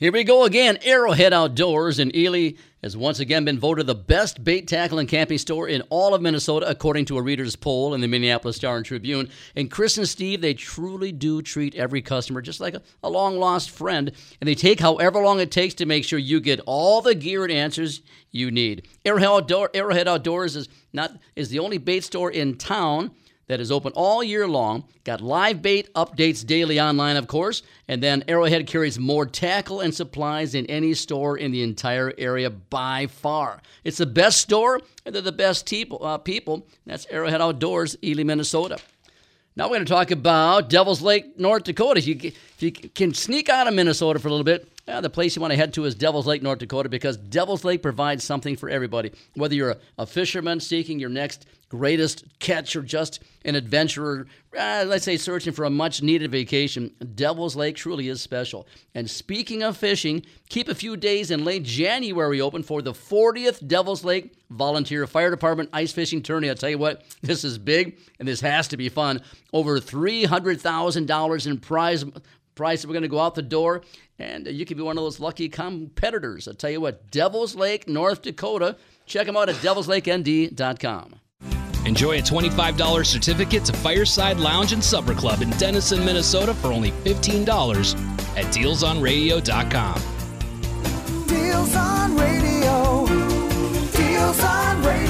Here 0.00 0.12
we 0.12 0.24
go 0.24 0.44
again. 0.44 0.78
Arrowhead 0.82 1.34
Outdoors 1.34 1.98
in 1.98 2.16
Ely 2.16 2.52
has 2.82 2.96
once 2.96 3.20
again 3.20 3.44
been 3.44 3.58
voted 3.58 3.86
the 3.86 3.94
best 3.94 4.42
bait 4.42 4.66
tackle 4.66 4.98
and 4.98 5.06
camping 5.06 5.36
store 5.36 5.68
in 5.68 5.82
all 5.90 6.14
of 6.14 6.22
Minnesota, 6.22 6.66
according 6.66 7.04
to 7.04 7.18
a 7.18 7.22
reader's 7.22 7.54
poll 7.54 7.92
in 7.92 8.00
the 8.00 8.08
Minneapolis 8.08 8.56
Star 8.56 8.78
and 8.78 8.86
Tribune. 8.86 9.28
And 9.56 9.70
Chris 9.70 9.98
and 9.98 10.08
Steve, 10.08 10.40
they 10.40 10.54
truly 10.54 11.12
do 11.12 11.42
treat 11.42 11.74
every 11.74 12.00
customer 12.00 12.40
just 12.40 12.60
like 12.60 12.72
a, 12.72 12.80
a 13.02 13.10
long 13.10 13.38
lost 13.38 13.68
friend, 13.68 14.10
and 14.40 14.48
they 14.48 14.54
take 14.54 14.80
however 14.80 15.20
long 15.20 15.38
it 15.38 15.50
takes 15.50 15.74
to 15.74 15.84
make 15.84 16.04
sure 16.04 16.18
you 16.18 16.40
get 16.40 16.60
all 16.64 17.02
the 17.02 17.14
gear 17.14 17.44
and 17.44 17.52
answers 17.52 18.00
you 18.30 18.50
need. 18.50 18.88
Arrowhead, 19.04 19.28
Outdoor, 19.28 19.68
Arrowhead 19.74 20.08
Outdoors 20.08 20.56
is 20.56 20.70
not 20.94 21.12
is 21.36 21.50
the 21.50 21.58
only 21.58 21.76
bait 21.76 22.04
store 22.04 22.30
in 22.30 22.56
town 22.56 23.10
that 23.50 23.60
is 23.60 23.72
open 23.72 23.92
all 23.96 24.22
year 24.22 24.46
long. 24.46 24.84
Got 25.02 25.20
live 25.20 25.60
bait 25.60 25.92
updates 25.94 26.46
daily 26.46 26.80
online, 26.80 27.16
of 27.16 27.26
course. 27.26 27.62
And 27.88 28.00
then 28.00 28.22
Arrowhead 28.28 28.68
carries 28.68 28.98
more 28.98 29.26
tackle 29.26 29.80
and 29.80 29.92
supplies 29.92 30.52
than 30.52 30.66
any 30.66 30.94
store 30.94 31.36
in 31.36 31.50
the 31.50 31.62
entire 31.62 32.12
area 32.16 32.48
by 32.48 33.08
far. 33.08 33.60
It's 33.82 33.98
the 33.98 34.06
best 34.06 34.40
store, 34.40 34.80
and 35.04 35.14
they're 35.14 35.22
the 35.22 35.32
best 35.32 35.68
people. 35.68 36.04
Uh, 36.04 36.18
people. 36.18 36.66
That's 36.86 37.06
Arrowhead 37.10 37.40
Outdoors, 37.40 37.96
Ely, 38.04 38.22
Minnesota. 38.22 38.78
Now 39.56 39.64
we're 39.64 39.76
going 39.76 39.84
to 39.86 39.92
talk 39.92 40.12
about 40.12 40.70
Devil's 40.70 41.02
Lake, 41.02 41.38
North 41.38 41.64
Dakota. 41.64 41.98
If 41.98 42.06
you, 42.06 42.14
if 42.22 42.62
you 42.62 42.70
can 42.70 43.12
sneak 43.12 43.48
out 43.48 43.66
of 43.66 43.74
Minnesota 43.74 44.20
for 44.20 44.28
a 44.28 44.30
little 44.30 44.44
bit, 44.44 44.68
uh, 44.90 45.00
the 45.00 45.10
place 45.10 45.36
you 45.36 45.40
want 45.40 45.52
to 45.52 45.56
head 45.56 45.72
to 45.74 45.84
is 45.84 45.94
Devil's 45.94 46.26
Lake, 46.26 46.42
North 46.42 46.58
Dakota, 46.58 46.88
because 46.88 47.16
Devil's 47.16 47.64
Lake 47.64 47.82
provides 47.82 48.24
something 48.24 48.56
for 48.56 48.68
everybody. 48.68 49.12
Whether 49.34 49.54
you're 49.54 49.70
a, 49.70 49.78
a 49.98 50.06
fisherman 50.06 50.60
seeking 50.60 50.98
your 50.98 51.08
next 51.08 51.46
greatest 51.68 52.24
catch 52.40 52.74
or 52.74 52.82
just 52.82 53.22
an 53.44 53.54
adventurer, 53.54 54.26
uh, 54.58 54.84
let's 54.86 55.04
say 55.04 55.16
searching 55.16 55.52
for 55.52 55.64
a 55.64 55.70
much 55.70 56.02
needed 56.02 56.30
vacation, 56.30 56.90
Devil's 57.14 57.54
Lake 57.54 57.76
truly 57.76 58.08
is 58.08 58.20
special. 58.20 58.66
And 58.94 59.08
speaking 59.08 59.62
of 59.62 59.76
fishing, 59.76 60.26
keep 60.48 60.68
a 60.68 60.74
few 60.74 60.96
days 60.96 61.30
in 61.30 61.44
late 61.44 61.62
January 61.62 62.40
open 62.40 62.64
for 62.64 62.82
the 62.82 62.92
40th 62.92 63.66
Devil's 63.66 64.04
Lake 64.04 64.34
Volunteer 64.50 65.06
Fire 65.06 65.30
Department 65.30 65.70
Ice 65.72 65.92
Fishing 65.92 66.22
Tourney. 66.22 66.48
I'll 66.48 66.56
tell 66.56 66.70
you 66.70 66.78
what, 66.78 67.04
this 67.22 67.44
is 67.44 67.56
big 67.56 67.98
and 68.18 68.26
this 68.26 68.40
has 68.40 68.66
to 68.68 68.76
be 68.76 68.88
fun. 68.88 69.22
Over 69.52 69.78
$300,000 69.78 71.46
in 71.46 71.58
prize 71.58 72.04
prize. 72.60 72.86
We're 72.86 72.92
going 72.92 73.02
to 73.02 73.08
go 73.08 73.18
out 73.18 73.34
the 73.34 73.42
door, 73.42 73.82
and 74.20 74.46
you 74.46 74.64
can 74.64 74.76
be 74.76 74.82
one 74.82 74.98
of 74.98 75.04
those 75.04 75.18
lucky 75.18 75.48
competitors. 75.48 76.46
I'll 76.46 76.54
tell 76.54 76.70
you 76.70 76.80
what, 76.80 77.10
Devil's 77.10 77.54
Lake, 77.54 77.88
North 77.88 78.22
Dakota. 78.22 78.76
Check 79.06 79.26
them 79.26 79.36
out 79.36 79.48
at 79.48 79.56
devilslakend.com. 79.56 81.16
Enjoy 81.86 82.18
a 82.18 82.22
$25 82.22 83.06
certificate 83.06 83.64
to 83.64 83.72
Fireside 83.72 84.36
Lounge 84.38 84.72
and 84.72 84.84
Supper 84.84 85.14
Club 85.14 85.40
in 85.40 85.50
Denison, 85.50 86.04
Minnesota 86.04 86.52
for 86.52 86.68
only 86.68 86.90
$15 86.90 87.94
at 88.36 88.44
dealsonradio.com. 88.54 90.02
Deals 91.26 91.76
on 91.76 92.16
radio. 92.16 93.06
Deals 93.96 94.40
on 94.44 94.82
radio. 94.82 95.09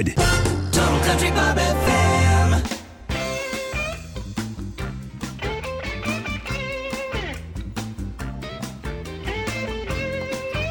Total 0.09 0.99
Country 1.01 1.29
Bob 1.31 1.57
FM. 1.57 2.81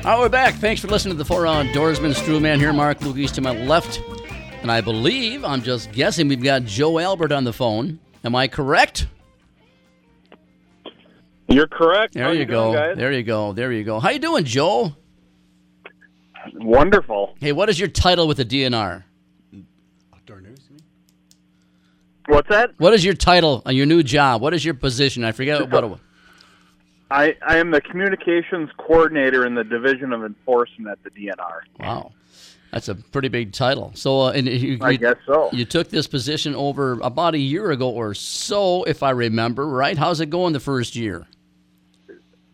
All 0.03 0.13
right, 0.13 0.19
we're 0.19 0.29
back. 0.29 0.55
Thanks 0.55 0.81
for 0.81 0.89
listening 0.89 1.15
to 1.15 1.19
the 1.19 1.25
Four 1.25 1.43
Outdoorsman. 1.43 2.15
Strewman 2.15 2.57
here, 2.59 2.73
Mark 2.73 3.01
Lukis 3.01 3.31
to 3.35 3.41
my 3.41 3.53
left. 3.53 4.01
And 4.63 4.73
I 4.73 4.81
believe, 4.81 5.45
I'm 5.45 5.63
just 5.63 5.93
guessing, 5.93 6.27
we've 6.27 6.43
got 6.43 6.65
Joe 6.65 6.99
Albert 6.99 7.33
on 7.33 7.45
the 7.45 7.53
phone. 7.53 7.99
Am 8.25 8.35
I 8.35 8.49
correct? 8.49 9.07
You're 11.49 11.69
correct. 11.69 12.15
There 12.15 12.25
How 12.25 12.31
you, 12.31 12.41
you 12.41 12.47
go. 12.47 12.73
doing, 12.73 12.83
guys? 12.83 12.97
There 12.97 13.13
you 13.13 13.23
go. 13.23 13.53
There 13.53 13.73
you 13.73 13.85
go. 13.85 14.01
How 14.01 14.11
you 14.11 14.19
doing, 14.19 14.45
Joe? 14.45 14.95
Wonderful. 16.55 17.35
Hey, 17.39 17.53
what 17.53 17.69
is 17.69 17.79
your 17.79 17.89
title 17.89 18.27
with 18.27 18.39
the 18.39 18.45
DNR? 18.45 19.05
Outdoor 20.15 20.41
news, 20.41 20.61
you 20.69 20.77
mean? 20.77 20.85
What's 22.31 22.49
that? 22.49 22.71
What 22.79 22.95
is 22.95 23.05
your 23.05 23.15
title 23.15 23.63
on 23.67 23.75
your 23.75 23.87
new 23.87 24.03
job? 24.03 24.41
What 24.41 24.55
is 24.55 24.65
your 24.65 24.75
position? 24.75 25.25
I 25.25 25.33
forget 25.33 25.71
what 25.71 25.85
it 25.85 25.87
was. 25.89 26.01
I, 27.11 27.37
I 27.45 27.57
am 27.59 27.73
the 27.73 27.81
communications 27.81 28.71
coordinator 28.79 29.45
in 29.45 29.57
the 29.57 29.65
Division 29.65 30.13
of 30.13 30.25
Enforcement 30.25 30.89
at 30.89 31.03
the 31.03 31.11
DNR. 31.11 31.61
Wow. 31.81 32.13
That's 32.71 32.89
a 32.89 32.95
pretty 32.95 33.27
big 33.29 33.53
title. 33.53 33.91
So, 33.95 34.21
uh, 34.21 34.31
and 34.31 34.47
you, 34.47 34.79
I 34.81 34.91
you- 34.91 34.99
guess 34.99 35.17
so. 35.27 35.51
You 35.53 35.65
took 35.65 35.91
this 35.91 36.07
position 36.07 36.55
over 36.55 37.01
about 37.01 37.35
a 37.35 37.39
year 37.39 37.73
ago 37.73 37.91
or 37.91 38.15
so, 38.15 38.85
if 38.85 39.03
I 39.03 39.11
remember, 39.11 39.67
right? 39.67 39.99
How's 39.99 40.21
it 40.21 40.31
going 40.31 40.53
the 40.53 40.61
first 40.61 40.95
year? 40.95 41.27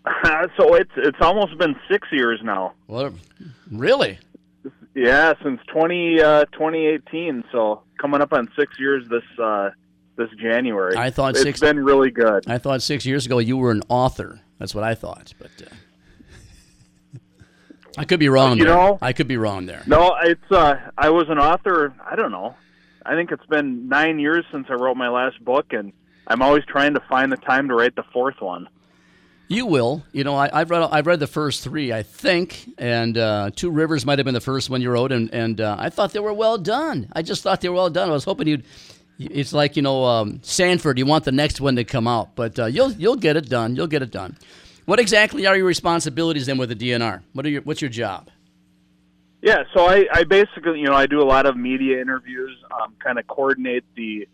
so 0.57 0.75
it's 0.75 0.93
it's 0.97 1.19
almost 1.21 1.59
been 1.59 1.75
six 1.91 2.09
years 2.13 2.41
now. 2.43 2.73
What? 2.87 3.13
Really? 3.71 4.19
Yeah, 4.97 5.35
since 5.43 5.61
20, 5.67 6.21
uh, 6.23 6.45
2018. 6.47 7.45
So 7.53 7.83
coming 8.01 8.23
up 8.23 8.33
on 8.33 8.49
six 8.59 8.79
years 8.81 9.07
this 9.11 9.23
uh, 9.39 9.71
this 10.17 10.31
January. 10.41 10.97
I 10.97 11.11
thought 11.11 11.33
it's 11.35 11.43
six- 11.43 11.61
been 11.61 11.85
really 11.85 12.11
good. 12.11 12.45
I 12.49 12.57
thought 12.59 12.81
six 12.83 13.05
years 13.05 13.27
ago 13.27 13.39
you 13.39 13.59
were 13.59 13.71
an 13.73 13.83
author. 13.91 14.41
That's 14.59 14.75
what 14.75 14.85
I 14.85 14.95
thought, 14.95 15.35
but 15.39 15.51
uh, 15.63 17.19
I 17.99 18.05
could 18.05 18.19
be 18.21 18.31
wrong 18.31 18.57
You 18.57 18.65
there. 18.65 18.75
know- 18.75 18.99
I 19.03 19.13
could 19.13 19.29
be 19.29 19.37
wrong 19.37 19.67
there. 19.67 19.83
No, 19.87 20.17
it's 20.23 20.51
uh, 20.51 20.77
I 20.97 21.11
was 21.11 21.29
an 21.29 21.39
author. 21.39 21.95
I 22.05 22.17
don't 22.17 22.33
know. 22.33 22.55
I 23.05 23.15
think 23.15 23.31
it's 23.33 23.47
been 23.47 23.89
nine 23.89 24.19
years 24.19 24.45
since 24.51 24.67
I 24.71 24.75
wrote 24.75 24.97
my 24.97 25.09
last 25.11 25.45
book, 25.45 25.73
and 25.75 25.93
I'm 26.27 26.41
always 26.43 26.65
trying 26.65 26.95
to 26.95 27.01
find 27.01 27.31
the 27.31 27.37
time 27.37 27.69
to 27.69 27.75
write 27.75 27.95
the 27.97 28.03
fourth 28.15 28.41
one. 28.41 28.67
You 29.49 29.67
will. 29.67 30.05
You 30.13 30.25
know, 30.25 30.35
I, 30.35 30.51
I've 30.53 30.71
read. 30.71 30.83
I've 30.91 31.07
read 31.07 31.21
the 31.21 31.27
first 31.27 31.63
three, 31.63 31.93
I 31.93 32.03
think, 32.03 32.69
and 32.79 33.17
uh, 33.17 33.51
Two 33.55 33.71
Rivers 33.71 34.05
might 34.05 34.19
have 34.19 34.25
been 34.25 34.35
the 34.35 34.41
first 34.41 34.69
one 34.69 34.83
you 34.83 34.91
wrote, 34.91 35.13
and 35.13 35.33
and 35.33 35.61
uh, 35.61 35.77
I 35.79 35.91
thought 35.91 36.13
they 36.13 36.19
were 36.19 36.33
well 36.33 36.59
done. 36.59 37.09
I 37.13 37.23
just 37.23 37.43
thought 37.43 37.61
they 37.61 37.69
were 37.69 37.77
well 37.77 37.91
done. 37.91 38.09
I 38.11 38.13
was 38.13 38.25
hoping 38.25 38.49
you'd. 38.49 38.65
It's 39.19 39.53
like 39.53 39.77
you 39.77 39.83
know, 39.83 40.05
um, 40.05 40.41
Sandford. 40.43 40.99
You 40.99 41.07
want 41.07 41.25
the 41.25 41.33
next 41.33 41.61
one 41.61 41.77
to 41.77 41.85
come 41.85 42.09
out, 42.09 42.35
but 42.35 42.59
uh, 42.59 42.67
you'll 42.67 42.93
you'll 42.93 43.17
get 43.17 43.37
it 43.37 43.49
done. 43.49 43.77
You'll 43.77 43.87
get 43.87 44.03
it 44.03 44.11
done. 44.11 44.37
What 44.85 44.99
exactly 44.99 45.47
are 45.47 45.57
your 45.57 45.67
responsibilities 45.67 46.47
then 46.47 46.59
with 46.59 46.69
the 46.69 46.77
DNR? 46.77 47.23
What 47.33 47.47
are 47.47 47.49
your 47.49 47.63
What's 47.63 47.81
your 47.81 47.91
job? 47.91 48.29
Yeah, 49.43 49.63
so 49.75 49.87
I, 49.87 50.07
I 50.13 50.25
basically, 50.25 50.81
you 50.81 50.87
know, 50.87 50.95
I 50.95 51.07
do 51.07 51.23
a 51.23 51.25
lot 51.25 51.47
of 51.47 51.57
media 51.57 52.01
interviews, 52.01 52.57
um, 52.83 52.95
kind 52.99 53.17
of 53.17 53.29
coordinate 53.29 53.85
the 53.95 54.27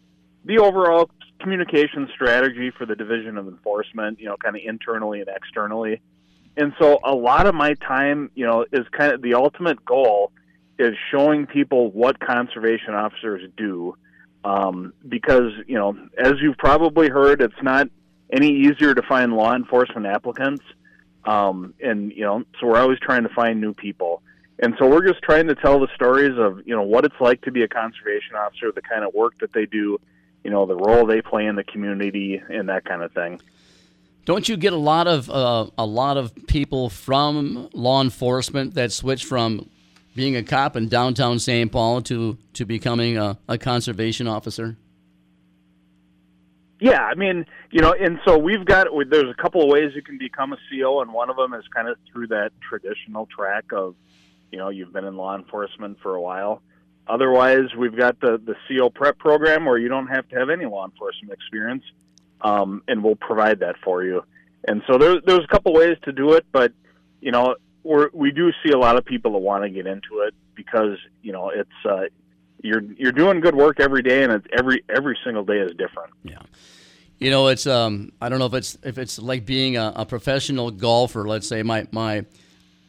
the 0.47 0.59
overall 0.59 1.11
communication 1.43 2.09
strategy 2.15 2.71
for 2.71 2.87
the 2.87 2.95
Division 2.95 3.37
of 3.37 3.49
Enforcement, 3.49 4.21
you 4.21 4.27
know, 4.27 4.37
kind 4.37 4.57
of 4.57 4.63
internally 4.65 5.21
and 5.21 5.29
externally. 5.29 6.01
And 6.57 6.73
so 6.79 6.99
a 7.05 7.15
lot 7.15 7.47
of 7.47 7.55
my 7.55 7.75
time, 7.75 8.31
you 8.35 8.47
know, 8.47 8.65
is 8.73 8.87
kind 8.97 9.13
of 9.13 9.23
the 9.23 9.35
ultimate 9.35 9.85
goal 9.85 10.33
is 10.79 10.95
showing 11.11 11.47
people 11.47 11.91
what 11.91 12.21
conservation 12.21 12.95
officers 12.95 13.43
do. 13.57 13.97
Um, 14.45 14.93
because, 15.09 15.53
you 15.67 15.77
know, 15.77 15.97
as 16.19 16.35
you've 16.41 16.59
probably 16.59 17.09
heard, 17.09 17.41
it's 17.41 17.63
not 17.63 17.89
any 18.33 18.49
easier 18.49 18.95
to 18.95 19.03
find 19.03 19.33
law 19.35 19.55
enforcement 19.55 20.07
applicants. 20.07 20.65
Um, 21.25 21.75
and, 21.81 22.11
you 22.13 22.25
know, 22.25 22.43
so 22.59 22.67
we're 22.67 22.79
always 22.79 22.99
trying 22.99 23.23
to 23.23 23.29
find 23.29 23.61
new 23.61 23.73
people. 23.73 24.23
And 24.59 24.75
so 24.79 24.89
we're 24.89 25.07
just 25.07 25.23
trying 25.23 25.47
to 25.47 25.55
tell 25.55 25.79
the 25.81 25.89
stories 25.95 26.37
of, 26.39 26.67
you 26.67 26.75
know, 26.75 26.83
what 26.83 27.05
it's 27.05 27.21
like 27.21 27.41
to 27.43 27.53
be 27.53 27.63
a 27.63 27.69
conservation 27.69 28.35
officer, 28.37 28.73
the 28.73 28.83
kind 28.83 29.05
of 29.05 29.15
work 29.15 29.35
that 29.41 29.53
they 29.53 29.67
do, 29.67 29.99
you 30.45 30.51
know, 30.51 30.67
the 30.67 30.77
role 30.77 31.07
they 31.07 31.23
play 31.23 31.47
in 31.47 31.57
the 31.57 31.65
community 31.65 32.41
and 32.49 32.69
that 32.69 32.85
kind 32.85 33.03
of 33.03 33.13
thing. 33.13 33.41
Don't 34.25 34.49
you 34.49 34.57
get 34.57 34.73
a 34.73 34.77
lot 34.77 35.09
of 35.09 35.29
uh, 35.29 35.67
a 35.77 35.87
lot 35.87 36.17
of 36.17 36.33
people 36.47 36.89
from 36.89 37.69
law 37.73 38.01
enforcement 38.01 38.75
that 38.75 38.93
switch 38.93 39.25
from 39.25 39.69
being 40.15 40.37
a 40.37 40.43
cop 40.43 40.77
in 40.77 40.89
downtown 40.89 41.39
St. 41.39 41.71
Paul 41.73 42.03
to 42.03 42.39
to 42.55 42.65
becoming 42.65 43.17
a, 43.17 43.39
a 43.49 43.59
conservation 43.59 44.29
officer? 44.29 44.77
Yeah, 46.83 47.01
I 47.01 47.15
mean, 47.15 47.47
you 47.71 47.81
know, 47.81 47.93
and 47.93 48.19
so 48.25 48.37
we've 48.37 48.65
got 48.65 48.89
there's 49.09 49.31
a 49.31 49.41
couple 49.41 49.63
of 49.63 49.69
ways 49.69 49.93
you 49.95 50.03
can 50.03 50.19
become 50.19 50.53
a 50.53 50.57
CO, 50.69 51.01
and 51.01 51.13
one 51.13 51.31
of 51.31 51.37
them 51.37 51.55
is 51.55 51.65
kind 51.75 51.89
of 51.89 51.97
through 52.13 52.29
that 52.29 52.51
traditional 52.61 53.27
track 53.27 53.67
of, 53.73 53.95
you 54.51 54.59
know, 54.59 54.69
you've 54.69 54.93
been 54.93 55.05
in 55.05 55.17
law 55.17 55.37
enforcement 55.37 55.99
for 56.01 56.17
a 56.17 56.21
while. 56.21 56.61
Otherwise, 57.07 57.75
we've 57.77 57.97
got 57.97 58.21
the 58.21 58.41
the 58.45 58.55
CO 58.69 58.91
prep 58.91 59.19
program 59.19 59.65
where 59.65 59.79
you 59.79 59.89
don't 59.89 60.07
have 60.07 60.29
to 60.29 60.37
have 60.37 60.51
any 60.51 60.65
law 60.65 60.85
enforcement 60.85 61.33
experience, 61.33 61.85
um, 62.41 62.83
and 62.89 63.03
we'll 63.03 63.17
provide 63.17 63.61
that 63.61 63.77
for 63.85 64.05
you. 64.05 64.23
And 64.67 64.83
so 64.87 64.99
there's 64.99 65.19
there's 65.27 65.45
a 65.45 65.49
couple 65.49 65.73
ways 65.73 65.97
to 66.05 66.13
do 66.13 66.33
it, 66.35 66.47
but 66.53 66.73
you 67.21 67.33
know, 67.33 67.57
we're 67.83 68.11
we 68.13 68.31
do 68.31 68.53
see 68.65 68.71
a 68.71 68.79
lot 68.79 68.97
of 68.97 69.05
people 69.05 69.33
that 69.33 69.39
want 69.39 69.65
to 69.65 69.71
get 69.71 69.87
into 69.87 70.21
it 70.27 70.35
because 70.55 70.97
you 71.23 71.33
know 71.33 71.51
it's 71.51 71.71
uh, 71.89 72.05
you're 72.63 72.83
you're 72.97 73.13
doing 73.13 73.41
good 73.41 73.57
work 73.57 73.81
every 73.81 74.03
day, 74.03 74.23
and 74.23 74.47
every 74.57 74.85
every 74.89 75.19
single 75.25 75.45
day 75.45 75.59
is 75.59 75.73
different. 75.73 76.13
Yeah. 76.23 76.43
You 77.19 77.31
know, 77.31 77.49
it's 77.49 77.67
um, 77.67 78.13
I 78.21 78.29
don't 78.29 78.39
know 78.39 78.47
if 78.47 78.55
it's 78.55 78.79
if 78.83 78.99
it's 78.99 79.19
like 79.19 79.47
being 79.47 79.77
a, 79.77 79.93
a 79.97 80.07
professional 80.07 80.71
golfer. 80.71 81.27
Let's 81.27 81.47
say 81.47 81.63
my 81.63 81.87
my, 81.93 82.25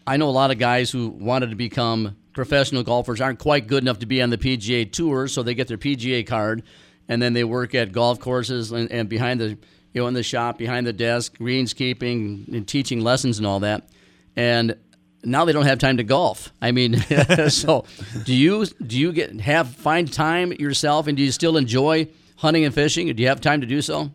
I 0.08 0.18
know 0.18 0.30
a 0.30 0.32
lot 0.32 0.52
of 0.52 0.58
guys 0.58 0.90
who 0.92 1.10
wanted 1.10 1.50
to 1.50 1.56
become 1.56 2.16
professional 2.34 2.84
golfers 2.84 3.22
aren't 3.22 3.40
quite 3.40 3.68
good 3.68 3.84
enough 3.84 4.00
to 4.00 4.06
be 4.06 4.22
on 4.22 4.30
the 4.30 4.38
PGA 4.38 4.92
Tour, 4.92 5.28
so 5.28 5.44
they 5.44 5.54
get 5.54 5.68
their 5.68 5.78
PGA 5.78 6.26
card, 6.26 6.64
and 7.08 7.22
then 7.22 7.34
they 7.34 7.44
work 7.44 7.76
at 7.76 7.92
golf 7.92 8.20
courses 8.20 8.72
and, 8.72 8.92
and 8.92 9.08
behind 9.08 9.40
the 9.40 9.58
you 9.94 10.02
know 10.02 10.08
in 10.08 10.14
the 10.14 10.24
shop 10.24 10.58
behind 10.58 10.88
the 10.88 10.94
desk, 10.94 11.38
greenskeeping 11.38 12.48
and 12.48 12.68
teaching 12.68 13.02
lessons 13.02 13.38
and 13.38 13.48
all 13.48 13.60
that, 13.60 13.88
and 14.36 14.76
now 15.24 15.46
they 15.46 15.54
don't 15.54 15.66
have 15.66 15.80
time 15.80 15.98
to 15.98 16.04
golf. 16.04 16.52
I 16.62 16.72
mean, 16.72 16.98
so 17.50 17.86
do 18.24 18.34
you 18.34 18.66
do 18.66 18.98
you 18.98 19.12
get 19.14 19.40
have 19.42 19.70
find 19.70 20.12
time 20.12 20.52
yourself, 20.54 21.08
and 21.08 21.16
do 21.16 21.24
you 21.24 21.32
still 21.32 21.58
enjoy 21.58 22.08
hunting 22.38 22.66
and 22.66 22.74
fishing? 22.74 23.14
Do 23.16 23.22
you 23.22 23.30
have 23.30 23.42
time 23.42 23.62
to 23.62 23.68
do 23.68 23.82
so? 23.82 24.12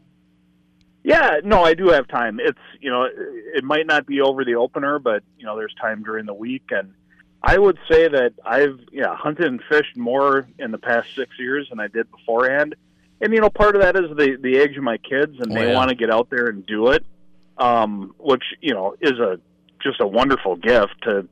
Yeah, 1.05 1.41
no, 1.43 1.65
I 1.65 1.75
do 1.75 1.89
have 1.89 2.09
time. 2.09 2.39
It's 2.41 2.59
you 2.81 2.91
know, 2.91 3.09
it 3.55 3.65
might 3.65 3.87
not 3.87 4.07
be 4.07 4.21
over 4.21 4.45
the 4.45 4.57
opener, 4.57 4.99
but 4.99 5.23
you 5.39 5.47
know, 5.47 5.57
there's 5.57 5.75
time 5.81 6.03
during 6.03 6.27
the 6.27 6.35
week, 6.35 6.65
and 6.71 6.93
I 7.42 7.57
would 7.59 7.79
say 7.90 8.09
that 8.09 8.33
I've 8.44 8.79
yeah 8.92 9.14
hunted 9.14 9.46
and 9.46 9.62
fished 9.70 9.96
more 9.96 10.46
in 10.59 10.70
the 10.72 10.79
past 10.79 11.09
six 11.14 11.38
years 11.38 11.68
than 11.70 11.79
I 11.81 11.87
did 11.88 12.11
beforehand. 12.11 12.74
And 13.20 13.33
you 13.33 13.40
know, 13.40 13.51
part 13.51 13.77
of 13.77 13.83
that 13.83 13.96
is 13.96 14.11
the 14.16 14.37
the 14.40 14.57
age 14.57 14.77
of 14.77 14.83
my 14.83 14.98
kids, 14.98 15.38
and 15.40 15.53
Oh, 15.53 15.55
they 15.55 15.68
yeah. 15.68 15.74
want 15.74 15.88
to 15.90 15.94
get 15.94 16.11
out 16.11 16.31
there 16.31 16.46
and 16.46 16.64
do 16.66 16.88
it, 16.88 17.05
um, 17.57 18.14
which 18.18 18.42
you 18.61 18.74
know 18.74 18.94
is 19.01 19.18
a 19.18 19.40
just 19.83 20.01
a 20.01 20.07
wonderful 20.07 20.57
gift 20.57 20.94
to 21.03 21.29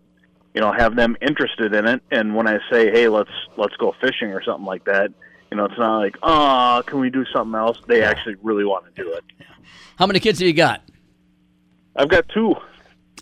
you 0.55 0.61
know 0.61 0.73
have 0.73 0.95
them 0.97 1.17
interested 1.21 1.75
in 1.75 1.87
it. 1.87 2.03
And 2.11 2.35
when 2.37 2.47
I 2.49 2.59
say, 2.71 2.91
hey, 2.91 3.09
let's 3.09 3.31
let's 3.57 3.77
go 3.77 3.95
fishing 4.01 4.29
or 4.33 4.43
something 4.43 4.65
like 4.67 4.85
that, 4.85 5.11
you 5.51 5.57
know, 5.57 5.65
it's 5.67 5.79
not 5.79 5.99
like, 5.99 6.17
oh, 6.23 6.83
can 6.87 7.01
we 7.01 7.11
do 7.11 7.25
something 7.35 7.55
else? 7.59 7.79
They 7.87 8.03
actually 8.03 8.37
really 8.43 8.65
want 8.65 8.85
to 8.95 9.03
do 9.03 9.13
it. 9.13 9.25
How 9.99 10.07
many 10.07 10.21
kids 10.21 10.39
have 10.39 10.47
you 10.47 10.55
got? 10.55 10.83
I've 11.97 12.09
got 12.09 12.29
two. 12.29 12.55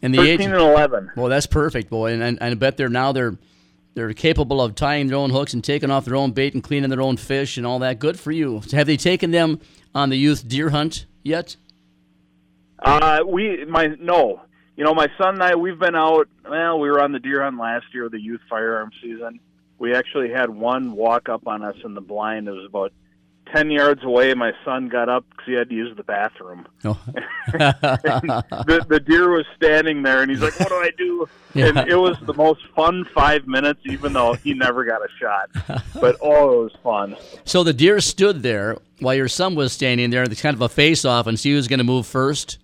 And 0.03 0.13
the 0.13 0.19
13 0.19 0.41
age? 0.41 0.47
and 0.47 0.55
11. 0.55 1.13
Well, 1.17 1.29
that's 1.29 1.47
perfect, 1.47 1.89
boy. 1.91 2.13
And, 2.13 2.23
and, 2.23 2.39
and 2.41 2.53
I 2.53 2.55
bet 2.55 2.77
they're 2.77 2.89
now 2.89 3.13
they're 3.13 3.39
they're 3.95 4.13
capable 4.13 4.61
of 4.61 4.75
tying 4.75 5.07
their 5.07 5.17
own 5.17 5.31
hooks 5.31 5.55
and 5.55 5.63
taking 5.63 5.91
off 5.91 6.05
their 6.05 6.17
own 6.17 6.33
bait 6.33 6.53
and 6.55 6.63
cleaning 6.63 6.91
their 6.91 7.01
own 7.01 7.17
fish 7.17 7.57
and 7.57 7.67
all 7.67 7.79
that. 7.79 8.01
Good 8.01 8.19
for 8.19 8.33
you. 8.33 8.61
Have 8.73 8.87
they 8.87 8.97
taken 8.97 9.31
them 9.31 9.61
on 9.95 10.11
the 10.11 10.17
youth 10.17 10.47
deer 10.49 10.71
hunt 10.71 11.07
yet? 11.23 11.57
Uh, 12.81 13.21
we 13.27 13.65
my 13.65 13.87
no, 14.01 14.43
you 14.77 14.85
know 14.85 14.95
my 14.95 15.09
son 15.17 15.35
and 15.35 15.43
I 15.43 15.55
we've 15.55 15.79
been 15.79 15.95
out. 15.95 16.29
Well, 16.49 16.81
we 16.81 16.91
were 16.91 17.03
on 17.03 17.13
the 17.13 17.21
deer 17.21 17.43
hunt 17.43 17.59
last 17.59 17.87
year, 17.95 18.09
the 18.09 18.21
youth 18.21 18.41
firearm 18.51 18.91
season. 19.01 19.41
We 19.79 19.95
actually 19.95 20.31
had 20.31 20.51
one 20.51 20.93
walk 20.93 21.29
up 21.29 21.47
on 21.47 21.63
us 21.63 21.77
in 21.85 21.95
the 21.95 22.01
blind. 22.01 22.49
It 22.49 22.53
was 22.53 22.67
about 22.67 22.93
ten 23.55 23.71
yards 23.71 24.03
away. 24.03 24.35
My 24.35 24.53
son 24.65 24.89
got 24.89 25.09
up 25.09 25.25
because 25.31 25.45
he 25.47 25.53
had 25.53 25.69
to 25.69 25.75
use 25.75 25.97
the 25.97 26.03
bathroom. 26.03 26.67
Oh. 26.85 27.01
the, 27.53 28.87
the 28.89 29.01
deer 29.01 29.31
was 29.31 29.47
standing 29.57 30.03
there, 30.03 30.23
and 30.23 30.31
he's 30.31 30.41
like, 30.41 30.59
"What 30.59 30.69
do 30.69 30.75
I 30.75 30.91
do?" 30.97 31.29
And 31.57 31.79
it 31.89 31.95
was 31.95 32.17
the 32.23 32.35
most 32.35 32.67
fun 32.75 33.05
five 33.15 33.47
minutes, 33.47 33.79
even 33.85 34.13
though 34.13 34.33
he 34.33 34.55
never 34.55 34.85
got 34.85 35.03
a 35.03 35.09
shot. 35.21 35.83
But 36.01 36.17
oh, 36.21 36.63
it 36.63 36.65
was 36.65 36.77
fun. 36.83 37.17
So 37.45 37.63
the 37.63 37.73
deer 37.73 38.01
stood 38.01 38.43
there 38.43 38.79
while 38.99 39.15
your 39.15 39.29
son 39.29 39.55
was 39.55 39.73
standing 39.73 40.11
there. 40.11 40.25
It's 40.25 40.43
kind 40.43 40.57
of 40.57 40.61
a 40.63 40.69
face 40.69 41.05
off 41.05 41.29
and 41.29 41.39
see 41.39 41.53
who's 41.53 41.69
going 41.69 41.79
to 41.79 41.85
move 41.85 42.09
first. 42.09 42.59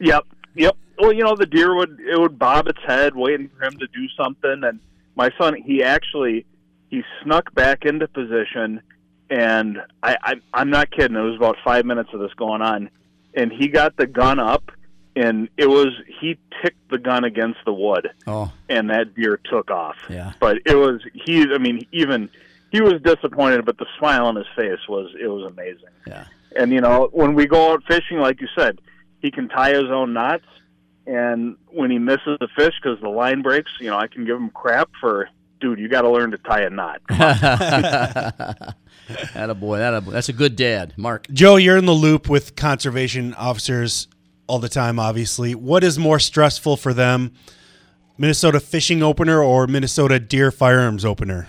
Yep, 0.00 0.26
yep. 0.54 0.76
Well, 0.98 1.10
you 1.10 1.24
know, 1.24 1.36
the 1.36 1.46
deer 1.46 1.74
would 1.74 1.98
it 2.00 2.20
would 2.20 2.38
bob 2.38 2.68
its 2.68 2.80
head, 2.86 3.16
waiting 3.16 3.48
for 3.56 3.64
him 3.64 3.78
to 3.78 3.86
do 3.86 4.06
something. 4.14 4.62
And 4.62 4.78
my 5.14 5.30
son, 5.38 5.54
he 5.54 5.82
actually 5.82 6.44
he 6.90 7.02
snuck 7.22 7.54
back 7.54 7.86
into 7.86 8.08
position, 8.08 8.82
and 9.30 9.78
I, 10.02 10.16
I 10.22 10.34
I'm 10.54 10.70
not 10.70 10.90
kidding. 10.90 11.16
It 11.16 11.20
was 11.20 11.36
about 11.36 11.56
five 11.64 11.84
minutes 11.84 12.10
of 12.12 12.20
this 12.20 12.32
going 12.34 12.62
on, 12.62 12.90
and 13.34 13.52
he 13.52 13.68
got 13.68 13.96
the 13.96 14.06
gun 14.06 14.38
up, 14.38 14.70
and 15.14 15.48
it 15.56 15.66
was 15.68 15.88
he 16.20 16.38
ticked 16.62 16.90
the 16.90 16.98
gun 16.98 17.24
against 17.24 17.58
the 17.64 17.72
wood, 17.72 18.10
Oh, 18.26 18.52
and 18.68 18.90
that 18.90 19.14
deer 19.14 19.38
took 19.50 19.70
off. 19.70 19.96
Yeah. 20.08 20.32
But 20.40 20.58
it 20.66 20.76
was 20.76 21.00
he. 21.12 21.42
I 21.52 21.58
mean, 21.58 21.86
even 21.92 22.28
he 22.70 22.80
was 22.80 23.00
disappointed, 23.02 23.64
but 23.64 23.78
the 23.78 23.86
smile 23.98 24.26
on 24.26 24.36
his 24.36 24.46
face 24.56 24.80
was 24.88 25.10
it 25.20 25.28
was 25.28 25.44
amazing. 25.50 25.88
yeah. 26.06 26.26
And 26.56 26.72
you 26.72 26.80
know, 26.80 27.08
when 27.12 27.34
we 27.34 27.46
go 27.46 27.72
out 27.72 27.82
fishing, 27.86 28.18
like 28.18 28.40
you 28.40 28.48
said, 28.56 28.80
he 29.20 29.30
can 29.30 29.48
tie 29.48 29.70
his 29.74 29.90
own 29.90 30.12
knots. 30.12 30.44
And 31.08 31.56
when 31.68 31.92
he 31.92 31.98
misses 32.00 32.36
the 32.40 32.48
fish 32.56 32.74
because 32.82 32.98
the 33.00 33.08
line 33.08 33.40
breaks, 33.40 33.70
you 33.78 33.88
know, 33.90 33.96
I 33.96 34.08
can 34.08 34.24
give 34.24 34.36
him 34.36 34.50
crap 34.50 34.90
for, 35.00 35.28
dude, 35.60 35.78
you 35.78 35.88
got 35.88 36.02
to 36.02 36.10
learn 36.10 36.30
to 36.32 36.38
tie 36.38 36.62
a 36.62 36.70
knot. 36.70 37.00
That 39.34 39.50
a 39.50 39.54
boy. 39.54 39.78
That 39.78 40.04
that's 40.06 40.28
a 40.28 40.32
good 40.32 40.56
dad, 40.56 40.94
Mark. 40.96 41.28
Joe, 41.30 41.56
you're 41.56 41.76
in 41.76 41.86
the 41.86 41.92
loop 41.92 42.28
with 42.28 42.56
conservation 42.56 43.34
officers 43.34 44.08
all 44.46 44.58
the 44.58 44.68
time, 44.68 44.98
obviously. 44.98 45.54
What 45.54 45.84
is 45.84 45.98
more 45.98 46.18
stressful 46.18 46.76
for 46.76 46.92
them, 46.92 47.32
Minnesota 48.18 48.58
fishing 48.58 49.02
opener 49.02 49.40
or 49.42 49.66
Minnesota 49.66 50.18
deer 50.18 50.50
firearms 50.50 51.04
opener? 51.04 51.48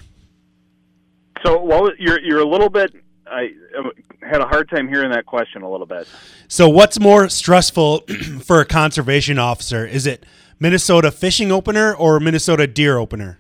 So, 1.43 1.59
what 1.59 1.81
was, 1.81 1.93
you're 1.97 2.21
you're 2.21 2.39
a 2.39 2.47
little 2.47 2.69
bit. 2.69 2.93
I 3.25 3.49
uh, 3.77 3.89
had 4.21 4.41
a 4.41 4.47
hard 4.47 4.69
time 4.69 4.87
hearing 4.87 5.11
that 5.11 5.25
question 5.25 5.63
a 5.63 5.69
little 5.69 5.87
bit. 5.87 6.07
So, 6.47 6.69
what's 6.69 6.99
more 6.99 7.27
stressful 7.27 7.99
for 8.43 8.61
a 8.61 8.65
conservation 8.65 9.39
officer? 9.39 9.85
Is 9.85 10.05
it 10.05 10.25
Minnesota 10.59 11.11
fishing 11.11 11.51
opener 11.51 11.95
or 11.95 12.19
Minnesota 12.19 12.67
deer 12.67 12.97
opener? 12.97 13.39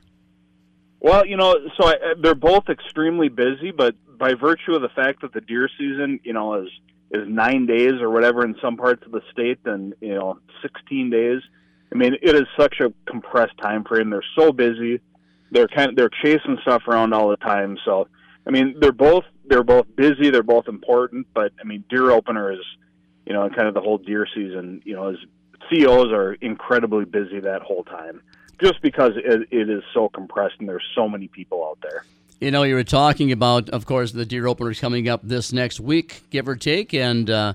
Well, 0.99 1.25
you 1.25 1.37
know, 1.37 1.55
so 1.79 1.87
I, 1.87 1.93
uh, 1.93 1.97
they're 2.21 2.35
both 2.35 2.69
extremely 2.69 3.29
busy, 3.29 3.71
but 3.71 3.95
by 4.17 4.33
virtue 4.33 4.73
of 4.73 4.81
the 4.81 4.89
fact 4.89 5.21
that 5.21 5.33
the 5.33 5.41
deer 5.41 5.69
season, 5.77 6.19
you 6.23 6.33
know, 6.33 6.63
is 6.63 6.69
is 7.11 7.23
nine 7.27 7.65
days 7.65 8.01
or 8.01 8.09
whatever 8.09 8.43
in 8.43 8.55
some 8.61 8.75
parts 8.75 9.03
of 9.05 9.11
the 9.11 9.21
state, 9.31 9.59
and 9.65 9.93
you 10.01 10.15
know, 10.15 10.39
sixteen 10.61 11.09
days. 11.09 11.41
I 11.93 11.95
mean, 11.95 12.15
it 12.21 12.35
is 12.35 12.47
such 12.59 12.79
a 12.81 12.91
compressed 13.09 13.57
time 13.61 13.83
frame. 13.83 14.09
They're 14.09 14.23
so 14.37 14.51
busy. 14.51 14.99
They're 15.51 15.67
kind 15.67 15.91
of 15.91 15.95
they're 15.95 16.09
chasing 16.23 16.57
stuff 16.63 16.83
around 16.87 17.13
all 17.13 17.29
the 17.29 17.37
time. 17.37 17.77
So, 17.85 18.07
I 18.45 18.49
mean, 18.49 18.75
they're 18.79 18.91
both 18.91 19.23
they're 19.45 19.63
both 19.63 19.85
busy. 19.95 20.31
They're 20.31 20.43
both 20.43 20.67
important. 20.67 21.27
But 21.33 21.53
I 21.61 21.63
mean, 21.63 21.83
deer 21.89 22.11
opener 22.11 22.51
is, 22.51 22.65
you 23.25 23.33
know, 23.33 23.47
kind 23.49 23.67
of 23.67 23.75
the 23.75 23.81
whole 23.81 23.99
deer 23.99 24.27
season. 24.33 24.81
You 24.83 24.95
know, 24.95 25.09
is 25.09 25.17
COs 25.69 26.11
are 26.11 26.33
incredibly 26.33 27.05
busy 27.05 27.39
that 27.41 27.61
whole 27.61 27.83
time 27.83 28.21
just 28.59 28.81
because 28.81 29.13
it, 29.15 29.47
it 29.51 29.69
is 29.69 29.83
so 29.93 30.09
compressed 30.09 30.55
and 30.59 30.67
there's 30.67 30.85
so 30.95 31.07
many 31.07 31.27
people 31.27 31.65
out 31.65 31.79
there. 31.81 32.05
You 32.39 32.51
know, 32.51 32.63
you 32.63 32.75
were 32.75 32.83
talking 32.83 33.31
about, 33.31 33.69
of 33.69 33.85
course, 33.85 34.11
the 34.11 34.25
deer 34.25 34.47
opener 34.47 34.69
is 34.69 34.79
coming 34.79 35.09
up 35.09 35.21
this 35.23 35.51
next 35.51 35.79
week, 35.79 36.23
give 36.29 36.47
or 36.47 36.55
take. 36.55 36.93
And 36.93 37.29
uh, 37.29 37.53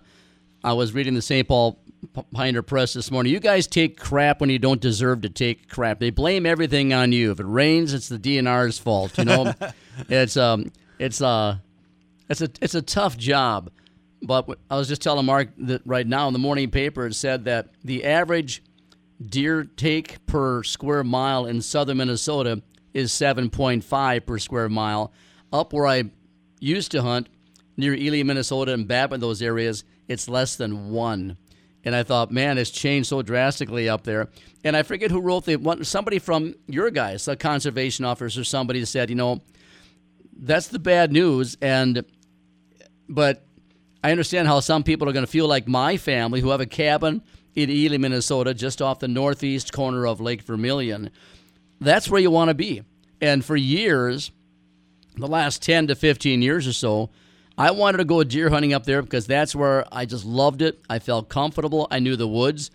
I 0.64 0.72
was 0.72 0.92
reading 0.92 1.14
the 1.14 1.22
St. 1.22 1.46
Paul 1.46 1.78
P- 2.14 2.24
Pioneer 2.32 2.62
Press 2.62 2.92
this 2.92 3.10
morning. 3.10 3.32
You 3.32 3.38
guys 3.38 3.68
take 3.68 3.96
crap 3.96 4.40
when 4.40 4.50
you 4.50 4.58
don't 4.58 4.80
deserve 4.80 5.22
to 5.22 5.28
take 5.28 5.68
crap. 5.68 6.00
They 6.00 6.10
blame 6.10 6.46
everything 6.46 6.92
on 6.92 7.12
you. 7.12 7.30
If 7.30 7.38
it 7.38 7.46
rains, 7.46 7.94
it's 7.94 8.08
the 8.08 8.18
DNR's 8.18 8.78
fault. 8.78 9.16
You 9.18 9.24
know, 9.24 9.54
it's 10.08 10.36
um, 10.36 10.72
it's 10.98 11.20
uh, 11.22 11.58
it's 12.28 12.40
a 12.40 12.50
it's 12.60 12.74
a 12.74 12.82
tough 12.82 13.16
job. 13.16 13.70
But 14.20 14.48
I 14.68 14.76
was 14.76 14.88
just 14.88 15.02
telling 15.02 15.26
Mark 15.26 15.50
that 15.58 15.82
right 15.84 16.06
now 16.06 16.26
in 16.26 16.32
the 16.32 16.38
morning 16.38 16.70
paper 16.70 17.06
it 17.06 17.14
said 17.14 17.44
that 17.44 17.68
the 17.84 18.04
average 18.04 18.62
deer 19.28 19.64
take 19.64 20.24
per 20.26 20.62
square 20.62 21.04
mile 21.04 21.46
in 21.46 21.62
southern 21.62 21.98
Minnesota 21.98 22.62
is 22.94 23.12
7.5 23.12 24.26
per 24.26 24.38
square 24.38 24.68
mile. 24.68 25.12
Up 25.52 25.72
where 25.72 25.86
I 25.86 26.04
used 26.60 26.90
to 26.92 27.02
hunt 27.02 27.28
near 27.76 27.94
Ely, 27.94 28.22
Minnesota, 28.22 28.72
and 28.72 28.86
Babbitt, 28.86 29.20
those 29.20 29.42
areas, 29.42 29.84
it's 30.08 30.28
less 30.28 30.56
than 30.56 30.90
one. 30.90 31.36
And 31.84 31.94
I 31.96 32.02
thought, 32.02 32.30
man, 32.30 32.58
it's 32.58 32.70
changed 32.70 33.08
so 33.08 33.22
drastically 33.22 33.88
up 33.88 34.04
there. 34.04 34.28
And 34.62 34.76
I 34.76 34.82
forget 34.82 35.10
who 35.10 35.20
wrote 35.20 35.44
the. 35.44 35.78
Somebody 35.82 36.18
from 36.20 36.54
your 36.68 36.90
guys, 36.90 37.26
a 37.26 37.34
conservation 37.34 38.04
officer, 38.04 38.40
or 38.40 38.44
somebody 38.44 38.84
said, 38.84 39.10
you 39.10 39.16
know, 39.16 39.40
that's 40.36 40.68
the 40.68 40.78
bad 40.78 41.12
news. 41.12 41.56
And 41.60 42.04
but 43.08 43.44
I 44.04 44.10
understand 44.10 44.46
how 44.46 44.60
some 44.60 44.84
people 44.84 45.08
are 45.08 45.12
going 45.12 45.26
to 45.26 45.30
feel 45.30 45.48
like 45.48 45.66
my 45.66 45.96
family 45.96 46.40
who 46.40 46.50
have 46.50 46.60
a 46.60 46.66
cabin 46.66 47.22
in 47.54 47.70
Ely, 47.70 47.96
Minnesota, 47.98 48.54
just 48.54 48.80
off 48.80 48.98
the 48.98 49.08
northeast 49.08 49.72
corner 49.72 50.06
of 50.06 50.20
Lake 50.20 50.42
Vermilion. 50.42 51.10
That's 51.80 52.08
where 52.08 52.20
you 52.20 52.30
want 52.30 52.48
to 52.48 52.54
be. 52.54 52.82
And 53.20 53.44
for 53.44 53.56
years, 53.56 54.30
the 55.16 55.26
last 55.28 55.62
10 55.62 55.88
to 55.88 55.94
15 55.94 56.42
years 56.42 56.66
or 56.66 56.72
so, 56.72 57.10
I 57.58 57.70
wanted 57.72 57.98
to 57.98 58.04
go 58.04 58.24
deer 58.24 58.48
hunting 58.48 58.72
up 58.72 58.84
there 58.84 59.02
because 59.02 59.26
that's 59.26 59.54
where 59.54 59.84
I 59.92 60.06
just 60.06 60.24
loved 60.24 60.62
it. 60.62 60.80
I 60.88 60.98
felt 60.98 61.28
comfortable. 61.28 61.86
I 61.90 61.98
knew 61.98 62.16
the 62.16 62.28
woods. 62.28 62.70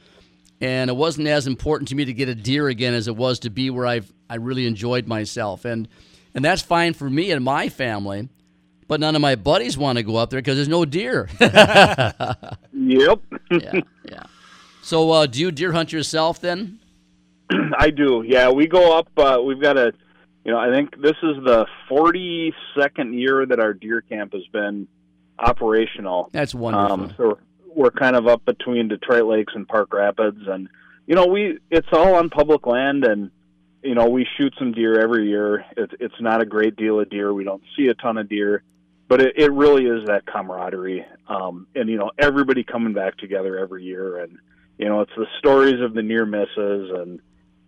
And 0.61 0.89
it 0.89 0.95
wasn't 0.95 1.27
as 1.27 1.47
important 1.47 1.89
to 1.89 1.95
me 1.95 2.05
to 2.05 2.13
get 2.13 2.29
a 2.29 2.35
deer 2.35 2.67
again 2.67 2.93
as 2.93 3.07
it 3.07 3.15
was 3.15 3.39
to 3.39 3.49
be 3.49 3.69
where 3.69 3.85
I've, 3.85 4.11
I 4.29 4.35
really 4.35 4.65
enjoyed 4.65 5.07
myself. 5.07 5.65
And, 5.65 5.87
and 6.33 6.43
that's 6.43 6.61
fine 6.61 6.93
for 6.93 7.09
me 7.09 7.31
and 7.31 7.43
my 7.43 7.69
family. 7.69 8.29
But 8.87 8.99
none 8.99 9.15
of 9.15 9.21
my 9.21 9.35
buddies 9.35 9.77
want 9.77 9.97
to 9.97 10.03
go 10.03 10.15
up 10.15 10.29
there 10.29 10.39
because 10.39 10.55
there's 10.55 10.67
no 10.69 10.85
deer. 10.85 11.27
Yep. 12.79 13.19
yeah, 13.51 13.81
yeah. 14.05 14.23
So, 14.87 15.11
uh, 15.11 15.25
do 15.25 15.41
you 15.41 15.51
deer 15.51 15.73
hunt 15.73 15.91
yourself 15.91 16.39
then? 16.39 16.79
I 17.77 17.89
do. 17.89 18.23
Yeah, 18.25 18.51
we 18.51 18.67
go 18.67 18.97
up. 18.97 19.09
Uh, 19.17 19.41
we've 19.45 19.59
got 19.59 19.77
a, 19.77 19.91
you 20.45 20.51
know, 20.53 20.57
I 20.57 20.73
think 20.73 20.95
this 21.01 21.17
is 21.23 21.43
the 21.43 21.65
42nd 21.91 23.13
year 23.13 23.45
that 23.45 23.59
our 23.59 23.73
deer 23.73 23.99
camp 23.99 24.31
has 24.31 24.47
been 24.53 24.87
operational. 25.39 26.29
That's 26.31 26.55
wonderful. 26.55 27.03
Um, 27.03 27.13
so 27.17 27.37
we're 27.75 27.91
kind 27.91 28.15
of 28.15 28.27
up 28.27 28.45
between 28.45 28.87
Detroit 28.87 29.25
Lakes 29.25 29.51
and 29.53 29.67
Park 29.67 29.91
Rapids, 29.91 30.47
and 30.47 30.69
you 31.05 31.15
know, 31.15 31.25
we 31.25 31.59
it's 31.69 31.89
all 31.91 32.15
on 32.15 32.29
public 32.29 32.65
land, 32.65 33.03
and 33.03 33.29
you 33.83 33.93
know, 33.93 34.07
we 34.07 34.25
shoot 34.37 34.53
some 34.57 34.71
deer 34.71 35.01
every 35.01 35.27
year. 35.27 35.65
It's 35.75 35.93
it's 35.99 36.21
not 36.21 36.39
a 36.41 36.45
great 36.45 36.77
deal 36.77 37.01
of 37.01 37.09
deer. 37.09 37.33
We 37.33 37.43
don't 37.43 37.63
see 37.75 37.87
a 37.87 37.93
ton 37.93 38.17
of 38.17 38.29
deer, 38.29 38.63
but 39.09 39.19
it, 39.19 39.33
it 39.35 39.51
really 39.51 39.85
is 39.85 40.07
that 40.07 40.25
camaraderie, 40.25 41.05
um, 41.27 41.67
and 41.75 41.89
you 41.89 41.97
know, 41.97 42.11
everybody 42.17 42.63
coming 42.63 42.93
back 42.93 43.17
together 43.17 43.59
every 43.59 43.83
year, 43.83 44.19
and 44.19 44.37
you 44.77 44.87
know, 44.87 45.01
it's 45.01 45.11
the 45.15 45.25
stories 45.39 45.81
of 45.81 45.93
the 45.93 46.01
near 46.03 46.25
misses, 46.25 46.91
and 46.91 47.19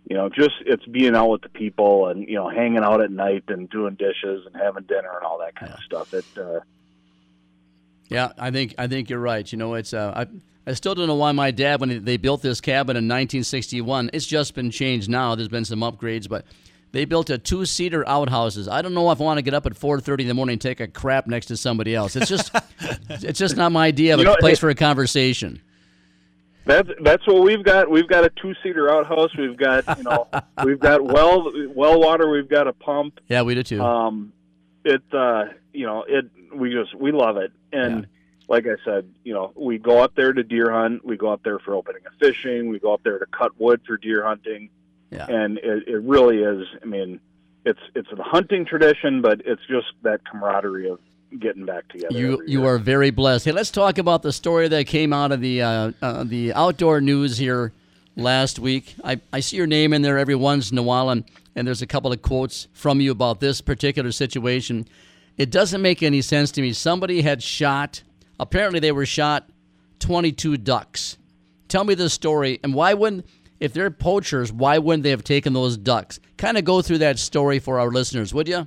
you 0.08 0.16
know, 0.16 0.28
just 0.28 0.54
it's 0.66 0.84
being 0.86 1.14
out 1.14 1.28
with 1.30 1.42
the 1.42 1.48
people, 1.48 2.06
and 2.08 2.26
you 2.28 2.34
know, 2.34 2.48
hanging 2.48 2.82
out 2.82 3.00
at 3.02 3.10
night 3.10 3.44
and 3.48 3.68
doing 3.70 3.94
dishes 3.94 4.46
and 4.46 4.56
having 4.60 4.84
dinner 4.84 5.10
and 5.16 5.24
all 5.24 5.38
that 5.38 5.54
kind 5.54 5.72
of 5.72 5.80
stuff. 5.84 6.12
It 6.14 6.24
uh, 6.36 6.60
Yeah, 8.08 8.32
I 8.38 8.50
think 8.50 8.74
I 8.78 8.86
think 8.86 9.10
you're 9.10 9.20
right. 9.20 9.50
You 9.50 9.58
know, 9.58 9.74
it's 9.74 9.94
uh, 9.94 10.12
I 10.16 10.26
I 10.70 10.74
still 10.74 10.94
don't 10.94 11.06
know 11.06 11.14
why 11.14 11.32
my 11.32 11.50
dad 11.50 11.80
when 11.80 12.04
they 12.04 12.16
built 12.16 12.42
this 12.42 12.60
cabin 12.60 12.96
in 12.96 13.04
1961. 13.04 14.10
It's 14.12 14.26
just 14.26 14.54
been 14.54 14.70
changed 14.70 15.08
now. 15.08 15.34
There's 15.34 15.48
been 15.48 15.64
some 15.64 15.80
upgrades, 15.80 16.28
but 16.28 16.44
they 16.92 17.04
built 17.04 17.30
a 17.30 17.38
two-seater 17.38 18.06
outhouses. 18.08 18.66
I 18.68 18.82
don't 18.82 18.94
know 18.94 19.10
if 19.12 19.20
I 19.20 19.24
want 19.24 19.38
to 19.38 19.42
get 19.42 19.54
up 19.54 19.64
at 19.66 19.74
4:30 19.74 20.22
in 20.22 20.28
the 20.28 20.34
morning 20.34 20.54
and 20.54 20.60
take 20.60 20.80
a 20.80 20.88
crap 20.88 21.26
next 21.28 21.46
to 21.46 21.56
somebody 21.56 21.94
else. 21.94 22.16
It's 22.16 22.28
just 22.28 22.50
it's 23.10 23.38
just 23.38 23.56
not 23.56 23.70
my 23.72 23.86
idea 23.86 24.14
of 24.14 24.20
You 24.20 24.26
a 24.26 24.30
know, 24.30 24.36
place 24.36 24.58
it- 24.58 24.60
for 24.60 24.70
a 24.70 24.74
conversation. 24.74 25.60
That's 26.64 26.88
that's 27.02 27.26
what 27.26 27.42
we've 27.42 27.64
got. 27.64 27.90
We've 27.90 28.08
got 28.08 28.24
a 28.24 28.30
two 28.30 28.54
seater 28.62 28.90
outhouse. 28.90 29.30
We've 29.36 29.56
got 29.56 29.98
you 29.98 30.04
know 30.04 30.28
we've 30.64 30.78
got 30.78 31.02
well 31.02 31.50
well 31.74 32.00
water. 32.00 32.28
We've 32.30 32.48
got 32.48 32.68
a 32.68 32.72
pump. 32.72 33.20
Yeah, 33.28 33.42
we 33.42 33.54
do 33.54 33.62
too. 33.62 33.82
Um, 33.82 34.32
it 34.84 35.02
uh, 35.12 35.44
you 35.72 35.86
know 35.86 36.04
it 36.06 36.26
we 36.54 36.72
just 36.72 36.94
we 36.94 37.12
love 37.12 37.36
it 37.36 37.52
and. 37.72 38.06
Like 38.48 38.66
I 38.66 38.84
said, 38.84 39.08
you 39.22 39.32
know, 39.32 39.52
we 39.54 39.78
go 39.78 40.00
up 40.00 40.16
there 40.16 40.32
to 40.32 40.42
deer 40.42 40.72
hunt. 40.72 41.04
We 41.04 41.16
go 41.16 41.28
up 41.28 41.40
there 41.44 41.60
for 41.60 41.72
opening 41.72 42.02
and 42.04 42.14
fishing. 42.18 42.68
We 42.68 42.80
go 42.80 42.92
up 42.92 43.00
there 43.04 43.16
to 43.20 43.26
cut 43.26 43.52
wood 43.60 43.80
for 43.86 43.96
deer 43.96 44.24
hunting. 44.24 44.70
Yeah. 45.12 45.26
And 45.28 45.58
it, 45.58 45.86
it 45.86 46.02
really 46.02 46.38
is. 46.38 46.66
I 46.82 46.84
mean, 46.84 47.20
it's 47.64 47.78
it's 47.94 48.08
a 48.10 48.20
hunting 48.20 48.64
tradition, 48.64 49.22
but 49.22 49.42
it's 49.44 49.62
just 49.68 49.86
that 50.02 50.22
camaraderie 50.28 50.90
of 50.90 50.98
getting 51.38 51.64
back 51.64 51.88
together. 51.88 52.16
You 52.16 52.42
you 52.46 52.66
are 52.66 52.78
very 52.78 53.10
blessed. 53.10 53.44
Hey, 53.44 53.52
let's 53.52 53.70
talk 53.70 53.98
about 53.98 54.22
the 54.22 54.32
story 54.32 54.68
that 54.68 54.86
came 54.86 55.12
out 55.12 55.32
of 55.32 55.40
the 55.40 55.62
uh, 55.62 55.92
uh, 56.02 56.24
the 56.24 56.52
outdoor 56.54 57.00
news 57.00 57.38
here 57.38 57.72
last 58.16 58.58
week. 58.58 58.94
I, 59.04 59.20
I 59.32 59.40
see 59.40 59.56
your 59.56 59.66
name 59.66 59.92
in 59.92 60.02
there 60.02 60.18
every 60.18 60.34
once 60.34 60.70
in 60.70 60.78
a 60.78 60.82
while, 60.82 61.10
and, 61.10 61.24
and 61.54 61.66
there's 61.66 61.82
a 61.82 61.86
couple 61.86 62.12
of 62.12 62.22
quotes 62.22 62.68
from 62.72 63.00
you 63.00 63.10
about 63.10 63.40
this 63.40 63.60
particular 63.60 64.12
situation. 64.12 64.86
It 65.36 65.50
doesn't 65.50 65.80
make 65.80 66.02
any 66.02 66.20
sense 66.20 66.50
to 66.52 66.62
me. 66.62 66.72
Somebody 66.72 67.22
had 67.22 67.42
shot. 67.42 68.02
Apparently, 68.38 68.80
they 68.80 68.92
were 68.92 69.06
shot 69.06 69.48
22 70.00 70.56
ducks. 70.58 71.16
Tell 71.68 71.84
me 71.84 71.94
the 71.94 72.10
story, 72.10 72.58
and 72.62 72.74
why 72.74 72.94
wouldn't 72.94 73.26
if 73.58 73.72
they're 73.72 73.90
poachers? 73.90 74.52
Why 74.52 74.78
wouldn't 74.78 75.02
they 75.02 75.10
have 75.10 75.24
taken 75.24 75.52
those 75.52 75.76
ducks? 75.76 76.18
Kind 76.36 76.58
of 76.58 76.64
go 76.64 76.82
through 76.82 76.98
that 76.98 77.18
story 77.18 77.58
for 77.58 77.78
our 77.78 77.90
listeners, 77.90 78.34
would 78.34 78.48
you? 78.48 78.66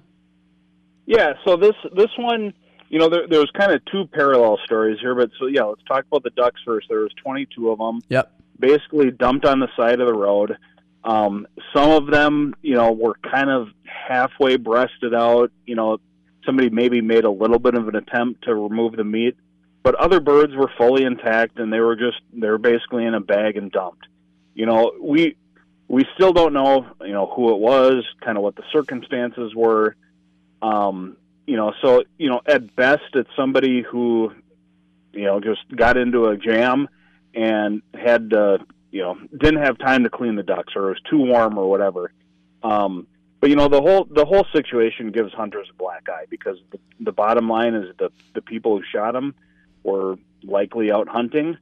Yeah, 1.05 1.33
so 1.45 1.57
this 1.57 1.75
this 1.95 2.09
one, 2.17 2.53
you 2.89 2.99
know, 2.99 3.09
there, 3.09 3.27
there 3.27 3.39
was 3.39 3.51
kind 3.57 3.71
of 3.71 3.83
two 3.85 4.05
parallel 4.13 4.57
stories 4.65 4.99
here, 4.99 5.15
but 5.15 5.31
so 5.39 5.47
yeah, 5.47 5.63
let's 5.63 5.83
talk 5.83 6.05
about 6.05 6.23
the 6.23 6.29
ducks 6.31 6.61
first. 6.65 6.87
There 6.89 6.99
was 7.01 7.11
22 7.23 7.71
of 7.71 7.77
them, 7.79 8.01
Yep. 8.09 8.31
basically 8.59 9.11
dumped 9.11 9.45
on 9.45 9.59
the 9.59 9.67
side 9.75 9.99
of 9.99 10.07
the 10.07 10.13
road. 10.13 10.57
Um, 11.03 11.47
some 11.75 11.91
of 11.91 12.07
them, 12.09 12.55
you 12.61 12.75
know, 12.75 12.93
were 12.93 13.15
kind 13.29 13.49
of 13.49 13.67
halfway 13.83 14.55
breasted 14.55 15.13
out. 15.13 15.51
You 15.65 15.75
know, 15.75 15.97
somebody 16.45 16.69
maybe 16.69 17.01
made 17.01 17.25
a 17.25 17.31
little 17.31 17.59
bit 17.59 17.75
of 17.75 17.87
an 17.89 17.95
attempt 17.95 18.45
to 18.45 18.55
remove 18.55 18.95
the 18.95 19.03
meat, 19.03 19.35
but 19.81 19.95
other 19.95 20.21
birds 20.21 20.55
were 20.55 20.71
fully 20.77 21.03
intact 21.03 21.59
and 21.59 21.71
they 21.73 21.81
were 21.81 21.97
just 21.97 22.21
they 22.31 22.47
were 22.47 22.57
basically 22.57 23.05
in 23.05 23.13
a 23.13 23.19
bag 23.19 23.57
and 23.57 23.71
dumped. 23.71 24.05
You 24.55 24.65
know, 24.65 24.93
we 25.01 25.35
we 25.89 26.05
still 26.15 26.31
don't 26.31 26.53
know, 26.53 26.85
you 27.01 27.11
know, 27.11 27.25
who 27.35 27.53
it 27.53 27.59
was, 27.59 28.05
kind 28.23 28.37
of 28.37 28.43
what 28.43 28.55
the 28.55 28.63
circumstances 28.71 29.53
were. 29.53 29.97
Um, 30.63 31.17
you 31.45 31.57
know, 31.57 31.73
so 31.81 32.03
you 32.17 32.29
know, 32.29 32.41
at 32.45 32.75
best, 32.75 33.03
it's 33.13 33.29
somebody 33.35 33.81
who, 33.81 34.31
you 35.11 35.25
know, 35.25 35.39
just 35.41 35.61
got 35.75 35.97
into 35.97 36.27
a 36.27 36.37
jam 36.37 36.87
and 37.35 37.81
had, 37.93 38.33
uh, 38.33 38.59
you 38.89 39.01
know, 39.01 39.17
didn't 39.37 39.61
have 39.61 39.77
time 39.77 40.03
to 40.03 40.09
clean 40.09 40.35
the 40.35 40.43
ducks, 40.43 40.73
or 40.75 40.87
it 40.87 40.89
was 40.91 41.01
too 41.09 41.17
warm, 41.17 41.57
or 41.57 41.69
whatever. 41.69 42.13
Um, 42.63 43.07
but 43.41 43.49
you 43.49 43.57
know, 43.57 43.67
the 43.67 43.81
whole 43.81 44.07
the 44.09 44.23
whole 44.23 44.45
situation 44.53 45.11
gives 45.11 45.33
hunters 45.33 45.67
a 45.69 45.73
black 45.73 46.07
eye 46.07 46.25
because 46.29 46.57
the, 46.71 46.79
the 47.01 47.11
bottom 47.11 47.49
line 47.49 47.75
is 47.75 47.93
the 47.97 48.09
the 48.33 48.41
people 48.41 48.77
who 48.77 48.83
shot 48.89 49.11
them 49.11 49.35
were 49.83 50.15
likely 50.43 50.93
out 50.93 51.09
hunting 51.09 51.57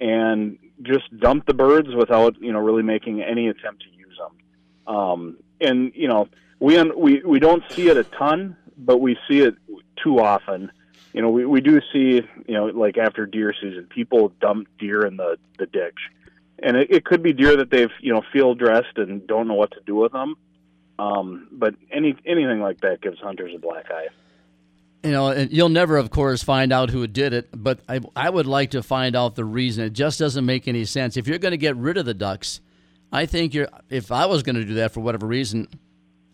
and 0.00 0.58
just 0.82 1.14
dumped 1.18 1.46
the 1.46 1.52
birds 1.52 1.94
without 1.94 2.40
you 2.40 2.52
know 2.52 2.58
really 2.58 2.82
making 2.82 3.22
any 3.22 3.48
attempt 3.48 3.82
to 3.82 3.90
use 3.90 4.18
them. 4.18 4.94
Um, 4.96 5.36
and 5.60 5.92
you 5.94 6.08
know, 6.08 6.28
we 6.60 6.82
we 6.82 7.22
we 7.22 7.38
don't 7.38 7.62
see 7.70 7.88
it 7.88 7.96
a 7.96 8.04
ton, 8.04 8.56
but 8.76 8.98
we 8.98 9.16
see 9.28 9.40
it 9.40 9.54
too 10.02 10.20
often. 10.20 10.70
You 11.12 11.22
know, 11.22 11.30
we, 11.30 11.46
we 11.46 11.60
do 11.60 11.80
see 11.92 12.22
you 12.46 12.54
know 12.54 12.66
like 12.66 12.98
after 12.98 13.26
deer 13.26 13.54
season, 13.54 13.86
people 13.88 14.32
dump 14.40 14.68
deer 14.78 15.06
in 15.06 15.16
the 15.16 15.38
the 15.58 15.66
ditch, 15.66 15.98
and 16.62 16.76
it, 16.76 16.90
it 16.90 17.04
could 17.04 17.22
be 17.22 17.32
deer 17.32 17.56
that 17.56 17.70
they've 17.70 17.90
you 18.00 18.12
know 18.12 18.22
field 18.32 18.58
dressed 18.58 18.96
and 18.96 19.26
don't 19.26 19.48
know 19.48 19.54
what 19.54 19.70
to 19.72 19.80
do 19.86 19.96
with 19.96 20.12
them. 20.12 20.36
Um, 20.98 21.48
but 21.52 21.74
any 21.90 22.16
anything 22.24 22.60
like 22.60 22.80
that 22.80 23.00
gives 23.00 23.18
hunters 23.18 23.52
a 23.54 23.58
black 23.58 23.90
eye. 23.90 24.08
You 25.04 25.12
know, 25.12 25.28
and 25.28 25.52
you'll 25.52 25.68
never, 25.68 25.98
of 25.98 26.10
course, 26.10 26.42
find 26.42 26.72
out 26.72 26.90
who 26.90 27.06
did 27.06 27.32
it, 27.32 27.48
but 27.52 27.78
I, 27.88 28.00
I 28.16 28.28
would 28.28 28.46
like 28.46 28.72
to 28.72 28.82
find 28.82 29.14
out 29.14 29.36
the 29.36 29.44
reason. 29.44 29.84
It 29.84 29.92
just 29.92 30.18
doesn't 30.18 30.44
make 30.44 30.66
any 30.66 30.84
sense. 30.84 31.16
If 31.16 31.28
you're 31.28 31.38
going 31.38 31.52
to 31.52 31.58
get 31.58 31.76
rid 31.76 31.96
of 31.96 32.06
the 32.06 32.14
ducks, 32.14 32.60
I 33.12 33.26
think 33.26 33.54
you're. 33.54 33.68
If 33.88 34.10
I 34.10 34.26
was 34.26 34.42
going 34.42 34.56
to 34.56 34.64
do 34.64 34.74
that 34.74 34.92
for 34.92 35.00
whatever 35.00 35.26
reason, 35.26 35.68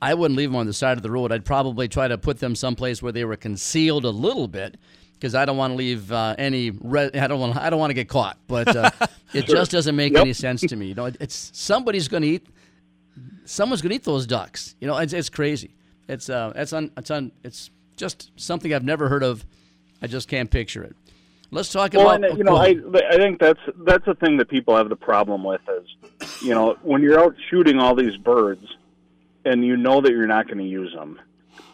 I 0.02 0.14
wouldn't 0.14 0.36
leave 0.36 0.48
them 0.50 0.56
on 0.56 0.66
the 0.66 0.72
side 0.72 0.96
of 0.96 1.02
the 1.04 1.10
road. 1.12 1.30
I'd 1.30 1.44
probably 1.44 1.86
try 1.86 2.08
to 2.08 2.18
put 2.18 2.40
them 2.40 2.56
someplace 2.56 3.00
where 3.02 3.12
they 3.12 3.24
were 3.24 3.36
concealed 3.36 4.04
a 4.04 4.10
little 4.10 4.48
bit, 4.48 4.76
because 5.14 5.36
I 5.36 5.44
don't 5.44 5.56
want 5.56 5.70
to 5.70 5.76
leave 5.76 6.10
uh, 6.10 6.34
any. 6.38 6.70
Re- 6.70 7.12
I 7.14 7.28
don't 7.28 7.38
want. 7.38 7.56
I 7.56 7.70
don't 7.70 7.78
want 7.78 7.90
to 7.90 7.94
get 7.94 8.08
caught. 8.08 8.36
But 8.48 8.74
uh, 8.74 8.90
it 9.32 9.46
Sure. 9.46 9.56
just 9.56 9.70
doesn't 9.70 9.94
make 9.94 10.16
any 10.16 10.32
sense 10.32 10.60
to 10.62 10.74
me. 10.74 10.86
You 10.86 10.94
know, 10.96 11.04
it- 11.06 11.16
it's 11.20 11.52
somebody's 11.54 12.08
going 12.08 12.24
to 12.24 12.28
eat. 12.28 12.46
Someone's 13.44 13.80
going 13.80 13.90
to 13.90 13.96
eat 13.96 14.04
those 14.04 14.26
ducks. 14.26 14.74
You 14.80 14.88
know, 14.88 14.96
it's, 14.96 15.12
it's 15.12 15.28
crazy. 15.28 15.74
It's 16.08 16.28
uh, 16.28 16.52
it's 16.56 16.72
un, 16.72 16.90
it's 16.96 17.10
un, 17.12 17.30
it's 17.44 17.70
just 17.96 18.32
something 18.34 18.74
I've 18.74 18.84
never 18.84 19.08
heard 19.08 19.22
of. 19.22 19.44
I 20.02 20.08
just 20.08 20.26
can't 20.28 20.50
picture 20.50 20.82
it. 20.82 20.96
Let's 21.52 21.70
talk 21.70 21.92
well, 21.92 22.10
about. 22.10 22.28
and, 22.28 22.38
you 22.38 22.44
know, 22.44 22.56
I. 22.56 22.74
I 23.08 23.16
think 23.18 23.38
that's 23.38 23.60
that's 23.86 24.04
the 24.04 24.14
thing 24.14 24.36
that 24.38 24.48
people 24.48 24.76
have 24.76 24.88
the 24.88 24.96
problem 24.96 25.44
with 25.44 25.60
is, 25.68 26.32
you 26.42 26.54
know, 26.54 26.76
when 26.82 27.02
you're 27.02 27.20
out 27.20 27.36
shooting 27.50 27.78
all 27.78 27.94
these 27.94 28.16
birds, 28.16 28.66
and 29.44 29.64
you 29.64 29.76
know 29.76 30.00
that 30.00 30.12
you're 30.12 30.26
not 30.26 30.46
going 30.46 30.58
to 30.58 30.64
use 30.64 30.92
them, 30.94 31.20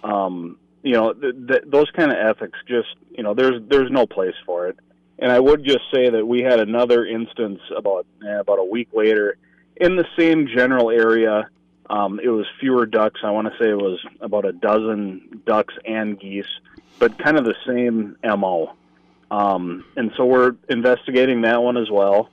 um, 0.04 0.58
you 0.82 0.92
know, 0.92 1.12
th- 1.12 1.34
th- 1.46 1.64
those 1.66 1.90
kind 1.90 2.10
of 2.10 2.18
ethics 2.18 2.58
just, 2.66 2.94
you 3.10 3.22
know, 3.22 3.34
there's 3.34 3.60
there's 3.68 3.90
no 3.90 4.06
place 4.06 4.34
for 4.46 4.68
it. 4.68 4.78
And 5.18 5.32
I 5.32 5.40
would 5.40 5.64
just 5.64 5.84
say 5.92 6.10
that 6.10 6.26
we 6.26 6.42
had 6.42 6.60
another 6.60 7.04
instance 7.04 7.60
about 7.76 8.06
eh, 8.26 8.38
about 8.38 8.58
a 8.58 8.64
week 8.64 8.88
later 8.92 9.36
in 9.76 9.96
the 9.96 10.06
same 10.16 10.46
general 10.46 10.90
area. 10.90 11.48
Um, 11.90 12.20
it 12.22 12.28
was 12.28 12.46
fewer 12.60 12.86
ducks. 12.86 13.20
I 13.24 13.30
want 13.30 13.48
to 13.48 13.58
say 13.58 13.70
it 13.70 13.78
was 13.78 13.98
about 14.20 14.44
a 14.44 14.52
dozen 14.52 15.42
ducks 15.46 15.74
and 15.86 16.20
geese, 16.20 16.46
but 16.98 17.18
kind 17.18 17.38
of 17.38 17.44
the 17.44 17.54
same 17.66 18.16
mo. 18.22 18.74
Um, 19.30 19.84
and 19.96 20.12
so 20.16 20.24
we're 20.24 20.56
investigating 20.68 21.42
that 21.42 21.62
one 21.62 21.76
as 21.76 21.90
well. 21.90 22.30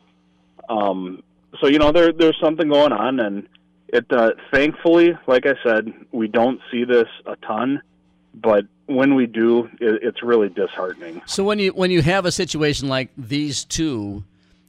Um, 0.69 1.23
so 1.59 1.67
you 1.67 1.79
know 1.79 1.91
there 1.91 2.11
there's 2.11 2.37
something 2.39 2.67
going 2.67 2.91
on, 2.91 3.19
and 3.19 3.47
it 3.89 4.05
uh, 4.11 4.31
thankfully, 4.51 5.17
like 5.27 5.45
I 5.45 5.55
said, 5.63 5.93
we 6.11 6.27
don't 6.27 6.59
see 6.71 6.83
this 6.83 7.07
a 7.25 7.35
ton, 7.37 7.81
but 8.33 8.65
when 8.87 9.15
we 9.15 9.25
do, 9.25 9.69
it, 9.79 10.03
it's 10.03 10.21
really 10.21 10.49
disheartening. 10.49 11.21
So 11.25 11.43
when 11.43 11.59
you 11.59 11.71
when 11.71 11.91
you 11.91 12.01
have 12.01 12.25
a 12.25 12.31
situation 12.31 12.87
like 12.87 13.09
these 13.17 13.63
two, 13.63 14.23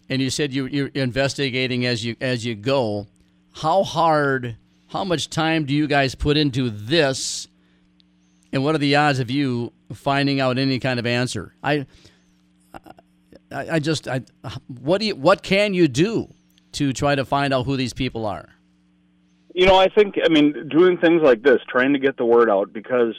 and 0.08 0.22
you 0.22 0.30
said 0.30 0.52
you, 0.52 0.66
you're 0.66 0.90
investigating 0.94 1.86
as 1.86 2.04
you 2.04 2.16
as 2.20 2.44
you 2.44 2.54
go, 2.54 3.06
how 3.54 3.82
hard, 3.82 4.56
how 4.88 5.04
much 5.04 5.30
time 5.30 5.64
do 5.64 5.74
you 5.74 5.86
guys 5.86 6.14
put 6.14 6.36
into 6.36 6.70
this, 6.70 7.48
and 8.52 8.64
what 8.64 8.74
are 8.74 8.78
the 8.78 8.96
odds 8.96 9.18
of 9.18 9.30
you 9.30 9.72
finding 9.92 10.40
out 10.40 10.58
any 10.58 10.78
kind 10.78 10.98
of 10.98 11.06
answer? 11.06 11.54
I, 11.62 11.86
I, 13.50 13.70
I 13.70 13.78
just, 13.78 14.08
I, 14.08 14.22
what 14.66 14.98
do 14.98 15.06
you, 15.06 15.16
what 15.16 15.42
can 15.42 15.74
you 15.74 15.88
do 15.88 16.28
to 16.72 16.92
try 16.92 17.14
to 17.14 17.24
find 17.24 17.54
out 17.54 17.64
who 17.64 17.76
these 17.76 17.92
people 17.92 18.26
are? 18.26 18.48
You 19.57 19.64
know, 19.64 19.76
I 19.76 19.88
think 19.88 20.16
I 20.22 20.28
mean 20.28 20.68
doing 20.68 20.98
things 20.98 21.22
like 21.22 21.42
this, 21.42 21.61
trying 21.66 21.94
to 21.94 21.98
get 21.98 22.18
the 22.18 22.26
word 22.26 22.50
out, 22.50 22.74
because 22.74 23.14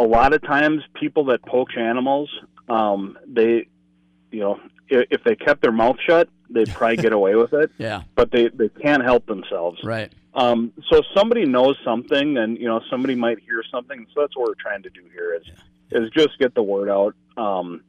a 0.00 0.02
lot 0.02 0.32
of 0.34 0.42
times 0.42 0.82
people 0.94 1.26
that 1.26 1.42
poach 1.42 1.76
animals, 1.78 2.28
um, 2.68 3.16
they, 3.24 3.68
you 4.32 4.40
know, 4.40 4.58
if, 4.88 5.06
if 5.12 5.24
they 5.24 5.36
kept 5.36 5.62
their 5.62 5.70
mouth 5.70 5.94
shut, 6.04 6.28
they'd 6.48 6.68
probably 6.70 6.96
get 6.96 7.12
away 7.12 7.36
with 7.36 7.52
it. 7.52 7.70
Yeah. 7.78 8.02
But 8.16 8.32
they 8.32 8.48
they 8.48 8.68
can't 8.68 9.04
help 9.04 9.26
themselves. 9.26 9.78
Right. 9.84 10.12
Um, 10.34 10.72
so 10.90 10.98
if 10.98 11.04
somebody 11.16 11.44
knows 11.46 11.76
something, 11.84 12.36
and 12.36 12.58
you 12.58 12.66
know 12.66 12.80
somebody 12.90 13.14
might 13.14 13.38
hear 13.38 13.62
something. 13.70 14.06
So 14.12 14.22
that's 14.22 14.36
what 14.36 14.48
we're 14.48 14.54
trying 14.60 14.82
to 14.82 14.90
do 14.90 15.02
here 15.12 15.34
is 15.34 15.46
is 15.92 16.10
just 16.10 16.36
get 16.40 16.52
the 16.56 16.64
word 16.64 16.88
out, 16.88 17.14
um, 17.36 17.82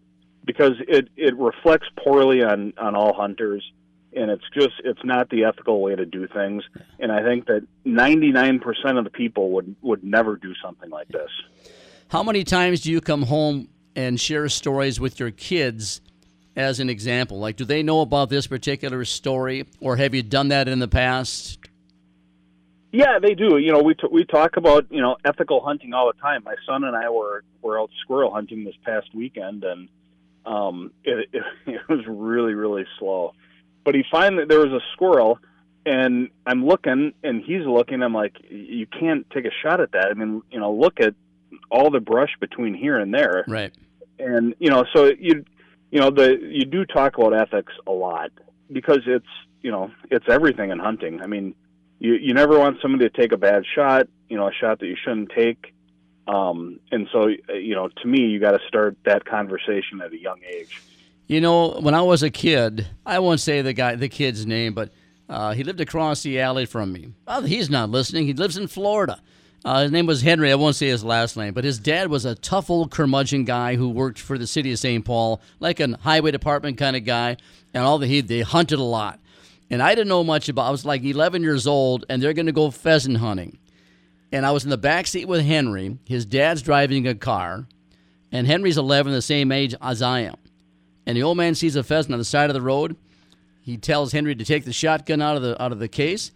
because 0.45 0.73
it 0.87 1.09
it 1.17 1.35
reflects 1.35 1.87
poorly 2.03 2.43
on 2.43 2.73
on 2.77 2.93
all 2.95 3.13
hunters, 3.13 3.63
and 4.13 4.29
it's 4.29 4.43
just 4.53 4.73
it's 4.83 5.03
not 5.03 5.29
the 5.29 5.45
ethical 5.45 5.81
way 5.81 5.95
to 5.95 6.05
do 6.05 6.27
things. 6.27 6.63
And 6.99 7.11
I 7.11 7.23
think 7.23 7.45
that 7.47 7.65
ninety 7.85 8.31
nine 8.31 8.59
percent 8.59 8.97
of 8.97 9.03
the 9.03 9.09
people 9.09 9.51
would 9.51 9.75
would 9.81 10.03
never 10.03 10.35
do 10.35 10.53
something 10.63 10.89
like 10.89 11.07
this. 11.09 11.29
How 12.09 12.23
many 12.23 12.43
times 12.43 12.81
do 12.81 12.91
you 12.91 13.01
come 13.01 13.23
home 13.23 13.69
and 13.95 14.19
share 14.19 14.49
stories 14.49 14.99
with 14.99 15.19
your 15.19 15.31
kids 15.31 16.01
as 16.55 16.79
an 16.79 16.89
example? 16.89 17.39
Like, 17.39 17.55
do 17.55 17.65
they 17.65 17.83
know 17.83 18.01
about 18.01 18.29
this 18.29 18.47
particular 18.47 19.05
story, 19.05 19.65
or 19.79 19.95
have 19.95 20.13
you 20.13 20.21
done 20.23 20.49
that 20.49 20.67
in 20.67 20.79
the 20.79 20.87
past? 20.87 21.59
Yeah, 22.91 23.19
they 23.21 23.35
do. 23.35 23.57
You 23.57 23.71
know, 23.71 23.81
we 23.81 23.93
t- 23.93 24.07
we 24.11 24.25
talk 24.25 24.57
about 24.57 24.87
you 24.89 25.01
know 25.01 25.15
ethical 25.23 25.61
hunting 25.63 25.93
all 25.93 26.07
the 26.07 26.19
time. 26.19 26.43
My 26.43 26.55
son 26.65 26.83
and 26.83 26.95
I 26.95 27.09
were 27.09 27.43
were 27.61 27.79
out 27.79 27.89
squirrel 28.01 28.33
hunting 28.33 28.65
this 28.65 28.75
past 28.83 29.07
weekend, 29.13 29.63
and 29.63 29.87
um, 30.45 30.91
it, 31.03 31.29
it, 31.31 31.43
it 31.65 31.81
was 31.87 32.05
really 32.07 32.53
really 32.53 32.85
slow. 32.99 33.33
But 33.83 33.95
he 33.95 34.03
finally 34.11 34.45
there 34.45 34.59
was 34.59 34.71
a 34.71 34.81
squirrel, 34.93 35.39
and 35.85 36.29
I'm 36.45 36.65
looking, 36.65 37.13
and 37.23 37.43
he's 37.43 37.65
looking. 37.65 38.03
I'm 38.03 38.13
like, 38.13 38.35
you 38.49 38.85
can't 38.87 39.29
take 39.31 39.45
a 39.45 39.51
shot 39.63 39.81
at 39.81 39.91
that. 39.93 40.07
I 40.11 40.13
mean, 40.13 40.41
you 40.51 40.59
know, 40.59 40.71
look 40.73 40.99
at 40.99 41.15
all 41.69 41.89
the 41.89 41.99
brush 41.99 42.31
between 42.39 42.73
here 42.73 42.97
and 42.97 43.13
there, 43.13 43.43
Right. 43.47 43.73
and 44.19 44.53
you 44.59 44.69
know, 44.69 44.85
so 44.93 45.05
you 45.19 45.43
you 45.91 45.99
know 45.99 46.09
the 46.11 46.37
you 46.41 46.65
do 46.65 46.85
talk 46.85 47.17
about 47.17 47.33
ethics 47.33 47.73
a 47.87 47.91
lot 47.91 48.31
because 48.71 49.01
it's 49.07 49.25
you 49.61 49.71
know 49.71 49.91
it's 50.09 50.25
everything 50.29 50.69
in 50.69 50.79
hunting. 50.79 51.21
I 51.21 51.27
mean, 51.27 51.55
you 51.99 52.13
you 52.13 52.33
never 52.33 52.57
want 52.59 52.77
somebody 52.81 53.09
to 53.09 53.15
take 53.15 53.31
a 53.31 53.37
bad 53.37 53.63
shot, 53.75 54.07
you 54.29 54.37
know, 54.37 54.47
a 54.47 54.53
shot 54.53 54.79
that 54.79 54.87
you 54.87 54.95
shouldn't 55.03 55.31
take. 55.31 55.73
Um, 56.27 56.79
and 56.91 57.07
so, 57.11 57.29
uh, 57.49 57.53
you 57.53 57.73
know, 57.73 57.89
to 57.89 58.07
me, 58.07 58.27
you 58.27 58.39
got 58.39 58.51
to 58.51 58.59
start 58.67 58.95
that 59.05 59.25
conversation 59.25 60.01
at 60.01 60.13
a 60.13 60.17
young 60.19 60.39
age. 60.47 60.79
You 61.31 61.39
know, 61.39 61.69
when 61.79 61.93
I 61.93 62.01
was 62.01 62.23
a 62.23 62.29
kid, 62.29 62.87
I 63.05 63.19
won't 63.19 63.39
say 63.39 63.61
the 63.61 63.71
guy, 63.71 63.95
the 63.95 64.09
kid's 64.09 64.45
name, 64.45 64.73
but 64.73 64.91
uh, 65.29 65.53
he 65.53 65.63
lived 65.63 65.79
across 65.79 66.23
the 66.23 66.41
alley 66.41 66.65
from 66.65 66.91
me. 66.91 67.13
He's 67.45 67.69
not 67.69 67.89
listening. 67.89 68.25
He 68.25 68.33
lives 68.33 68.57
in 68.57 68.67
Florida. 68.67 69.21
Uh, 69.63 69.83
his 69.83 69.93
name 69.93 70.07
was 70.07 70.23
Henry. 70.23 70.51
I 70.51 70.55
won't 70.55 70.75
say 70.75 70.87
his 70.87 71.05
last 71.05 71.37
name, 71.37 71.53
but 71.53 71.63
his 71.63 71.79
dad 71.79 72.09
was 72.09 72.25
a 72.25 72.35
tough 72.35 72.69
old 72.69 72.91
curmudgeon 72.91 73.45
guy 73.45 73.77
who 73.77 73.87
worked 73.87 74.19
for 74.19 74.37
the 74.37 74.45
city 74.45 74.73
of 74.73 74.79
St. 74.79 75.05
Paul, 75.05 75.39
like 75.61 75.79
a 75.79 75.97
highway 76.01 76.31
department 76.31 76.77
kind 76.77 76.97
of 76.97 77.05
guy. 77.05 77.37
And 77.73 77.81
all 77.81 77.97
the 77.97 78.07
he 78.07 78.19
they 78.19 78.41
hunted 78.41 78.79
a 78.79 78.83
lot, 78.83 79.17
and 79.69 79.81
I 79.81 79.95
didn't 79.95 80.09
know 80.09 80.25
much 80.25 80.49
about. 80.49 80.67
I 80.67 80.71
was 80.71 80.83
like 80.83 81.01
11 81.01 81.43
years 81.43 81.65
old, 81.65 82.03
and 82.09 82.21
they're 82.21 82.33
going 82.33 82.47
to 82.47 82.51
go 82.51 82.71
pheasant 82.71 83.19
hunting, 83.19 83.57
and 84.33 84.45
I 84.45 84.51
was 84.51 84.65
in 84.65 84.69
the 84.69 84.77
back 84.77 85.07
seat 85.07 85.29
with 85.29 85.45
Henry. 85.45 85.97
His 86.03 86.25
dad's 86.25 86.61
driving 86.61 87.07
a 87.07 87.15
car, 87.15 87.67
and 88.33 88.47
Henry's 88.47 88.77
11, 88.77 89.13
the 89.13 89.21
same 89.21 89.53
age 89.53 89.73
as 89.81 90.01
I 90.01 90.19
am. 90.19 90.35
And 91.05 91.17
the 91.17 91.23
old 91.23 91.37
man 91.37 91.55
sees 91.55 91.75
a 91.75 91.83
pheasant 91.83 92.13
on 92.13 92.19
the 92.19 92.25
side 92.25 92.49
of 92.49 92.53
the 92.53 92.61
road. 92.61 92.95
He 93.61 93.77
tells 93.77 94.11
Henry 94.11 94.35
to 94.35 94.45
take 94.45 94.65
the 94.65 94.73
shotgun 94.73 95.21
out 95.21 95.35
of 95.35 95.41
the 95.43 95.61
out 95.61 95.71
of 95.71 95.79
the 95.79 95.87
case 95.87 96.31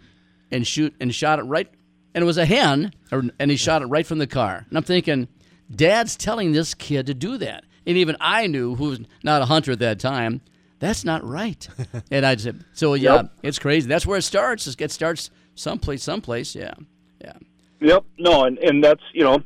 and 0.51 0.65
shoot 0.65 0.93
and 0.99 1.13
shot 1.13 1.39
it 1.39 1.43
right. 1.43 1.67
And 2.13 2.21
it 2.21 2.25
was 2.25 2.37
a 2.37 2.45
hen, 2.45 2.93
or, 3.11 3.23
and 3.39 3.51
he 3.51 3.57
shot 3.57 3.81
it 3.81 3.85
right 3.87 4.05
from 4.05 4.19
the 4.19 4.27
car. 4.27 4.65
And 4.69 4.77
I'm 4.77 4.83
thinking, 4.83 5.27
Dad's 5.73 6.15
telling 6.15 6.51
this 6.53 6.73
kid 6.73 7.07
to 7.07 7.13
do 7.13 7.37
that. 7.39 7.65
And 7.85 7.97
even 7.97 8.15
I 8.21 8.47
knew, 8.47 8.75
who 8.75 8.89
was 8.89 8.99
not 9.23 9.41
a 9.41 9.45
hunter 9.45 9.73
at 9.73 9.79
that 9.79 9.99
time, 9.99 10.41
that's 10.79 11.03
not 11.03 11.23
right. 11.27 11.67
and 12.11 12.25
I 12.25 12.35
said, 12.37 12.63
so 12.73 12.93
yeah, 12.93 13.15
Yep. 13.15 13.31
it's 13.43 13.59
crazy. 13.59 13.87
That's 13.87 14.05
where 14.05 14.17
it 14.17 14.21
starts. 14.23 14.65
It 14.67 14.91
starts 14.91 15.29
someplace, 15.55 16.03
someplace. 16.03 16.55
Yeah, 16.55 16.73
yeah. 17.21 17.33
Yep. 17.81 18.05
No, 18.19 18.45
and 18.45 18.57
and 18.59 18.83
that's 18.83 19.03
you 19.13 19.23
know, 19.23 19.41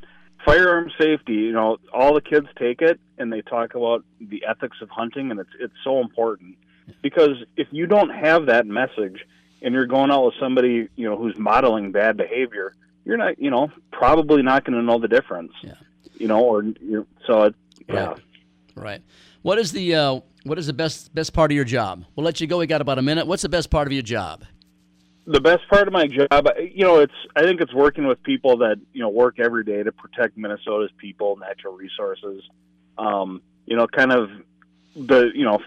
firearm 0.46 0.92
safety. 1.00 1.34
You 1.34 1.52
know, 1.52 1.78
all 1.94 2.14
the 2.14 2.22
kids 2.22 2.48
take 2.58 2.82
it 2.82 3.00
and 3.18 3.32
they 3.32 3.42
talk 3.42 3.76
about 3.76 4.04
the 4.20 4.44
ethics 4.48 4.78
of 4.82 4.90
hunting, 4.90 5.32
and 5.32 5.40
it's 5.40 5.50
it's 5.60 5.74
so 5.84 6.00
important 6.00 6.56
because 7.02 7.38
if 7.58 7.68
you 7.72 7.88
don't 7.88 8.10
have 8.10 8.48
that 8.48 8.66
message 8.66 9.26
and 9.62 9.74
you're 9.74 9.86
going 9.86 10.12
out 10.12 10.26
with 10.26 10.36
somebody 10.40 10.88
you 10.96 11.10
know 11.10 11.18
who's 11.18 11.38
modeling 11.38 11.92
bad 11.92 12.18
behavior, 12.18 12.74
you're 13.06 13.18
not 13.18 13.40
you 13.40 13.50
know 13.50 13.72
probably 13.92 14.42
not 14.42 14.66
going 14.66 14.78
to 14.78 14.84
know 14.84 15.00
the 15.00 15.08
difference. 15.08 15.54
Yeah. 15.62 15.74
You 16.18 16.28
know, 16.28 16.42
or 16.42 16.64
you're, 16.82 17.06
so 17.26 17.44
it, 17.44 17.56
yeah. 17.88 18.06
Right. 18.06 18.20
Right. 18.76 19.02
What 19.42 19.58
is 19.58 19.72
the 19.72 19.96
uh, 19.96 20.20
what 20.44 20.58
is 20.58 20.68
the 20.68 20.74
best 20.74 21.14
best 21.14 21.34
part 21.34 21.52
of 21.52 21.56
your 21.56 21.66
job? 21.66 22.06
We'll 22.16 22.26
let 22.26 22.42
you 22.42 22.48
go. 22.48 22.58
We 22.58 22.68
got 22.68 22.82
about 22.82 22.98
a 22.98 23.02
minute. 23.02 23.28
What's 23.28 23.42
the 23.42 23.50
best 23.50 23.70
part 23.70 23.88
of 23.88 23.94
your 23.94 24.02
job? 24.02 24.44
The 25.30 25.40
best 25.40 25.62
part 25.70 25.88
of 25.88 25.94
my 25.94 26.08
job, 26.08 26.50
you 26.74 26.84
know, 26.84 27.00
it's 27.00 27.14
I 27.36 27.44
think 27.44 27.62
it's 27.62 27.74
working 27.74 28.08
with 28.08 28.22
people 28.24 28.58
that 28.58 28.78
you 28.94 29.02
know 29.02 29.10
work 29.10 29.40
every 29.40 29.64
day 29.64 29.84
to 29.84 29.92
protect 29.92 30.38
Minnesota's 30.38 30.90
people, 30.98 31.38
natural 31.38 31.76
resources. 31.76 32.44
Um, 32.98 33.42
you 33.68 33.78
know, 33.78 33.86
kind 33.86 34.12
of 34.12 34.30
the 34.96 35.30
you 35.36 35.46
know 35.46 35.60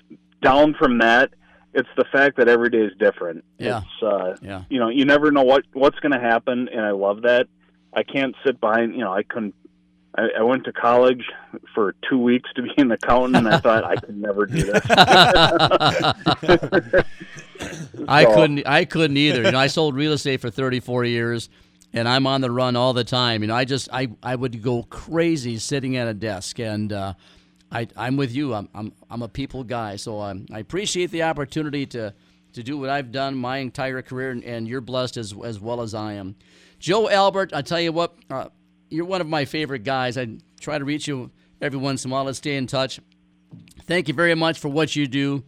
down 0.42 0.74
from 0.74 0.98
that, 0.98 1.30
it's 1.74 1.88
the 1.96 2.04
fact 2.12 2.38
that 2.38 2.48
every 2.48 2.70
day 2.70 2.80
is 2.80 2.92
different. 2.98 3.44
Yeah. 3.58 3.82
It's, 3.82 4.02
uh, 4.02 4.36
Yeah. 4.42 4.64
You 4.68 4.80
know, 4.80 4.88
you 4.88 5.04
never 5.04 5.30
know 5.30 5.44
what 5.44 5.64
what's 5.72 5.98
going 6.00 6.12
to 6.12 6.20
happen, 6.20 6.68
and 6.68 6.80
I 6.80 6.90
love 6.90 7.22
that. 7.22 7.46
I 7.92 8.02
can't 8.02 8.34
sit 8.44 8.60
behind. 8.60 8.94
You 8.94 9.02
know, 9.02 9.12
I 9.12 9.22
couldn't. 9.22 9.54
I, 10.14 10.28
I 10.38 10.42
went 10.42 10.64
to 10.64 10.72
college 10.72 11.24
for 11.74 11.94
two 12.08 12.18
weeks 12.18 12.50
to 12.54 12.62
be 12.62 12.72
an 12.76 12.92
accountant, 12.92 13.36
and 13.36 13.48
I 13.48 13.58
thought 13.58 13.84
I 13.84 13.96
could 13.96 14.16
never 14.16 14.46
do 14.46 14.62
this. 14.62 14.84
I 18.08 18.24
couldn't. 18.24 18.66
I 18.66 18.84
couldn't 18.84 19.16
either. 19.16 19.42
You 19.42 19.52
know, 19.52 19.58
I 19.58 19.68
sold 19.68 19.94
real 19.94 20.12
estate 20.12 20.40
for 20.40 20.50
34 20.50 21.04
years, 21.04 21.48
and 21.92 22.08
I'm 22.08 22.26
on 22.26 22.42
the 22.42 22.50
run 22.50 22.74
all 22.76 22.92
the 22.92 23.04
time. 23.04 23.42
You 23.42 23.48
know, 23.48 23.54
I 23.54 23.64
just 23.64 23.88
I 23.92 24.08
I 24.22 24.36
would 24.36 24.62
go 24.62 24.82
crazy 24.84 25.58
sitting 25.58 25.96
at 25.96 26.06
a 26.08 26.14
desk, 26.14 26.58
and 26.58 26.92
uh, 26.92 27.14
I 27.70 27.86
I'm 27.96 28.16
with 28.16 28.34
you. 28.34 28.54
I'm 28.54 28.68
I'm 28.74 28.92
I'm 29.10 29.22
a 29.22 29.28
people 29.28 29.64
guy, 29.64 29.96
so 29.96 30.20
um, 30.20 30.46
I 30.52 30.58
appreciate 30.58 31.10
the 31.10 31.22
opportunity 31.22 31.86
to 31.86 32.12
to 32.52 32.62
do 32.62 32.76
what 32.76 32.90
I've 32.90 33.12
done 33.12 33.34
my 33.34 33.56
entire 33.58 34.02
career, 34.02 34.30
and, 34.30 34.44
and 34.44 34.68
you're 34.68 34.82
blessed 34.82 35.16
as 35.16 35.34
as 35.42 35.58
well 35.58 35.80
as 35.80 35.94
I 35.94 36.14
am. 36.14 36.36
Joe 36.78 37.08
Albert, 37.08 37.52
I 37.54 37.62
tell 37.62 37.80
you 37.80 37.92
what, 37.92 38.14
uh, 38.28 38.48
you're 38.92 39.06
one 39.06 39.20
of 39.20 39.26
my 39.26 39.44
favorite 39.44 39.84
guys. 39.84 40.18
I 40.18 40.36
try 40.60 40.78
to 40.78 40.84
reach 40.84 41.08
you 41.08 41.30
every 41.60 41.78
once 41.78 42.04
in 42.04 42.10
a 42.10 42.14
while. 42.14 42.24
Let's 42.24 42.38
stay 42.38 42.56
in 42.56 42.66
touch. 42.66 43.00
Thank 43.86 44.08
you 44.08 44.14
very 44.14 44.34
much 44.34 44.58
for 44.58 44.68
what 44.68 44.94
you 44.94 45.06
do. 45.06 45.44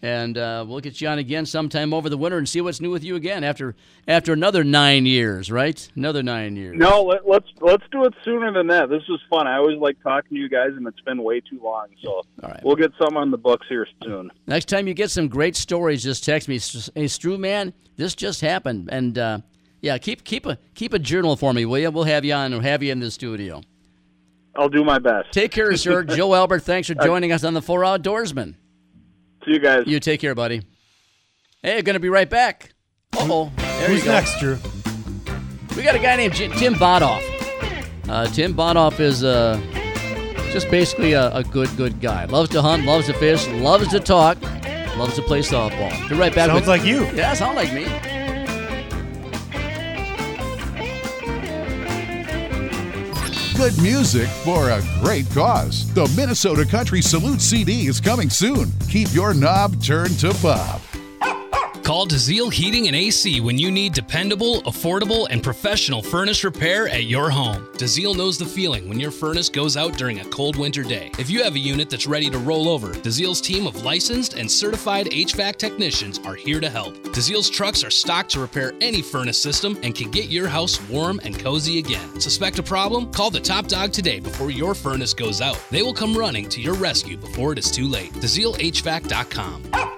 And 0.00 0.38
uh, 0.38 0.64
we'll 0.68 0.78
get 0.78 1.00
you 1.00 1.08
on 1.08 1.18
again 1.18 1.44
sometime 1.44 1.92
over 1.92 2.08
the 2.08 2.16
winter 2.16 2.38
and 2.38 2.48
see 2.48 2.60
what's 2.60 2.80
new 2.80 2.90
with 2.90 3.02
you 3.02 3.16
again 3.16 3.42
after 3.42 3.74
after 4.06 4.32
another 4.32 4.62
nine 4.62 5.06
years, 5.06 5.50
right? 5.50 5.88
Another 5.96 6.22
nine 6.22 6.54
years. 6.54 6.76
No, 6.78 7.02
let, 7.02 7.28
let's 7.28 7.48
let's 7.60 7.82
do 7.90 8.04
it 8.04 8.14
sooner 8.24 8.52
than 8.52 8.68
that. 8.68 8.90
This 8.90 9.02
was 9.08 9.20
fun. 9.28 9.48
I 9.48 9.56
always 9.56 9.78
like 9.78 10.00
talking 10.04 10.36
to 10.36 10.40
you 10.40 10.48
guys, 10.48 10.70
and 10.76 10.86
it's 10.86 11.00
been 11.00 11.20
way 11.24 11.40
too 11.40 11.58
long. 11.60 11.88
So 12.04 12.10
All 12.10 12.24
right. 12.44 12.60
we'll 12.62 12.76
get 12.76 12.92
some 12.96 13.16
on 13.16 13.32
the 13.32 13.38
books 13.38 13.66
here 13.68 13.88
soon. 14.04 14.30
Next 14.46 14.66
time 14.68 14.86
you 14.86 14.94
get 14.94 15.10
some 15.10 15.26
great 15.26 15.56
stories, 15.56 16.04
just 16.04 16.22
text 16.24 16.46
me. 16.48 16.60
Hey, 16.94 17.08
Stu, 17.08 17.36
man, 17.36 17.72
this 17.96 18.14
just 18.14 18.40
happened, 18.40 18.90
and 18.92 19.18
uh, 19.18 19.38
yeah, 19.80 19.98
keep 19.98 20.24
keep 20.24 20.46
a 20.46 20.58
keep 20.74 20.92
a 20.92 20.98
journal 20.98 21.36
for 21.36 21.52
me, 21.52 21.64
will 21.64 21.78
you? 21.78 21.90
We'll 21.90 22.04
have 22.04 22.24
you 22.24 22.34
on 22.34 22.52
or 22.52 22.62
have 22.62 22.82
you 22.82 22.92
in 22.92 23.00
the 23.00 23.10
studio. 23.10 23.62
I'll 24.56 24.68
do 24.68 24.82
my 24.82 24.98
best. 24.98 25.30
Take 25.32 25.52
care, 25.52 25.76
sir. 25.76 26.02
Joe 26.04 26.34
Albert, 26.34 26.60
thanks 26.60 26.88
for 26.88 26.94
joining 26.94 27.30
us 27.30 27.44
on 27.44 27.54
the 27.54 27.62
Four 27.62 27.82
Outdoorsman. 27.82 28.54
See 29.44 29.52
you 29.52 29.60
guys. 29.60 29.84
You 29.86 30.00
take 30.00 30.20
care, 30.20 30.34
buddy. 30.34 30.62
Hey, 31.62 31.82
gonna 31.82 32.00
be 32.00 32.08
right 32.08 32.28
back. 32.28 32.74
Uh 33.16 33.26
oh, 33.30 33.44
Who's 33.86 34.00
you 34.00 34.04
go. 34.04 34.12
next, 34.12 34.38
Drew? 34.40 34.58
We 35.76 35.84
got 35.84 35.94
a 35.94 36.00
guy 36.00 36.16
named 36.16 36.34
Jim, 36.34 36.50
Tim 36.52 36.74
Bothof. 36.74 37.22
Uh, 38.08 38.26
Tim 38.26 38.54
Bothof 38.54 38.98
is 38.98 39.22
uh, 39.22 39.60
just 40.52 40.68
basically 40.70 41.12
a, 41.12 41.32
a 41.32 41.44
good, 41.44 41.68
good 41.76 42.00
guy. 42.00 42.24
Loves 42.24 42.50
to 42.50 42.62
hunt, 42.62 42.84
loves 42.84 43.06
to 43.06 43.12
fish, 43.12 43.46
loves 43.48 43.88
to 43.88 44.00
talk, 44.00 44.40
loves 44.96 45.14
to 45.14 45.22
play 45.22 45.40
softball. 45.40 46.08
Be 46.08 46.16
right 46.16 46.34
back. 46.34 46.48
Sounds 46.48 46.62
with, 46.62 46.68
like 46.68 46.84
you. 46.84 47.04
Yeah, 47.14 47.32
sound 47.34 47.54
like 47.54 47.72
me. 47.72 47.86
Good 53.58 53.82
music 53.82 54.28
for 54.44 54.70
a 54.70 54.80
great 55.02 55.28
cause. 55.30 55.92
The 55.92 56.06
Minnesota 56.16 56.64
Country 56.64 57.02
Salute 57.02 57.40
CD 57.40 57.88
is 57.88 58.00
coming 58.00 58.30
soon. 58.30 58.70
Keep 58.88 59.12
your 59.12 59.34
knob 59.34 59.82
turned 59.82 60.16
to 60.20 60.32
Bob. 60.40 60.80
Call 61.88 62.06
DeZiel 62.06 62.52
Heating 62.52 62.86
and 62.86 62.94
AC 62.94 63.40
when 63.40 63.56
you 63.56 63.70
need 63.70 63.94
dependable, 63.94 64.60
affordable, 64.64 65.26
and 65.30 65.42
professional 65.42 66.02
furnace 66.02 66.44
repair 66.44 66.86
at 66.86 67.04
your 67.04 67.30
home. 67.30 67.66
DeZiel 67.78 68.14
knows 68.14 68.36
the 68.36 68.44
feeling 68.44 68.90
when 68.90 69.00
your 69.00 69.10
furnace 69.10 69.48
goes 69.48 69.74
out 69.74 69.96
during 69.96 70.20
a 70.20 70.24
cold 70.26 70.56
winter 70.56 70.82
day. 70.82 71.10
If 71.18 71.30
you 71.30 71.42
have 71.42 71.54
a 71.54 71.58
unit 71.58 71.88
that's 71.88 72.06
ready 72.06 72.28
to 72.28 72.38
roll 72.38 72.68
over, 72.68 72.88
DeZiel's 72.88 73.40
team 73.40 73.66
of 73.66 73.84
licensed 73.84 74.34
and 74.34 74.50
certified 74.50 75.06
HVAC 75.06 75.56
technicians 75.56 76.18
are 76.26 76.34
here 76.34 76.60
to 76.60 76.68
help. 76.68 76.94
DeZiel's 77.04 77.48
trucks 77.48 77.82
are 77.82 77.90
stocked 77.90 78.32
to 78.32 78.40
repair 78.40 78.74
any 78.82 79.00
furnace 79.00 79.40
system 79.40 79.78
and 79.82 79.94
can 79.94 80.10
get 80.10 80.28
your 80.28 80.46
house 80.46 80.86
warm 80.90 81.18
and 81.24 81.38
cozy 81.38 81.78
again. 81.78 82.20
Suspect 82.20 82.58
a 82.58 82.62
problem? 82.62 83.10
Call 83.12 83.30
the 83.30 83.40
top 83.40 83.66
dog 83.66 83.92
today 83.92 84.20
before 84.20 84.50
your 84.50 84.74
furnace 84.74 85.14
goes 85.14 85.40
out. 85.40 85.58
They 85.70 85.80
will 85.80 85.94
come 85.94 86.14
running 86.14 86.50
to 86.50 86.60
your 86.60 86.74
rescue 86.74 87.16
before 87.16 87.54
it 87.54 87.58
is 87.58 87.70
too 87.70 87.88
late. 87.88 88.12
DeZielHVAC.com. 88.12 89.88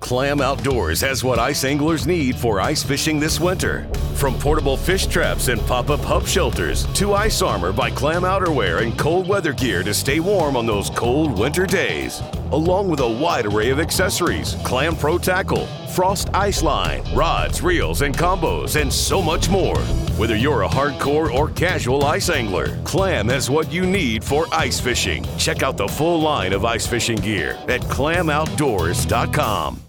Clam 0.00 0.40
Outdoors 0.40 1.00
has 1.00 1.24
what 1.24 1.38
ice 1.38 1.64
anglers 1.64 2.06
need 2.06 2.36
for 2.36 2.60
ice 2.60 2.82
fishing 2.82 3.18
this 3.18 3.40
winter. 3.40 3.88
From 4.14 4.38
portable 4.38 4.76
fish 4.76 5.06
traps 5.06 5.48
and 5.48 5.60
pop 5.62 5.90
up 5.90 6.00
hub 6.00 6.26
shelters 6.26 6.84
to 6.94 7.14
ice 7.14 7.42
armor 7.42 7.72
by 7.72 7.90
Clam 7.90 8.22
Outerwear 8.22 8.82
and 8.82 8.96
cold 8.98 9.26
weather 9.26 9.52
gear 9.52 9.82
to 9.82 9.94
stay 9.94 10.20
warm 10.20 10.56
on 10.56 10.66
those 10.66 10.90
cold 10.90 11.36
winter 11.38 11.66
days. 11.66 12.22
Along 12.52 12.88
with 12.88 13.00
a 13.00 13.08
wide 13.08 13.46
array 13.46 13.70
of 13.70 13.80
accessories 13.80 14.54
Clam 14.64 14.94
Pro 14.96 15.18
Tackle, 15.18 15.66
Frost 15.96 16.28
Ice 16.34 16.62
Line, 16.62 17.02
rods, 17.14 17.62
reels, 17.62 18.02
and 18.02 18.14
combos, 18.14 18.78
and 18.78 18.92
so 18.92 19.22
much 19.22 19.48
more. 19.48 19.78
Whether 20.18 20.36
you're 20.36 20.64
a 20.64 20.68
hardcore 20.68 21.32
or 21.32 21.48
casual 21.48 22.04
ice 22.04 22.28
angler, 22.28 22.76
Clam 22.84 23.30
has 23.30 23.48
what 23.48 23.72
you 23.72 23.86
need 23.86 24.22
for 24.22 24.44
ice 24.52 24.78
fishing. 24.78 25.24
Check 25.38 25.62
out 25.62 25.78
the 25.78 25.88
full 25.88 26.20
line 26.20 26.52
of 26.52 26.66
ice 26.66 26.86
fishing 26.86 27.16
gear 27.16 27.52
at 27.66 27.80
clamoutdoors.com. 27.80 29.80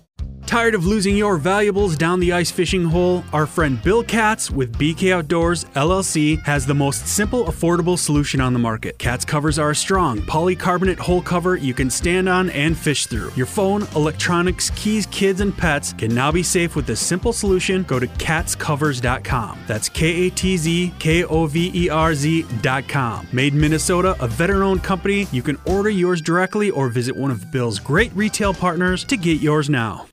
Tired 0.47 0.75
of 0.75 0.85
losing 0.85 1.17
your 1.17 1.35
valuables 1.35 1.97
down 1.97 2.21
the 2.21 2.31
ice 2.31 2.49
fishing 2.49 2.85
hole? 2.85 3.21
Our 3.33 3.45
friend 3.45 3.83
Bill 3.83 4.01
Katz 4.01 4.49
with 4.49 4.77
BK 4.79 5.11
Outdoors 5.11 5.65
LLC 5.75 6.41
has 6.45 6.65
the 6.65 6.73
most 6.73 7.05
simple, 7.05 7.43
affordable 7.47 7.99
solution 7.99 8.39
on 8.39 8.53
the 8.53 8.59
market. 8.59 8.97
Katz 8.97 9.25
covers 9.25 9.59
are 9.59 9.71
a 9.71 9.75
strong 9.75 10.19
polycarbonate 10.19 10.99
hole 10.99 11.21
cover 11.21 11.57
you 11.57 11.73
can 11.73 11.89
stand 11.89 12.29
on 12.29 12.49
and 12.51 12.77
fish 12.77 13.07
through. 13.07 13.29
Your 13.35 13.45
phone, 13.45 13.85
electronics, 13.93 14.69
keys, 14.69 15.05
kids, 15.07 15.41
and 15.41 15.55
pets 15.55 15.91
can 15.91 16.15
now 16.15 16.31
be 16.31 16.43
safe 16.43 16.77
with 16.77 16.87
this 16.87 17.01
simple 17.01 17.33
solution. 17.33 17.83
Go 17.83 17.99
to 17.99 18.07
katzcovers.com. 18.07 19.59
That's 19.67 19.89
K 19.89 20.27
A 20.27 20.29
T 20.29 20.55
Z 20.55 20.93
K 20.97 21.25
O 21.25 21.45
V 21.47 21.71
E 21.75 21.89
R 21.89 22.15
Z.com. 22.15 23.27
Made 23.33 23.53
in 23.53 23.59
Minnesota, 23.59 24.15
a 24.21 24.29
veteran 24.29 24.61
owned 24.61 24.81
company. 24.81 25.27
You 25.33 25.41
can 25.41 25.59
order 25.65 25.89
yours 25.89 26.21
directly 26.21 26.69
or 26.69 26.87
visit 26.87 27.17
one 27.17 27.31
of 27.31 27.51
Bill's 27.51 27.79
great 27.79 28.13
retail 28.15 28.53
partners 28.53 29.03
to 29.03 29.17
get 29.17 29.41
yours 29.41 29.69
now. 29.69 30.07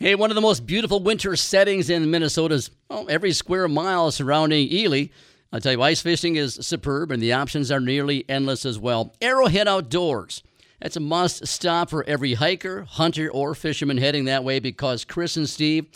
Hey, 0.00 0.16
one 0.16 0.28
of 0.28 0.34
the 0.34 0.40
most 0.40 0.66
beautiful 0.66 0.98
winter 0.98 1.36
settings 1.36 1.88
in 1.88 2.10
Minnesota's 2.10 2.68
well, 2.90 3.06
every 3.08 3.30
square 3.30 3.68
mile 3.68 4.10
surrounding 4.10 4.66
Ely. 4.72 5.06
I'll 5.52 5.60
tell 5.60 5.70
you, 5.70 5.82
ice 5.82 6.00
fishing 6.00 6.34
is 6.34 6.54
superb, 6.54 7.12
and 7.12 7.22
the 7.22 7.32
options 7.32 7.70
are 7.70 7.78
nearly 7.78 8.24
endless 8.28 8.66
as 8.66 8.76
well. 8.76 9.14
Arrowhead 9.22 9.68
Outdoors. 9.68 10.42
That's 10.80 10.96
a 10.96 11.00
must 11.00 11.46
stop 11.46 11.90
for 11.90 12.02
every 12.08 12.34
hiker, 12.34 12.82
hunter, 12.82 13.30
or 13.30 13.54
fisherman 13.54 13.98
heading 13.98 14.24
that 14.24 14.42
way 14.42 14.58
because 14.58 15.04
Chris 15.04 15.36
and 15.36 15.48
Steve, 15.48 15.86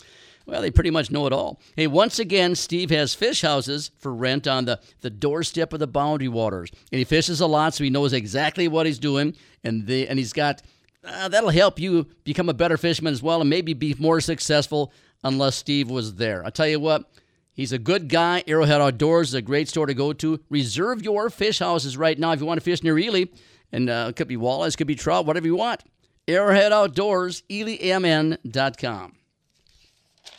well, 0.45 0.61
they 0.61 0.71
pretty 0.71 0.91
much 0.91 1.11
know 1.11 1.27
it 1.27 1.33
all. 1.33 1.59
Hey, 1.75 1.87
once 1.87 2.19
again, 2.19 2.55
Steve 2.55 2.91
has 2.91 3.13
fish 3.13 3.41
houses 3.41 3.91
for 3.99 4.13
rent 4.13 4.47
on 4.47 4.63
the, 4.63 4.79
the 5.01 5.09
doorstep 5.09 5.73
of 5.73 5.79
the 5.79 5.87
boundary 5.87 6.29
waters. 6.29 6.71
And 6.93 6.99
he 6.99 7.03
fishes 7.03 7.41
a 7.41 7.47
lot, 7.47 7.73
so 7.73 7.83
he 7.83 7.89
knows 7.89 8.13
exactly 8.13 8.69
what 8.69 8.85
he's 8.85 8.97
doing. 8.97 9.35
And, 9.61 9.85
they, 9.85 10.07
and 10.07 10.17
he's 10.17 10.31
got 10.31 10.61
uh, 11.03 11.27
that'll 11.29 11.49
help 11.49 11.79
you 11.79 12.07
become 12.23 12.49
a 12.49 12.53
better 12.53 12.77
fisherman 12.77 13.13
as 13.13 13.23
well 13.23 13.41
and 13.41 13.49
maybe 13.49 13.73
be 13.73 13.95
more 13.99 14.19
successful 14.21 14.93
unless 15.23 15.55
Steve 15.55 15.89
was 15.89 16.15
there. 16.15 16.45
I 16.45 16.49
tell 16.49 16.67
you 16.67 16.79
what, 16.79 17.09
he's 17.53 17.71
a 17.71 17.79
good 17.79 18.09
guy. 18.09 18.43
Arrowhead 18.47 18.81
Outdoors 18.81 19.29
is 19.29 19.33
a 19.33 19.41
great 19.41 19.69
store 19.69 19.85
to 19.85 19.93
go 19.93 20.13
to. 20.13 20.39
Reserve 20.49 21.03
your 21.03 21.29
fish 21.29 21.59
houses 21.59 21.97
right 21.97 22.17
now 22.17 22.31
if 22.31 22.39
you 22.39 22.45
want 22.45 22.59
to 22.59 22.63
fish 22.63 22.83
near 22.83 22.97
Ely. 22.97 23.25
And 23.71 23.89
uh, 23.89 24.07
it 24.09 24.15
could 24.15 24.27
be 24.27 24.37
walleyes, 24.37 24.75
could 24.75 24.87
be 24.87 24.95
trout, 24.95 25.25
whatever 25.25 25.45
you 25.45 25.55
want. 25.55 25.83
Arrowhead 26.27 26.71
Outdoors, 26.71 27.43
EelyMN.com. 27.49 29.15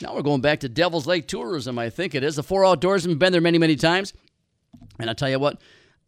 Now 0.00 0.14
we're 0.14 0.22
going 0.22 0.40
back 0.40 0.60
to 0.60 0.68
Devil's 0.68 1.06
Lake 1.06 1.28
Tourism, 1.28 1.78
I 1.78 1.90
think 1.90 2.14
it 2.14 2.24
is. 2.24 2.36
The 2.36 2.42
four 2.42 2.62
outdoorsmen, 2.62 3.10
have 3.10 3.18
been 3.18 3.32
there 3.32 3.40
many, 3.40 3.58
many 3.58 3.76
times. 3.76 4.14
And 4.98 5.10
I 5.10 5.14
tell 5.14 5.28
you 5.28 5.38
what, 5.38 5.60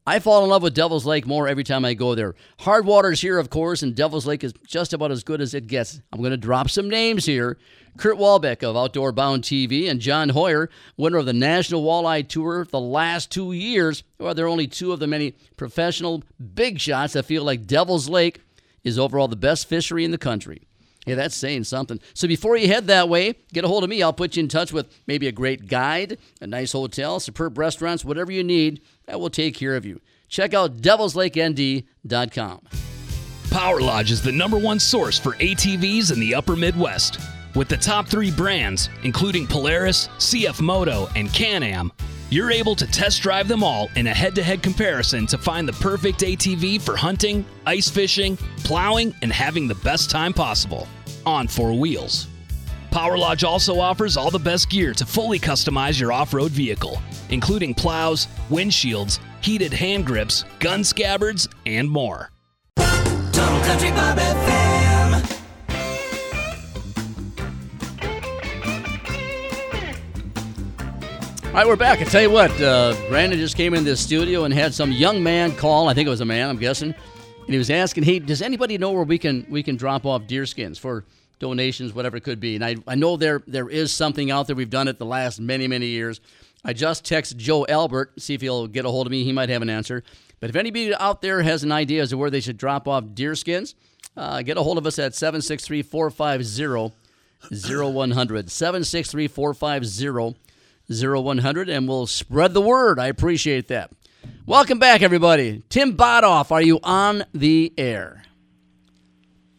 I 0.04 0.18
fall 0.18 0.42
in 0.42 0.50
love 0.50 0.64
with 0.64 0.74
Devil's 0.74 1.06
Lake 1.06 1.28
more 1.28 1.46
every 1.46 1.62
time 1.62 1.84
I 1.84 1.94
go 1.94 2.16
there. 2.16 2.34
Hard 2.60 2.86
water's 2.86 3.20
here, 3.20 3.38
of 3.38 3.50
course, 3.50 3.84
and 3.84 3.94
Devil's 3.94 4.26
Lake 4.26 4.42
is 4.42 4.52
just 4.66 4.92
about 4.92 5.12
as 5.12 5.22
good 5.22 5.40
as 5.40 5.54
it 5.54 5.68
gets. 5.68 6.00
I'm 6.12 6.18
going 6.18 6.32
to 6.32 6.36
drop 6.36 6.70
some 6.70 6.90
names 6.90 7.24
here. 7.24 7.56
Kurt 7.98 8.16
Walbeck 8.16 8.64
of 8.64 8.76
Outdoor 8.76 9.12
Bound 9.12 9.44
TV 9.44 9.88
and 9.88 10.00
John 10.00 10.30
Hoyer, 10.30 10.70
winner 10.96 11.18
of 11.18 11.26
the 11.26 11.32
National 11.32 11.84
Walleye 11.84 12.26
Tour 12.26 12.64
the 12.64 12.80
last 12.80 13.30
two 13.30 13.52
years. 13.52 14.02
Well, 14.18 14.34
they're 14.34 14.48
only 14.48 14.66
two 14.66 14.92
of 14.92 14.98
the 14.98 15.06
many 15.06 15.36
professional 15.56 16.24
big 16.54 16.80
shots 16.80 17.12
that 17.12 17.26
feel 17.26 17.44
like 17.44 17.66
Devil's 17.66 18.08
Lake 18.08 18.40
is 18.82 18.98
overall 18.98 19.28
the 19.28 19.36
best 19.36 19.68
fishery 19.68 20.04
in 20.04 20.10
the 20.10 20.18
country. 20.18 20.62
Yeah, 21.06 21.16
that's 21.16 21.34
saying 21.34 21.64
something. 21.64 21.98
So 22.14 22.28
before 22.28 22.56
you 22.56 22.68
head 22.68 22.86
that 22.86 23.08
way, 23.08 23.34
get 23.52 23.64
a 23.64 23.68
hold 23.68 23.82
of 23.82 23.90
me. 23.90 24.02
I'll 24.02 24.12
put 24.12 24.36
you 24.36 24.42
in 24.42 24.48
touch 24.48 24.72
with 24.72 24.86
maybe 25.06 25.26
a 25.26 25.32
great 25.32 25.66
guide, 25.66 26.18
a 26.40 26.46
nice 26.46 26.72
hotel, 26.72 27.18
superb 27.18 27.58
restaurants, 27.58 28.04
whatever 28.04 28.30
you 28.30 28.44
need. 28.44 28.82
That 29.06 29.18
will 29.18 29.30
take 29.30 29.56
care 29.56 29.74
of 29.74 29.84
you. 29.84 30.00
Check 30.28 30.54
out 30.54 30.76
devilslakend.com. 30.78 32.60
Power 33.50 33.80
Lodge 33.80 34.10
is 34.10 34.22
the 34.22 34.32
number 34.32 34.56
one 34.56 34.78
source 34.78 35.18
for 35.18 35.32
ATVs 35.32 36.12
in 36.12 36.20
the 36.20 36.34
upper 36.34 36.56
Midwest. 36.56 37.18
With 37.54 37.68
the 37.68 37.76
top 37.76 38.08
three 38.08 38.30
brands, 38.30 38.88
including 39.02 39.46
Polaris, 39.46 40.08
CF 40.16 40.62
Moto, 40.62 41.08
and 41.16 41.30
Can 41.34 41.62
Am, 41.62 41.92
you're 42.32 42.50
able 42.50 42.74
to 42.74 42.86
test 42.86 43.20
drive 43.20 43.46
them 43.46 43.62
all 43.62 43.90
in 43.94 44.06
a 44.06 44.14
head 44.14 44.34
to 44.34 44.42
head 44.42 44.62
comparison 44.62 45.26
to 45.26 45.36
find 45.36 45.68
the 45.68 45.72
perfect 45.74 46.20
ATV 46.20 46.80
for 46.80 46.96
hunting, 46.96 47.44
ice 47.66 47.90
fishing, 47.90 48.38
plowing, 48.64 49.14
and 49.20 49.30
having 49.30 49.68
the 49.68 49.74
best 49.76 50.08
time 50.08 50.32
possible 50.32 50.88
on 51.26 51.46
four 51.46 51.74
wheels. 51.74 52.28
Power 52.90 53.18
Lodge 53.18 53.44
also 53.44 53.78
offers 53.78 54.16
all 54.16 54.30
the 54.30 54.38
best 54.38 54.70
gear 54.70 54.94
to 54.94 55.04
fully 55.04 55.38
customize 55.38 56.00
your 56.00 56.10
off 56.10 56.32
road 56.32 56.52
vehicle, 56.52 57.02
including 57.28 57.74
plows, 57.74 58.28
windshields, 58.48 59.18
heated 59.42 59.72
hand 59.72 60.06
grips, 60.06 60.46
gun 60.58 60.82
scabbards, 60.82 61.50
and 61.66 61.88
more. 61.88 62.30
Total 62.76 63.60
Country 63.60 63.90
Bob 63.90 64.18
All 71.52 71.58
right, 71.58 71.66
we're 71.66 71.76
back. 71.76 72.00
I 72.00 72.04
tell 72.04 72.22
you 72.22 72.30
what, 72.30 72.50
uh, 72.62 72.96
Brandon 73.10 73.38
just 73.38 73.58
came 73.58 73.74
in 73.74 73.84
the 73.84 73.94
studio 73.94 74.44
and 74.44 74.54
had 74.54 74.72
some 74.72 74.90
young 74.90 75.22
man 75.22 75.54
call. 75.54 75.86
I 75.86 75.92
think 75.92 76.06
it 76.06 76.10
was 76.10 76.22
a 76.22 76.24
man, 76.24 76.48
I'm 76.48 76.56
guessing, 76.56 76.94
and 76.94 77.46
he 77.46 77.58
was 77.58 77.68
asking, 77.68 78.04
"Hey, 78.04 78.20
does 78.20 78.40
anybody 78.40 78.78
know 78.78 78.90
where 78.90 79.02
we 79.02 79.18
can 79.18 79.44
we 79.50 79.62
can 79.62 79.76
drop 79.76 80.06
off 80.06 80.26
deer 80.26 80.46
skins 80.46 80.78
for 80.78 81.04
donations, 81.40 81.92
whatever 81.92 82.16
it 82.16 82.22
could 82.22 82.40
be?" 82.40 82.54
And 82.54 82.64
I, 82.64 82.76
I 82.86 82.94
know 82.94 83.18
there 83.18 83.42
there 83.46 83.68
is 83.68 83.92
something 83.92 84.30
out 84.30 84.46
there. 84.46 84.56
We've 84.56 84.70
done 84.70 84.88
it 84.88 84.98
the 84.98 85.04
last 85.04 85.40
many 85.40 85.68
many 85.68 85.88
years. 85.88 86.22
I 86.64 86.72
just 86.72 87.04
texted 87.04 87.36
Joe 87.36 87.66
Albert, 87.68 88.14
see 88.18 88.32
if 88.32 88.40
he'll 88.40 88.66
get 88.66 88.86
a 88.86 88.88
hold 88.88 89.06
of 89.06 89.10
me. 89.10 89.22
He 89.22 89.32
might 89.32 89.50
have 89.50 89.60
an 89.60 89.68
answer. 89.68 90.02
But 90.40 90.48
if 90.48 90.56
anybody 90.56 90.94
out 90.94 91.20
there 91.20 91.42
has 91.42 91.64
an 91.64 91.70
idea 91.70 92.00
as 92.00 92.08
to 92.10 92.16
where 92.16 92.30
they 92.30 92.40
should 92.40 92.56
drop 92.56 92.88
off 92.88 93.04
deer 93.12 93.34
skins, 93.34 93.74
uh, 94.16 94.40
get 94.40 94.56
a 94.56 94.62
hold 94.62 94.78
of 94.78 94.86
us 94.86 94.98
at 94.98 95.14
763 95.14 95.82
450 95.82 96.94
0100. 97.50 98.50
763 98.50 99.28
450 99.28 100.38
0100, 100.92 101.68
and 101.68 101.88
we'll 101.88 102.06
spread 102.06 102.54
the 102.54 102.60
word. 102.60 102.98
I 102.98 103.06
appreciate 103.06 103.68
that. 103.68 103.90
Welcome 104.46 104.78
back, 104.78 105.02
everybody. 105.02 105.62
Tim 105.68 105.96
Bothof, 105.96 106.50
are 106.50 106.62
you 106.62 106.80
on 106.82 107.24
the 107.32 107.72
air? 107.78 108.22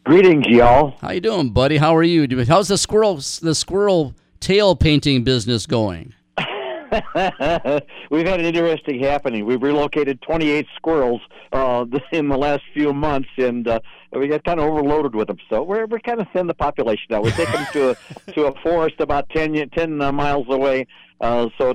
Greetings, 0.03 0.45
y'all. 0.47 0.95
How 1.01 1.11
you 1.11 1.21
doing, 1.21 1.51
buddy? 1.51 1.77
How 1.77 1.95
are 1.95 2.03
you? 2.03 2.43
How's 2.45 2.67
the 2.67 2.77
squirrel 2.77 3.15
the 3.41 3.55
squirrel 3.55 4.13
tail 4.41 4.75
painting 4.75 5.23
business 5.23 5.65
going? 5.65 6.13
We've 8.11 8.27
had 8.27 8.39
an 8.39 8.45
interesting 8.45 8.99
happening. 9.01 9.45
We've 9.45 9.61
relocated 9.61 10.21
28 10.21 10.67
squirrels 10.75 11.21
uh, 11.51 11.85
in 12.11 12.29
the 12.29 12.37
last 12.37 12.61
few 12.73 12.93
months, 12.93 13.29
and 13.37 13.67
uh, 13.67 13.79
we 14.11 14.27
got 14.27 14.43
kind 14.43 14.59
of 14.59 14.67
overloaded 14.67 15.15
with 15.15 15.27
them. 15.27 15.37
So 15.49 15.63
we're 15.63 15.87
we're 15.87 15.99
kind 15.99 16.21
of 16.21 16.27
thin 16.33 16.47
the 16.47 16.53
population 16.53 17.05
now. 17.09 17.21
We 17.21 17.31
take 17.31 17.51
them 17.51 17.65
to 17.73 17.89
a 17.91 18.31
to 18.33 18.45
a 18.45 18.61
forest 18.61 18.95
about 18.99 19.29
10, 19.29 19.69
10 19.69 20.01
uh, 20.01 20.11
miles 20.11 20.45
away. 20.49 20.87
Uh, 21.19 21.49
so, 21.57 21.73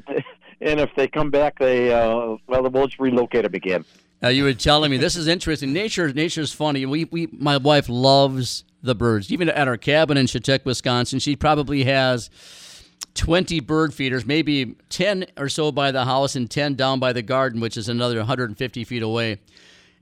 and 0.60 0.80
if 0.80 0.90
they 0.96 1.08
come 1.08 1.30
back, 1.30 1.58
they 1.58 1.92
uh, 1.92 2.36
well, 2.46 2.70
we'll 2.70 2.86
just 2.86 3.00
relocate 3.00 3.42
them 3.42 3.54
again. 3.54 3.84
Now 4.22 4.28
you 4.28 4.44
were 4.44 4.54
telling 4.54 4.90
me 4.90 4.96
this 4.96 5.16
is 5.16 5.26
interesting. 5.26 5.72
Nature, 5.72 6.12
nature's 6.12 6.52
funny. 6.52 6.84
We, 6.86 7.04
we, 7.04 7.28
my 7.32 7.56
wife 7.56 7.88
loves 7.88 8.64
the 8.82 8.94
birds. 8.94 9.32
Even 9.32 9.48
at 9.48 9.68
our 9.68 9.76
cabin 9.76 10.16
in 10.16 10.26
Chautauqua, 10.26 10.64
Wisconsin, 10.64 11.20
she 11.20 11.36
probably 11.36 11.84
has 11.84 12.28
20 13.14 13.60
bird 13.60 13.92
feeders, 13.94 14.24
maybe 14.24 14.76
10 14.90 15.26
or 15.36 15.48
so 15.48 15.72
by 15.72 15.90
the 15.90 16.04
house 16.04 16.36
and 16.36 16.48
10 16.50 16.74
down 16.74 17.00
by 17.00 17.12
the 17.12 17.22
garden, 17.22 17.60
which 17.60 17.76
is 17.76 17.88
another 17.88 18.18
150 18.18 18.84
feet 18.84 19.02
away. 19.02 19.38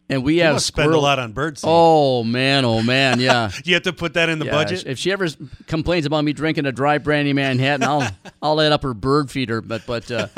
And 0.08 0.22
we 0.22 0.36
You 0.36 0.42
have 0.42 0.52
must 0.54 0.66
spend 0.66 0.84
a 0.84 0.88
squirrel- 0.90 1.02
lot 1.02 1.18
on 1.18 1.32
bird 1.32 1.58
seed. 1.58 1.68
Oh 1.68 2.22
man, 2.22 2.64
oh 2.64 2.80
man, 2.82 3.18
yeah. 3.18 3.50
you 3.64 3.74
have 3.74 3.82
to 3.84 3.92
put 3.92 4.14
that 4.14 4.28
in 4.28 4.38
the 4.38 4.44
Yeah, 4.46 4.52
budget. 4.52 4.84
If 4.86 4.98
she 4.98 5.10
ever 5.10 5.26
complains 5.66 6.06
about 6.06 6.24
me 6.24 6.32
drinking 6.32 6.66
a 6.66 6.72
dry 6.72 6.98
brandy 6.98 7.32
Manhattan, 7.32 7.82
I'll 7.82 8.08
I'll 8.42 8.60
add 8.60 8.70
up 8.70 8.82
her 8.84 8.94
bird 8.94 9.30
feeder. 9.32 9.60
But 9.60 9.84
but 9.84 10.08
uh, 10.12 10.28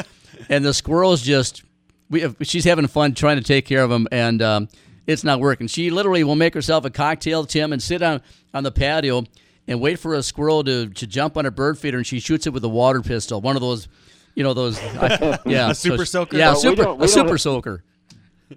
and 0.49 0.65
the 0.65 0.73
squirrels 0.73 1.21
just 1.21 1.65
we 2.09 2.23
have, 2.23 2.37
she's 2.43 2.65
having 2.65 2.87
fun 2.87 3.13
trying 3.13 3.37
to 3.37 3.43
take 3.45 3.67
care 3.67 3.83
of 3.83 3.91
them, 3.91 4.09
and 4.11 4.41
um, 4.41 4.69
it's 5.07 5.23
not 5.23 5.39
working. 5.39 5.67
She 5.67 5.91
literally 5.91 6.25
will 6.25 6.37
make 6.37 6.55
herself 6.55 6.87
a 6.87 6.91
cocktail, 6.91 7.45
Tim, 7.45 7.71
and 7.75 7.83
sit 7.83 8.01
on 8.01 8.23
on 8.55 8.63
the 8.63 8.73
patio 8.73 9.25
and 9.69 9.81
wait 9.81 9.99
for 10.01 10.15
a 10.15 10.23
squirrel 10.23 10.65
to, 10.65 10.89
to 10.89 11.07
jump 11.07 11.37
on 11.37 11.47
a 11.47 11.51
bird 11.53 11.79
feeder, 11.79 11.99
and 11.99 12.07
she 12.07 12.19
shoots 12.19 12.47
it 12.49 12.53
with 12.53 12.65
a 12.65 12.69
water 12.69 13.01
pistol, 13.03 13.41
one 13.41 13.55
of 13.55 13.63
those. 13.63 13.87
You 14.35 14.45
know 14.45 14.55
those, 14.55 14.79
I- 14.83 15.39
yeah, 15.47 15.71
A 15.71 15.75
super 15.75 15.99
so- 16.07 16.21
soaker? 16.21 16.37
Yeah, 16.37 16.47
No, 16.47 16.53
we 16.55 16.61
super, 16.61 16.83
don't- 16.85 16.99
we 16.99 17.05
a 17.05 17.09
super 17.09 17.29
have- 17.31 17.41
soaker. 17.41 17.85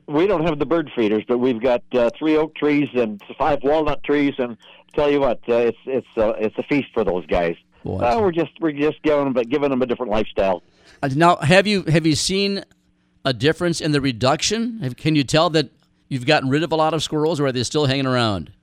We 0.07 0.25
don't 0.25 0.45
have 0.45 0.57
the 0.57 0.65
bird 0.65 0.89
feeders, 0.95 1.23
but 1.27 1.39
we've 1.39 1.61
got 1.61 1.83
uh, 1.91 2.09
three 2.17 2.37
oak 2.37 2.55
trees 2.55 2.87
and 2.93 3.21
five 3.37 3.59
walnut 3.63 4.01
trees, 4.03 4.33
and 4.37 4.55
tell 4.95 5.11
you 5.11 5.19
what, 5.19 5.39
uh, 5.49 5.55
it's 5.55 5.77
it's 5.85 6.07
uh, 6.15 6.29
it's 6.39 6.57
a 6.57 6.63
feast 6.63 6.87
for 6.93 7.03
those 7.03 7.25
guys. 7.25 7.55
Uh, 7.85 8.19
we're 8.21 8.31
just 8.31 8.51
we're 8.61 8.71
just 8.71 9.01
giving 9.03 9.25
them, 9.25 9.33
but 9.33 9.49
giving 9.49 9.69
them 9.69 9.81
a 9.81 9.85
different 9.85 10.09
lifestyle. 10.11 10.63
Uh, 11.03 11.09
Now, 11.13 11.35
have 11.37 11.67
you 11.67 11.83
have 11.83 12.05
you 12.05 12.15
seen 12.15 12.63
a 13.25 13.33
difference 13.33 13.81
in 13.81 13.91
the 13.91 13.99
reduction? 13.99 14.79
Have, 14.79 14.95
can 14.95 15.15
you 15.15 15.25
tell 15.25 15.49
that 15.49 15.69
you've 16.07 16.25
gotten 16.25 16.47
rid 16.49 16.63
of 16.63 16.71
a 16.71 16.75
lot 16.77 16.93
of 16.93 17.03
squirrels, 17.03 17.39
or 17.41 17.47
are 17.47 17.51
they 17.51 17.63
still 17.63 17.87
hanging 17.87 18.05
around? 18.07 18.53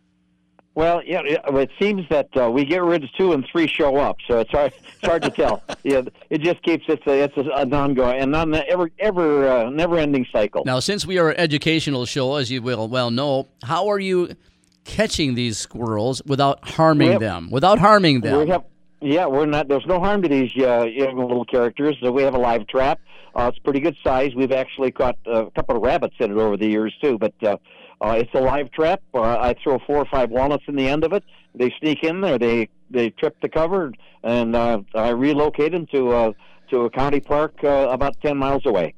Well, 0.79 1.03
yeah, 1.05 1.23
yeah, 1.27 1.39
it 1.57 1.71
seems 1.81 2.09
that 2.09 2.29
uh, 2.37 2.49
we 2.53 2.65
get 2.65 2.85
rid 2.85 3.03
of 3.03 3.11
two 3.19 3.33
and 3.33 3.45
three 3.51 3.67
show 3.67 3.97
up, 3.97 4.19
so 4.29 4.39
it's 4.39 4.53
hard 4.53 4.73
it's 4.73 5.05
hard 5.05 5.23
to 5.23 5.31
tell. 5.31 5.61
Yeah, 5.83 6.03
it 6.31 6.41
just 6.41 6.63
keeps 6.63 6.85
it's 6.87 7.05
a, 7.05 7.25
it's 7.25 7.37
a, 7.37 7.51
an 7.57 7.75
ongoing 7.75 8.21
and 8.21 8.31
non 8.31 8.55
ever 8.55 8.89
ever 9.01 9.49
uh, 9.49 9.71
never 9.71 9.99
ending 9.99 10.25
cycle. 10.31 10.63
Now, 10.65 10.79
since 10.79 11.05
we 11.05 11.19
are 11.19 11.31
an 11.31 11.37
educational 11.37 12.07
show, 12.07 12.37
as 12.37 12.49
you 12.49 12.63
will 12.63 12.87
well 12.87 13.11
know, 13.11 13.49
how 13.65 13.89
are 13.89 13.99
you 13.99 14.37
catching 14.85 15.35
these 15.35 15.59
squirrels 15.59 16.23
without 16.27 16.69
harming 16.69 17.11
have- 17.11 17.21
them? 17.21 17.51
Without 17.51 17.81
harming 17.81 18.21
them? 18.21 18.39
We 18.39 18.49
have, 18.51 18.63
yeah, 19.01 19.27
we're 19.27 19.47
not. 19.47 19.67
There's 19.67 19.87
no 19.87 19.99
harm 19.99 20.23
to 20.23 20.29
these 20.29 20.53
uh, 20.59 20.85
young 20.85 21.19
little 21.19 21.45
characters. 21.45 21.97
So 22.01 22.13
we 22.13 22.23
have 22.23 22.35
a 22.35 22.39
live 22.39 22.69
trap. 22.69 23.01
Uh, 23.35 23.51
it's 23.53 23.59
pretty 23.59 23.81
good 23.81 23.97
size. 24.05 24.37
We've 24.37 24.53
actually 24.53 24.93
caught 24.93 25.19
uh, 25.27 25.47
a 25.47 25.51
couple 25.51 25.75
of 25.75 25.83
rabbits 25.83 26.15
in 26.21 26.31
it 26.31 26.37
over 26.37 26.57
the 26.57 26.69
years 26.69 26.95
too. 27.03 27.19
But 27.19 27.35
uh, 27.43 27.57
uh, 28.01 28.17
it's 28.19 28.33
a 28.35 28.41
live 28.41 28.71
trap. 28.71 29.03
Uh, 29.15 29.21
I 29.23 29.55
throw 29.63 29.79
four 29.87 29.97
or 29.99 30.07
five 30.07 30.31
walnuts 30.31 30.65
in 30.69 30.77
the 30.77 30.89
end 30.89 31.05
of 31.05 31.13
it. 31.13 31.25
They 31.55 31.73
sneak 31.81 32.05
in 32.05 32.21
there. 32.21 32.39
They 32.39 32.69
they 32.91 33.11
trip 33.11 33.37
the 33.43 33.49
cover, 33.49 33.93
and 34.23 34.55
uh, 34.55 34.81
I 34.95 35.11
relocate 35.11 35.73
them 35.73 35.87
to 35.93 36.11
uh, 36.13 36.33
to 36.71 36.81
a 36.83 36.91
county 36.91 37.21
park 37.21 37.55
uh, 37.65 37.89
about 37.91 38.21
ten 38.21 38.37
miles 38.37 38.65
away. 38.67 38.95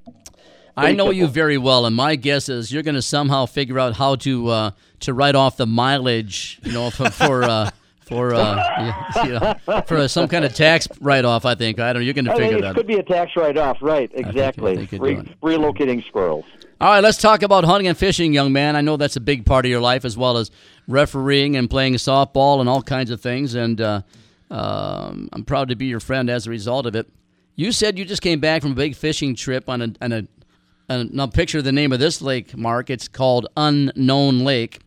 I 0.77 0.93
know 0.93 1.11
you 1.11 1.27
very 1.27 1.59
well, 1.59 1.85
and 1.85 1.95
my 1.95 2.17
guess 2.17 2.49
is 2.49 2.73
you're 2.73 2.83
going 2.83 2.95
to 2.95 3.03
somehow 3.03 3.47
figure 3.47 3.79
out 3.79 3.95
how 3.97 4.17
to 4.17 4.49
uh, 4.49 4.71
to 5.01 5.13
write 5.13 5.35
off 5.35 5.57
the 5.57 5.67
mileage, 5.67 6.61
you 6.63 6.73
know, 6.73 6.91
for 6.91 7.11
for 7.11 7.43
uh, 7.45 7.71
for 8.01 8.35
uh, 8.35 8.95
you 9.25 9.33
know, 9.33 9.83
for 9.87 10.09
some 10.09 10.29
kind 10.29 10.45
of 10.45 10.55
tax 10.55 10.89
write 11.01 11.25
off. 11.25 11.45
I 11.45 11.55
think 11.55 11.79
I 11.81 11.93
don't. 11.93 12.01
know. 12.01 12.05
You're 12.05 12.15
going 12.15 12.27
to 12.27 12.33
I 12.33 12.37
figure 12.37 12.51
think 12.51 12.63
that. 12.63 12.71
it 12.71 12.75
could 12.75 12.87
be 12.87 12.97
a 12.97 13.03
tax 13.03 13.33
write-off, 13.37 13.79
right? 13.81 14.11
Exactly. 14.15 14.77
think 14.77 14.93
you're 14.93 15.01
Re- 15.01 15.37
relocating 15.43 16.07
squirrels. 16.07 16.45
All 16.83 16.89
right, 16.89 17.03
let's 17.03 17.19
talk 17.19 17.43
about 17.43 17.65
hunting 17.65 17.89
and 17.89 17.99
fishing, 17.99 18.33
young 18.33 18.55
man. 18.55 18.75
I 18.75 18.81
know 18.81 18.97
that's 18.97 19.17
a 19.17 19.21
big 19.21 19.45
part 19.45 19.67
of 19.67 19.71
your 19.71 19.83
life, 19.83 20.07
as 20.07 20.17
well 20.17 20.39
as 20.39 20.51
refereeing 20.89 21.55
and 21.55 21.69
playing 21.69 21.93
softball 21.97 22.59
and 22.59 22.71
all 22.71 22.81
kinds 22.81 23.11
of 23.11 23.21
things. 23.21 23.55
And 23.55 23.79
uh, 23.83 24.01
um, 24.51 25.29
I'm 25.31 25.45
proud 25.45 25.69
to 25.69 25.77
be 25.77 25.85
your 25.85 26.01
friend 26.01 26.31
as 26.31 26.47
a 26.47 26.51
result 26.51 26.87
of 26.87 26.97
it. 26.97 27.07
You 27.55 27.71
said 27.71 27.99
you 27.99 28.07
just 28.07 28.23
came 28.23 28.41
back 28.41 28.63
from 28.63 28.73
a 28.73 28.75
big 28.75 28.97
fishing 28.97 29.35
trip 29.35 29.69
on 29.69 29.83
a, 29.83 29.93
on 30.01 30.13
a, 30.13 30.27
and 30.89 31.13
now 31.13 31.27
picture 31.27 31.61
the 31.61 31.71
name 31.71 31.93
of 31.93 31.99
this 32.01 32.23
lake, 32.23 32.57
Mark. 32.57 32.89
It's 32.89 33.09
called 33.09 33.47
Unknown 33.59 34.39
Lake. 34.39 34.79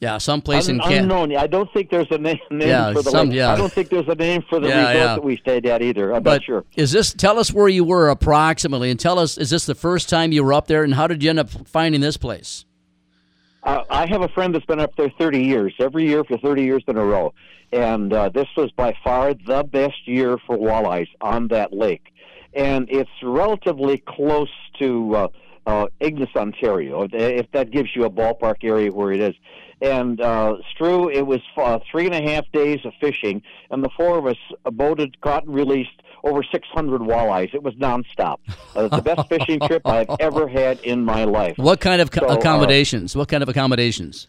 Yeah, 0.00 0.18
someplace 0.18 0.68
Un- 0.68 0.76
in 0.76 0.80
Canada. 0.80 1.02
unknown. 1.02 1.36
I 1.36 1.48
don't 1.48 1.72
think 1.72 1.90
there's 1.90 2.06
a 2.12 2.18
name, 2.18 2.38
name 2.50 2.68
Yeah, 2.68 2.92
for 2.92 3.02
the 3.02 3.10
some- 3.10 3.30
lake. 3.30 3.36
yeah. 3.38 3.52
I 3.52 3.56
don't 3.56 3.72
think 3.72 3.88
there's 3.88 4.06
a 4.06 4.14
name 4.14 4.42
for 4.48 4.60
the 4.60 4.68
Yeah, 4.68 4.78
resort 4.78 4.94
yeah. 4.96 5.14
that 5.16 5.24
we 5.24 5.36
stayed 5.38 5.66
at 5.66 5.82
either. 5.82 6.14
I'm 6.14 6.22
But 6.22 6.34
not 6.34 6.44
sure. 6.44 6.64
is 6.76 6.92
this? 6.92 7.12
Tell 7.12 7.36
us 7.38 7.52
where 7.52 7.66
you 7.68 7.82
were 7.82 8.08
approximately, 8.08 8.90
and 8.92 9.00
tell 9.00 9.18
us 9.18 9.36
is 9.36 9.50
this 9.50 9.66
the 9.66 9.74
first 9.74 10.08
time 10.08 10.30
you 10.30 10.44
were 10.44 10.52
up 10.52 10.68
there, 10.68 10.84
and 10.84 10.94
how 10.94 11.08
did 11.08 11.22
you 11.24 11.30
end 11.30 11.40
up 11.40 11.50
finding 11.50 12.00
this 12.00 12.16
place? 12.16 12.64
Uh, 13.64 13.82
I 13.90 14.06
have 14.06 14.22
a 14.22 14.28
friend 14.28 14.54
that's 14.54 14.64
been 14.66 14.78
up 14.80 14.94
there 14.96 15.10
30 15.18 15.42
years, 15.44 15.74
every 15.80 16.06
year 16.06 16.22
for 16.22 16.38
30 16.38 16.62
years 16.62 16.82
in 16.86 16.96
a 16.96 17.04
row. 17.04 17.34
And 17.72 18.12
uh, 18.12 18.28
this 18.30 18.46
was 18.56 18.70
by 18.70 18.94
far 19.04 19.34
the 19.34 19.64
best 19.64 20.06
year 20.06 20.38
for 20.46 20.56
walleyes 20.56 21.08
on 21.20 21.48
that 21.48 21.72
lake. 21.72 22.04
And 22.54 22.88
it's 22.88 23.10
relatively 23.22 23.98
close 23.98 24.48
to 24.78 25.14
uh, 25.16 25.28
uh, 25.66 25.86
Ignace, 26.00 26.30
Ontario, 26.34 27.06
if 27.12 27.50
that 27.52 27.70
gives 27.72 27.90
you 27.94 28.04
a 28.04 28.10
ballpark 28.10 28.62
area 28.62 28.90
where 28.92 29.12
it 29.12 29.20
is. 29.20 29.34
And 29.80 30.20
uh, 30.20 30.54
Stu, 30.74 31.08
it 31.08 31.26
was 31.26 31.40
uh, 31.56 31.78
three 31.90 32.06
and 32.06 32.14
a 32.14 32.22
half 32.30 32.44
days 32.52 32.80
of 32.84 32.92
fishing, 33.00 33.42
and 33.70 33.84
the 33.84 33.90
four 33.96 34.18
of 34.18 34.26
us 34.26 34.36
boated, 34.72 35.20
caught, 35.20 35.44
and 35.44 35.54
released 35.54 36.02
over 36.24 36.42
600 36.42 37.00
walleyes. 37.00 37.54
It 37.54 37.62
was 37.62 37.74
nonstop. 37.74 38.38
Uh, 38.74 38.88
the 38.88 39.02
best 39.02 39.28
fishing 39.28 39.60
trip 39.60 39.82
I've 39.86 40.10
ever 40.18 40.48
had 40.48 40.80
in 40.80 41.04
my 41.04 41.24
life. 41.24 41.56
What 41.58 41.80
kind 41.80 42.00
of 42.02 42.10
co- 42.10 42.26
So, 42.26 42.30
uh, 42.30 42.34
accommodations? 42.36 43.14
what 43.16 43.28
kind 43.28 43.42
of 43.42 43.48
accommodations? 43.48 44.26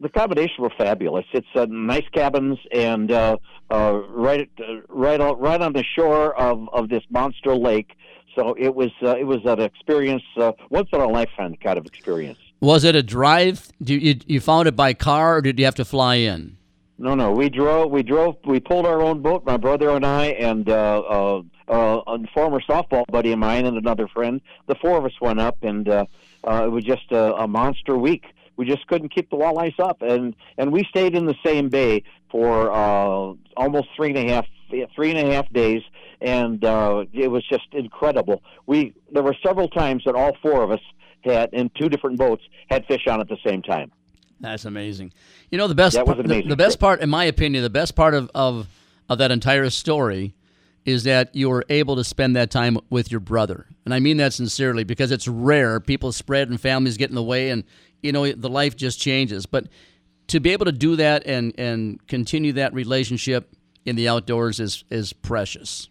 the 0.00 0.06
accommodations 0.06 0.58
were 0.60 0.70
fabulous. 0.78 1.24
It's 1.32 1.46
uh, 1.56 1.66
nice 1.68 2.04
cabins 2.12 2.56
and 2.72 3.10
uh, 3.10 3.36
uh, 3.68 4.00
right 4.10 4.48
uh, 4.60 4.80
right 4.88 5.20
on, 5.20 5.40
right 5.40 5.60
on 5.60 5.72
the 5.72 5.82
shore 5.96 6.38
of, 6.38 6.68
of 6.72 6.88
this 6.88 7.02
monster 7.10 7.52
lake. 7.56 7.90
So 8.36 8.54
it 8.56 8.76
was 8.76 8.90
uh, 9.02 9.16
it 9.16 9.24
was 9.24 9.40
an 9.44 9.60
experience, 9.60 10.22
uh, 10.36 10.52
once 10.70 10.88
in 10.92 11.00
a 11.00 11.08
lifetime 11.08 11.56
kind 11.56 11.78
of 11.78 11.86
experience. 11.86 12.38
Was 12.60 12.84
it 12.84 12.96
a 12.96 13.02
drive? 13.02 13.68
Do 13.82 13.94
you 13.94 14.16
you 14.26 14.40
found 14.40 14.66
it 14.68 14.74
by 14.74 14.94
car, 14.94 15.36
or 15.36 15.42
did 15.42 15.58
you 15.58 15.64
have 15.64 15.76
to 15.76 15.84
fly 15.84 16.16
in? 16.16 16.56
No, 16.98 17.14
no, 17.14 17.30
we 17.30 17.48
drove. 17.48 17.92
We 17.92 18.02
drove. 18.02 18.36
We 18.44 18.58
pulled 18.58 18.84
our 18.84 19.00
own 19.00 19.22
boat. 19.22 19.44
My 19.44 19.56
brother 19.56 19.90
and 19.90 20.04
I, 20.04 20.26
and 20.26 20.68
uh, 20.68 20.98
uh, 20.98 21.42
uh, 21.68 22.00
a 22.06 22.18
former 22.34 22.60
softball 22.60 23.04
buddy 23.06 23.30
of 23.30 23.38
mine, 23.38 23.66
and 23.66 23.76
another 23.76 24.08
friend. 24.08 24.40
The 24.66 24.74
four 24.74 24.98
of 24.98 25.04
us 25.04 25.12
went 25.20 25.38
up, 25.38 25.62
and 25.62 25.88
uh, 25.88 26.06
uh, 26.42 26.64
it 26.64 26.70
was 26.70 26.84
just 26.84 27.12
a, 27.12 27.34
a 27.36 27.46
monster 27.46 27.96
week. 27.96 28.24
We 28.56 28.66
just 28.66 28.88
couldn't 28.88 29.14
keep 29.14 29.30
the 29.30 29.36
walleyes 29.36 29.78
up, 29.78 30.02
and 30.02 30.34
and 30.56 30.72
we 30.72 30.82
stayed 30.84 31.14
in 31.14 31.26
the 31.26 31.36
same 31.44 31.68
bay 31.68 32.02
for 32.28 32.72
uh, 32.72 33.34
almost 33.56 33.88
three 33.94 34.08
and 34.08 34.18
a 34.18 34.32
half 34.32 34.46
three 34.96 35.10
and 35.10 35.28
a 35.28 35.32
half 35.32 35.48
days, 35.52 35.82
and 36.20 36.64
uh, 36.64 37.04
it 37.12 37.28
was 37.28 37.46
just 37.48 37.68
incredible. 37.72 38.42
We 38.66 38.94
there 39.12 39.22
were 39.22 39.36
several 39.46 39.68
times 39.68 40.02
that 40.04 40.16
all 40.16 40.36
four 40.42 40.64
of 40.64 40.72
us 40.72 40.80
had 41.24 41.50
in 41.52 41.70
two 41.78 41.88
different 41.88 42.18
boats 42.18 42.42
had 42.70 42.84
fish 42.86 43.06
on 43.08 43.20
at 43.20 43.28
the 43.28 43.38
same 43.46 43.62
time. 43.62 43.90
That's 44.40 44.64
amazing. 44.64 45.12
You 45.50 45.58
know 45.58 45.66
the 45.68 45.74
best 45.74 45.96
That 45.96 46.06
was 46.06 46.14
part- 46.16 46.26
the, 46.26 46.32
amazing 46.34 46.48
the 46.48 46.56
best 46.56 46.78
part, 46.78 47.00
in 47.00 47.10
my 47.10 47.24
opinion, 47.24 47.62
the 47.62 47.70
best 47.70 47.94
part 47.96 48.14
of, 48.14 48.30
of 48.34 48.68
of 49.08 49.18
that 49.18 49.30
entire 49.30 49.70
story 49.70 50.34
is 50.84 51.04
that 51.04 51.34
you 51.34 51.48
were 51.50 51.64
able 51.68 51.96
to 51.96 52.04
spend 52.04 52.36
that 52.36 52.50
time 52.50 52.78
with 52.88 53.10
your 53.10 53.20
brother, 53.20 53.66
and 53.84 53.92
I 53.92 53.98
mean 54.00 54.16
that 54.18 54.32
sincerely 54.32 54.84
because 54.84 55.10
it's 55.10 55.26
rare. 55.26 55.80
People 55.80 56.12
spread 56.12 56.48
and 56.48 56.60
families 56.60 56.96
get 56.96 57.08
in 57.10 57.16
the 57.16 57.22
way, 57.22 57.50
and 57.50 57.64
you 58.02 58.12
know 58.12 58.30
the 58.30 58.48
life 58.48 58.76
just 58.76 59.00
changes. 59.00 59.44
But 59.44 59.66
to 60.28 60.40
be 60.40 60.50
able 60.50 60.66
to 60.66 60.72
do 60.72 60.96
that 60.96 61.26
and 61.26 61.52
and 61.58 62.06
continue 62.06 62.52
that 62.54 62.72
relationship 62.74 63.54
in 63.84 63.96
the 63.96 64.08
outdoors 64.08 64.60
is 64.60 64.84
is 64.90 65.12
precious. 65.12 65.88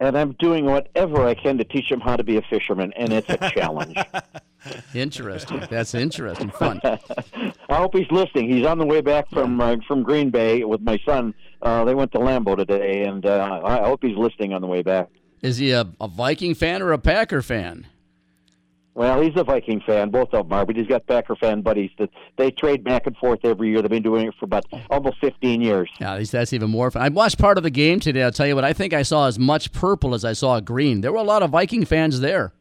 And 0.00 0.16
I'm 0.16 0.32
doing 0.38 0.64
whatever 0.64 1.26
I 1.26 1.34
can 1.34 1.58
to 1.58 1.64
teach 1.64 1.90
him 1.90 2.00
how 2.00 2.16
to 2.16 2.24
be 2.24 2.36
a 2.36 2.42
fisherman, 2.42 2.92
and 2.96 3.12
it's 3.12 3.28
a 3.28 3.50
challenge. 3.50 3.96
Interesting. 4.94 5.62
That's 5.70 5.94
interesting. 5.94 6.50
Fun. 6.50 6.80
I 6.84 7.52
hope 7.68 7.94
he's 7.94 8.10
listening. 8.10 8.50
He's 8.50 8.64
on 8.64 8.78
the 8.78 8.86
way 8.86 9.02
back 9.02 9.28
from 9.30 9.60
uh, 9.60 9.76
from 9.86 10.02
Green 10.02 10.30
Bay 10.30 10.64
with 10.64 10.80
my 10.80 10.98
son. 11.04 11.34
Uh, 11.60 11.84
they 11.84 11.94
went 11.94 12.12
to 12.12 12.18
Lambeau 12.18 12.56
today, 12.56 13.04
and 13.04 13.26
uh, 13.26 13.60
I 13.62 13.86
hope 13.86 14.02
he's 14.02 14.16
listening 14.16 14.54
on 14.54 14.62
the 14.62 14.66
way 14.66 14.80
back. 14.80 15.10
Is 15.42 15.58
he 15.58 15.72
a, 15.72 15.86
a 16.00 16.08
Viking 16.08 16.54
fan 16.54 16.80
or 16.80 16.92
a 16.92 16.98
Packer 16.98 17.42
fan? 17.42 17.86
Well, 18.94 19.20
he's 19.20 19.32
a 19.34 19.42
Viking 19.42 19.80
fan. 19.80 20.10
Both 20.10 20.32
of 20.32 20.48
them 20.48 20.52
are, 20.52 20.64
but 20.64 20.76
he's 20.76 20.86
got 20.86 21.06
Packer 21.06 21.34
fan 21.34 21.62
buddies 21.62 21.90
that 21.98 22.10
they 22.36 22.52
trade 22.52 22.84
back 22.84 23.06
and 23.06 23.16
forth 23.16 23.40
every 23.42 23.70
year. 23.70 23.82
They've 23.82 23.90
been 23.90 24.04
doing 24.04 24.28
it 24.28 24.34
for 24.38 24.44
about 24.44 24.66
almost 24.88 25.18
15 25.20 25.60
years. 25.60 25.90
Yeah, 26.00 26.22
that's 26.22 26.52
even 26.52 26.70
more 26.70 26.92
fun. 26.92 27.02
I 27.02 27.08
watched 27.08 27.38
part 27.38 27.58
of 27.58 27.64
the 27.64 27.70
game 27.70 27.98
today. 27.98 28.22
I'll 28.22 28.30
tell 28.30 28.46
you 28.46 28.54
what, 28.54 28.64
I 28.64 28.72
think 28.72 28.92
I 28.92 29.02
saw 29.02 29.26
as 29.26 29.36
much 29.36 29.72
purple 29.72 30.14
as 30.14 30.24
I 30.24 30.32
saw 30.32 30.60
green. 30.60 31.00
There 31.00 31.12
were 31.12 31.18
a 31.18 31.24
lot 31.24 31.42
of 31.42 31.50
Viking 31.50 31.84
fans 31.84 32.20
there. 32.20 32.52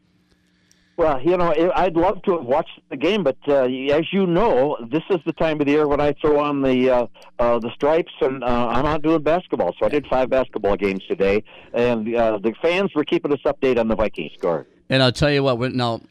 Well, 0.95 1.19
you 1.23 1.35
know, 1.37 1.53
I'd 1.75 1.95
love 1.95 2.21
to 2.23 2.33
have 2.37 2.45
watched 2.45 2.79
the 2.89 2.97
game, 2.97 3.23
but 3.23 3.37
uh, 3.47 3.63
as 3.63 4.13
you 4.13 4.27
know, 4.27 4.77
this 4.91 5.01
is 5.09 5.17
the 5.25 5.33
time 5.33 5.59
of 5.59 5.65
the 5.65 5.73
year 5.73 5.87
when 5.87 5.99
I 5.99 6.13
throw 6.21 6.39
on 6.39 6.61
the 6.61 6.89
uh, 6.89 7.07
uh, 7.39 7.57
the 7.57 7.71
stripes, 7.73 8.11
and 8.21 8.43
uh, 8.43 8.67
I'm 8.67 8.85
out 8.85 9.01
doing 9.01 9.23
basketball. 9.23 9.73
So 9.79 9.87
I 9.87 9.89
did 9.89 10.05
five 10.05 10.29
basketball 10.29 10.75
games 10.75 11.01
today, 11.07 11.43
and 11.73 12.15
uh, 12.15 12.37
the 12.37 12.53
fans 12.61 12.91
were 12.93 13.03
keeping 13.03 13.33
us 13.33 13.39
updated 13.43 13.79
on 13.79 13.87
the 13.87 13.95
Viking 13.95 14.29
score. 14.37 14.67
And 14.87 15.01
I'll 15.01 15.11
tell 15.11 15.31
you 15.31 15.43
what, 15.43 15.73
now, 15.73 16.01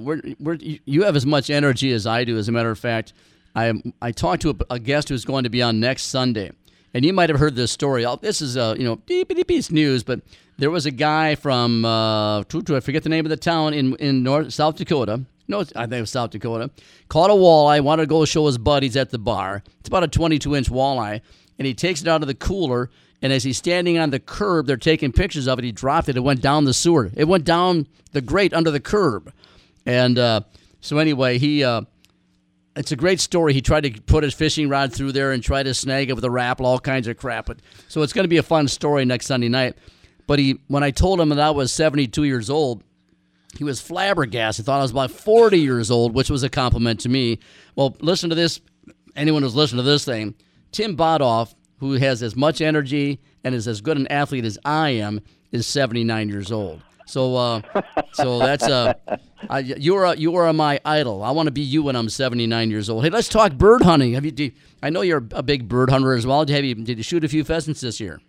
we're, 0.00 0.20
we're, 0.40 0.58
you 0.60 1.02
have 1.04 1.16
as 1.16 1.26
much 1.26 1.50
energy 1.50 1.92
as 1.92 2.06
I 2.06 2.24
do. 2.24 2.36
As 2.38 2.48
a 2.48 2.52
matter 2.52 2.70
of 2.70 2.78
fact, 2.78 3.12
I, 3.54 3.72
I 4.00 4.12
talked 4.12 4.42
to 4.42 4.50
a, 4.50 4.74
a 4.74 4.78
guest 4.78 5.08
who's 5.08 5.24
going 5.24 5.44
to 5.44 5.50
be 5.50 5.62
on 5.62 5.80
next 5.80 6.04
Sunday, 6.04 6.52
and 6.94 7.04
you 7.04 7.12
might 7.12 7.28
have 7.30 7.38
heard 7.38 7.54
this 7.56 7.70
story. 7.72 8.04
I'll- 8.04 8.16
This 8.16 8.40
is 8.40 8.56
uh, 8.56 8.74
you 8.78 8.84
know 8.84 8.96
beep 8.96 9.28
beep 9.28 9.46
beep 9.46 9.70
news, 9.70 10.02
but 10.02 10.20
there 10.58 10.70
was 10.70 10.86
a 10.86 10.90
guy 10.90 11.34
from 11.34 11.84
uh, 11.84 12.40
I 12.40 12.80
forget 12.80 13.02
the 13.02 13.08
name 13.08 13.26
of 13.26 13.30
the 13.30 13.36
town 13.36 13.74
in 13.74 13.94
in 13.96 14.22
North 14.22 14.52
South 14.52 14.76
Dakota. 14.76 15.22
No, 15.48 15.60
I 15.60 15.64
think 15.86 15.92
it 15.92 16.00
was 16.00 16.10
South 16.10 16.30
Dakota. 16.30 16.70
Caught 17.08 17.30
a 17.30 17.34
walleye, 17.34 17.80
wanted 17.82 18.02
to 18.04 18.06
go 18.06 18.24
show 18.24 18.46
his 18.46 18.58
buddies 18.58 18.96
at 18.96 19.10
the 19.10 19.18
bar. 19.18 19.62
It's 19.80 19.88
about 19.88 20.04
a 20.04 20.08
22 20.08 20.54
inch 20.56 20.70
walleye, 20.70 21.20
and 21.58 21.66
he 21.66 21.74
takes 21.74 22.00
it 22.00 22.08
out 22.08 22.22
of 22.22 22.28
the 22.28 22.34
cooler. 22.34 22.90
And 23.20 23.32
as 23.32 23.44
he's 23.44 23.56
standing 23.56 23.98
on 23.98 24.10
the 24.10 24.18
curb, 24.18 24.66
they're 24.66 24.76
taking 24.76 25.12
pictures 25.12 25.46
of 25.46 25.58
it. 25.60 25.64
He 25.64 25.70
dropped 25.70 26.08
it. 26.08 26.16
It 26.16 26.20
went 26.24 26.40
down 26.42 26.64
the 26.64 26.74
sewer. 26.74 27.10
It 27.14 27.28
went 27.28 27.44
down 27.44 27.86
the 28.10 28.20
grate 28.20 28.52
under 28.52 28.70
the 28.72 28.80
curb. 28.80 29.32
And 29.86 30.18
uh, 30.18 30.40
so 30.80 30.98
anyway, 30.98 31.38
he 31.38 31.64
uh, 31.64 31.82
it's 32.76 32.92
a 32.92 32.96
great 32.96 33.20
story. 33.20 33.52
He 33.52 33.60
tried 33.60 33.82
to 33.82 34.00
put 34.02 34.24
his 34.24 34.34
fishing 34.34 34.68
rod 34.68 34.92
through 34.92 35.12
there 35.12 35.32
and 35.32 35.42
try 35.42 35.62
to 35.62 35.74
snag 35.74 36.10
it 36.10 36.14
with 36.14 36.24
a 36.24 36.30
rapple, 36.30 36.64
all 36.64 36.78
kinds 36.78 37.06
of 37.06 37.16
crap. 37.16 37.46
But 37.46 37.58
so 37.88 38.02
it's 38.02 38.12
going 38.12 38.24
to 38.24 38.28
be 38.28 38.38
a 38.38 38.42
fun 38.42 38.68
story 38.68 39.04
next 39.04 39.26
Sunday 39.26 39.48
night. 39.48 39.76
But 40.26 40.38
he, 40.38 40.60
when 40.68 40.82
I 40.82 40.90
told 40.90 41.20
him 41.20 41.28
that 41.30 41.40
I 41.40 41.50
was 41.50 41.72
72 41.72 42.24
years 42.24 42.48
old, 42.48 42.82
he 43.58 43.64
was 43.64 43.80
flabbergasted. 43.80 44.64
He 44.64 44.66
thought 44.66 44.78
I 44.78 44.82
was 44.82 44.92
about 44.92 45.10
40 45.10 45.58
years 45.58 45.90
old, 45.90 46.14
which 46.14 46.30
was 46.30 46.42
a 46.42 46.48
compliment 46.48 47.00
to 47.00 47.08
me. 47.08 47.38
Well, 47.76 47.96
listen 48.00 48.30
to 48.30 48.36
this. 48.36 48.60
Anyone 49.14 49.42
who's 49.42 49.54
listening 49.54 49.84
to 49.84 49.90
this 49.90 50.06
thing, 50.06 50.34
Tim 50.70 50.96
Bothof, 50.96 51.54
who 51.80 51.94
has 51.94 52.22
as 52.22 52.34
much 52.34 52.62
energy 52.62 53.20
and 53.44 53.54
is 53.54 53.68
as 53.68 53.82
good 53.82 53.98
an 53.98 54.06
athlete 54.06 54.46
as 54.46 54.58
I 54.64 54.90
am, 54.90 55.20
is 55.50 55.66
79 55.66 56.30
years 56.30 56.50
old. 56.50 56.80
So, 57.06 57.36
uh, 57.36 57.62
so 58.12 58.38
that's 58.38 58.64
uh, 58.64 58.94
you 59.64 59.96
are 59.96 60.14
you 60.14 60.34
are 60.36 60.52
my 60.52 60.80
idol. 60.84 61.22
I 61.22 61.30
want 61.30 61.46
to 61.46 61.50
be 61.52 61.62
you 61.62 61.82
when 61.82 61.96
I'm 61.96 62.08
79 62.08 62.70
years 62.70 62.88
old. 62.88 63.04
Hey, 63.04 63.10
let's 63.10 63.28
talk 63.28 63.52
bird 63.52 63.82
hunting. 63.82 64.14
Have 64.14 64.24
you? 64.24 64.52
I 64.82 64.90
know 64.90 65.02
you're 65.02 65.24
a 65.32 65.42
big 65.42 65.68
bird 65.68 65.90
hunter 65.90 66.12
as 66.12 66.26
well. 66.26 66.46
Have 66.46 66.64
you? 66.64 66.74
Did 66.74 66.98
you 66.98 67.04
shoot 67.04 67.24
a 67.24 67.28
few 67.28 67.44
pheasants 67.44 67.80
this 67.80 68.00
year? 68.00 68.20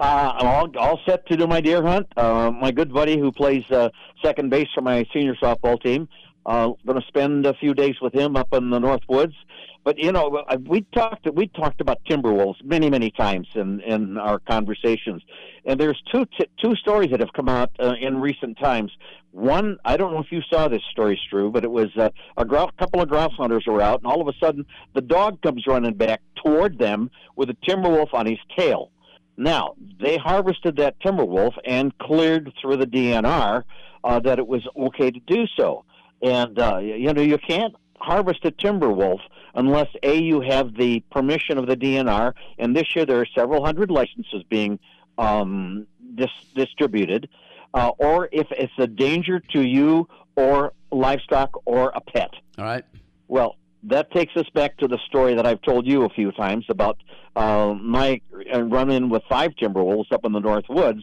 Uh, 0.00 0.32
I'm 0.38 0.46
all, 0.46 0.78
all 0.78 1.00
set 1.06 1.26
to 1.26 1.36
do 1.36 1.46
my 1.46 1.60
deer 1.60 1.82
hunt. 1.82 2.06
Uh, 2.16 2.50
my 2.50 2.70
good 2.70 2.92
buddy 2.92 3.18
who 3.18 3.30
plays 3.30 3.64
uh, 3.70 3.90
second 4.24 4.48
base 4.48 4.68
for 4.74 4.80
my 4.80 5.04
senior 5.12 5.34
softball 5.34 5.80
team. 5.80 6.08
Uh, 6.46 6.70
going 6.86 6.98
to 6.98 7.06
spend 7.06 7.44
a 7.44 7.52
few 7.54 7.74
days 7.74 7.96
with 8.00 8.14
him 8.14 8.34
up 8.34 8.52
in 8.54 8.70
the 8.70 8.78
North 8.78 9.02
Woods. 9.08 9.34
But 9.82 9.98
you 9.98 10.12
know, 10.12 10.44
we 10.66 10.82
talked 10.92 11.26
we 11.32 11.46
talked 11.48 11.80
about 11.80 11.98
timber 12.08 12.32
wolves 12.32 12.60
many 12.62 12.90
many 12.90 13.10
times 13.10 13.48
in 13.54 13.80
in 13.80 14.18
our 14.18 14.38
conversations, 14.38 15.22
and 15.64 15.80
there's 15.80 16.00
two 16.12 16.26
t- 16.38 16.48
two 16.62 16.76
stories 16.76 17.10
that 17.10 17.20
have 17.20 17.32
come 17.32 17.48
out 17.48 17.70
uh, 17.80 17.94
in 18.00 18.20
recent 18.20 18.58
times. 18.58 18.92
One, 19.32 19.78
I 19.84 19.96
don't 19.96 20.12
know 20.12 20.20
if 20.20 20.32
you 20.32 20.42
saw 20.52 20.68
this 20.68 20.82
story, 20.90 21.18
Stu, 21.26 21.50
but 21.50 21.64
it 21.64 21.70
was 21.70 21.88
uh, 21.96 22.10
a 22.36 22.44
couple 22.44 23.00
of 23.00 23.08
grouse 23.08 23.32
hunters 23.38 23.64
were 23.66 23.80
out, 23.80 24.00
and 24.02 24.06
all 24.06 24.20
of 24.20 24.28
a 24.28 24.36
sudden 24.38 24.66
the 24.94 25.00
dog 25.00 25.40
comes 25.40 25.64
running 25.66 25.94
back 25.94 26.20
toward 26.44 26.78
them 26.78 27.10
with 27.36 27.48
a 27.48 27.56
timber 27.66 27.88
wolf 27.88 28.10
on 28.12 28.26
his 28.26 28.38
tail. 28.56 28.90
Now, 29.36 29.74
they 29.98 30.18
harvested 30.18 30.76
that 30.76 31.00
timber 31.00 31.24
wolf 31.24 31.54
and 31.64 31.96
cleared 31.98 32.52
through 32.60 32.76
the 32.76 32.86
DNR 32.86 33.64
uh, 34.04 34.20
that 34.20 34.38
it 34.38 34.46
was 34.46 34.66
okay 34.76 35.10
to 35.10 35.20
do 35.20 35.46
so. 35.58 35.84
And, 36.22 36.58
uh, 36.58 36.78
you 36.78 37.12
know, 37.14 37.22
you 37.22 37.38
can't 37.38 37.74
harvest 38.00 38.44
a 38.44 38.50
timber 38.50 38.90
wolf 38.90 39.20
unless, 39.54 39.88
A, 40.02 40.18
you 40.18 40.40
have 40.40 40.74
the 40.76 41.00
permission 41.10 41.58
of 41.58 41.66
the 41.66 41.76
DNR. 41.76 42.34
And 42.58 42.76
this 42.76 42.94
year 42.94 43.04
there 43.04 43.20
are 43.20 43.26
several 43.34 43.64
hundred 43.64 43.90
licenses 43.90 44.42
being 44.48 44.78
um, 45.18 45.86
dis- 46.14 46.28
distributed. 46.54 47.28
Uh, 47.72 47.90
or 47.98 48.28
if 48.32 48.48
it's 48.50 48.72
a 48.78 48.86
danger 48.86 49.38
to 49.38 49.62
you 49.62 50.08
or 50.36 50.72
livestock 50.90 51.50
or 51.66 51.92
a 51.94 52.00
pet. 52.00 52.30
All 52.58 52.64
right. 52.64 52.84
Well, 53.28 53.56
that 53.84 54.10
takes 54.12 54.36
us 54.36 54.48
back 54.54 54.76
to 54.78 54.88
the 54.88 54.98
story 55.06 55.34
that 55.34 55.46
I've 55.46 55.62
told 55.62 55.86
you 55.86 56.04
a 56.04 56.08
few 56.08 56.32
times 56.32 56.66
about 56.68 56.98
uh, 57.36 57.74
my 57.80 58.20
uh, 58.52 58.62
run-in 58.62 59.08
with 59.08 59.22
five 59.28 59.54
timber 59.56 59.82
wolves 59.82 60.10
up 60.12 60.24
in 60.24 60.32
the 60.32 60.40
North 60.40 60.68
Woods, 60.68 61.02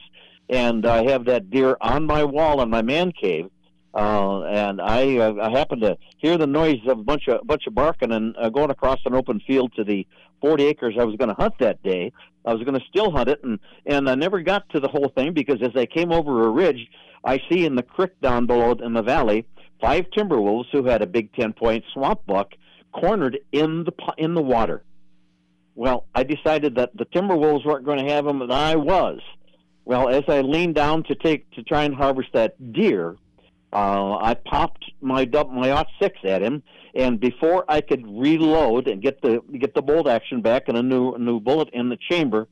and 0.50 0.86
I 0.86 1.10
have 1.10 1.26
that 1.26 1.50
deer 1.50 1.78
on 1.82 2.06
my 2.06 2.24
wall 2.24 2.62
in 2.62 2.70
my 2.70 2.82
man 2.82 3.12
cave, 3.12 3.50
uh, 3.98 4.44
and 4.44 4.80
I, 4.80 5.18
uh, 5.18 5.34
I 5.42 5.50
happened 5.50 5.82
to 5.82 5.98
hear 6.18 6.38
the 6.38 6.46
noise 6.46 6.80
of 6.88 7.00
a 7.00 7.04
bunch 7.04 7.28
of 7.28 7.46
bunch 7.48 7.66
of 7.66 7.74
barking 7.74 8.12
and 8.12 8.36
uh, 8.38 8.50
going 8.50 8.70
across 8.70 9.00
an 9.06 9.16
open 9.16 9.42
field 9.48 9.74
to 9.76 9.84
the 9.84 10.06
40 10.42 10.66
acres 10.66 10.96
I 11.00 11.04
was 11.04 11.16
going 11.16 11.30
to 11.30 11.36
hunt 11.36 11.56
that 11.60 11.82
day. 11.82 12.12
I 12.46 12.54
was 12.54 12.64
going 12.64 12.80
to 12.80 12.86
still 12.88 13.12
hunt 13.12 13.28
it, 13.28 13.44
and 13.44 13.60
and 13.88 14.08
I 14.08 14.14
never 14.14 14.42
got 14.42 14.70
to 14.70 14.80
the 14.80 14.88
whole 14.88 15.12
thing 15.16 15.34
because 15.34 15.62
as 15.64 15.76
I 15.76 15.88
came 15.88 16.12
over 16.12 16.46
a 16.46 16.50
ridge, 16.50 16.88
I 17.24 17.42
see 17.50 17.66
in 17.66 17.76
the 17.76 17.82
creek 17.82 18.12
down 18.22 18.46
below 18.46 18.74
in 18.74 18.94
the 18.94 19.02
valley 19.02 19.48
five 19.82 20.06
timber 20.16 20.40
wolves 20.40 20.70
who 20.72 20.84
had 20.84 21.02
a 21.02 21.08
big 21.08 21.34
10 21.34 21.54
point 21.54 21.84
swamp 21.94 22.22
buck 22.28 22.54
cornered 22.92 23.40
in 23.52 23.84
the 23.84 23.94
in 24.18 24.36
the 24.36 24.44
water. 24.44 24.84
Well, 25.76 26.06
I 26.14 26.24
decided 26.24 26.76
that 26.76 26.96
the 26.96 27.06
timber 27.06 27.36
wolves 27.36 27.66
weren't 27.66 27.86
going 27.86 28.06
to 28.06 28.12
have 28.12 28.26
them, 28.26 28.42
and 28.42 28.52
I 28.52 28.76
was. 28.76 29.20
Well, 29.86 30.10
as 30.10 30.24
I 30.28 30.42
leaned 30.42 30.76
down 30.76 31.04
to 31.04 31.16
take 31.16 31.50
to 31.52 31.64
try 31.64 31.84
and 31.84 31.96
harvest 31.96 32.30
that 32.34 32.74
deer, 32.74 33.16
uh, 33.74 34.18
I 34.18 34.34
popped 34.34 34.86
my 35.02 35.26
my 35.52 35.72
aught 35.72 35.88
six 36.02 36.18
at 36.24 36.42
him, 36.42 36.64
and 36.96 37.20
before 37.20 37.66
I 37.68 37.82
could 37.82 38.06
reload 38.08 38.88
and 38.88 39.02
get 39.02 39.22
the 39.22 39.42
get 39.60 39.76
the 39.76 39.82
bolt 39.82 40.08
action 40.08 40.42
back 40.42 40.64
and 40.68 40.78
a 40.78 40.84
new 40.84 41.14
a 41.14 41.20
new 41.20 41.40
bullet 41.40 41.70
in 41.74 41.90
the 41.90 41.98
chamber, 42.10 42.48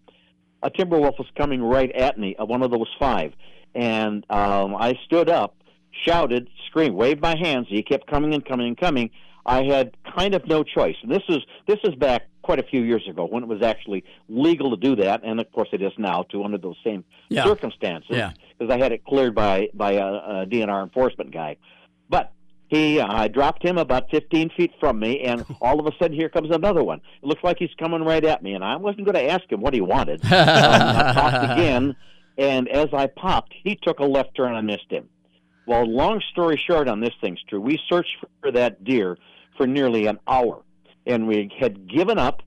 a 0.61 0.70
timber 0.70 0.99
wolf 0.99 1.16
was 1.18 1.28
coming 1.38 1.61
right 1.61 1.91
at 1.93 2.20
me, 2.20 2.36
uh, 2.36 2.45
one 2.45 2.61
of 2.61 2.72
those 2.72 2.93
five, 2.99 3.34
and 3.74 4.26
um, 4.30 4.76
I 4.76 4.99
stood 5.05 5.30
up, 5.30 5.55
shouted, 6.05 6.49
screamed, 6.68 6.95
waved 6.95 7.22
my 7.22 7.38
hands. 7.38 7.68
He 7.70 7.82
kept 7.82 8.07
coming 8.07 8.34
and 8.34 8.45
coming 8.45 8.68
and 8.68 8.78
coming. 8.78 9.09
I 9.45 9.63
had 9.63 9.95
kind 10.18 10.34
of 10.34 10.47
no 10.47 10.63
choice. 10.63 10.95
And 11.01 11.11
this 11.11 11.24
is 11.30 11.39
this 11.68 11.80
is 11.84 11.95
back 11.95 12.24
quite 12.45 12.59
a 12.59 12.63
few 12.63 12.81
years 12.81 13.05
ago 13.09 13.25
when 13.25 13.41
it 13.43 13.49
was 13.49 13.61
actually 13.63 14.03
legal 14.29 14.69
to 14.69 14.77
do 14.77 14.95
that, 14.95 15.21
and 15.23 15.39
of 15.39 15.51
course 15.51 15.69
it 15.73 15.81
is 15.81 15.91
now 15.97 16.23
too 16.23 16.43
under 16.43 16.57
those 16.59 16.77
same 16.83 17.03
Yeah. 17.29 17.43
circumstances. 17.43 18.11
Yeah. 18.15 18.31
Because 18.57 18.71
I 18.73 18.77
had 18.77 18.91
it 18.91 19.03
cleared 19.03 19.33
by 19.33 19.69
by 19.73 19.93
a, 19.93 20.05
a 20.05 20.45
DNR 20.45 20.83
enforcement 20.83 21.31
guy, 21.31 21.57
but 22.09 22.31
he 22.67 22.99
uh, 22.99 23.07
I 23.09 23.27
dropped 23.27 23.63
him 23.63 23.77
about 23.77 24.09
15 24.11 24.51
feet 24.55 24.71
from 24.79 24.99
me, 24.99 25.21
and 25.21 25.43
all 25.61 25.79
of 25.79 25.87
a 25.87 25.91
sudden 25.99 26.15
here 26.15 26.29
comes 26.29 26.49
another 26.51 26.83
one. 26.83 27.01
It 27.21 27.27
looks 27.27 27.43
like 27.43 27.57
he's 27.59 27.73
coming 27.79 28.03
right 28.03 28.23
at 28.23 28.43
me, 28.43 28.53
and 28.53 28.63
I 28.63 28.75
wasn't 28.77 29.05
going 29.05 29.15
to 29.15 29.29
ask 29.31 29.51
him 29.51 29.59
what 29.61 29.73
he 29.73 29.81
wanted. 29.81 30.23
um, 30.25 30.31
I 30.31 31.13
popped 31.15 31.51
again, 31.57 31.95
and 32.37 32.67
as 32.69 32.89
I 32.93 33.07
popped, 33.07 33.53
he 33.63 33.75
took 33.75 33.99
a 33.99 34.05
left 34.05 34.35
turn 34.35 34.49
and 34.49 34.57
I 34.57 34.61
missed 34.61 34.89
him. 34.91 35.09
Well, 35.67 35.83
long 35.89 36.21
story 36.31 36.61
short 36.67 36.87
on 36.87 36.99
this 36.99 37.13
thing's 37.21 37.41
true. 37.49 37.59
We 37.59 37.79
searched 37.89 38.15
for 38.41 38.51
that 38.51 38.83
deer 38.83 39.17
for 39.57 39.65
nearly 39.65 40.05
an 40.05 40.19
hour, 40.27 40.61
and 41.05 41.27
we 41.27 41.51
had 41.59 41.89
given 41.89 42.17
up 42.17 42.41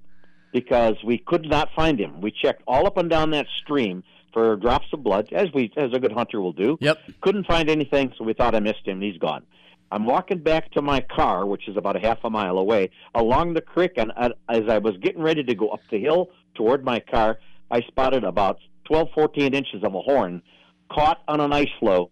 because 0.52 0.96
we 1.04 1.18
could 1.18 1.46
not 1.46 1.68
find 1.74 2.00
him. 2.00 2.20
We 2.20 2.30
checked 2.30 2.62
all 2.66 2.86
up 2.86 2.96
and 2.96 3.08
down 3.10 3.30
that 3.32 3.46
stream 3.58 4.02
for 4.32 4.56
drops 4.56 4.86
of 4.92 5.02
blood, 5.02 5.28
as 5.32 5.48
we 5.54 5.72
as 5.76 5.92
a 5.92 5.98
good 5.98 6.12
hunter 6.12 6.40
will 6.40 6.52
do. 6.52 6.78
Yep. 6.80 6.98
Couldn't 7.20 7.46
find 7.46 7.68
anything, 7.70 8.12
so 8.16 8.24
we 8.24 8.32
thought 8.34 8.54
I 8.54 8.60
missed 8.60 8.86
him. 8.86 8.94
and 8.98 9.02
He's 9.02 9.18
gone. 9.18 9.44
I'm 9.90 10.04
walking 10.04 10.38
back 10.38 10.70
to 10.72 10.82
my 10.82 11.00
car, 11.00 11.46
which 11.46 11.66
is 11.66 11.76
about 11.76 11.96
a 11.96 11.98
half 11.98 12.18
a 12.22 12.28
mile 12.30 12.58
away, 12.58 12.90
along 13.14 13.54
the 13.54 13.62
creek, 13.62 13.92
and 13.96 14.12
uh, 14.16 14.30
as 14.48 14.64
I 14.68 14.78
was 14.78 14.96
getting 14.98 15.22
ready 15.22 15.42
to 15.44 15.54
go 15.54 15.68
up 15.70 15.80
the 15.90 15.98
hill 15.98 16.28
toward 16.54 16.84
my 16.84 17.00
car, 17.00 17.38
I 17.70 17.80
spotted 17.82 18.22
about 18.22 18.58
12, 18.84 19.08
14 19.14 19.54
inches 19.54 19.82
of 19.82 19.94
a 19.94 20.00
horn 20.00 20.42
caught 20.90 21.22
on 21.26 21.40
an 21.40 21.52
ice 21.52 21.68
floe 21.78 22.10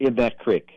in 0.00 0.14
that 0.16 0.38
creek 0.40 0.68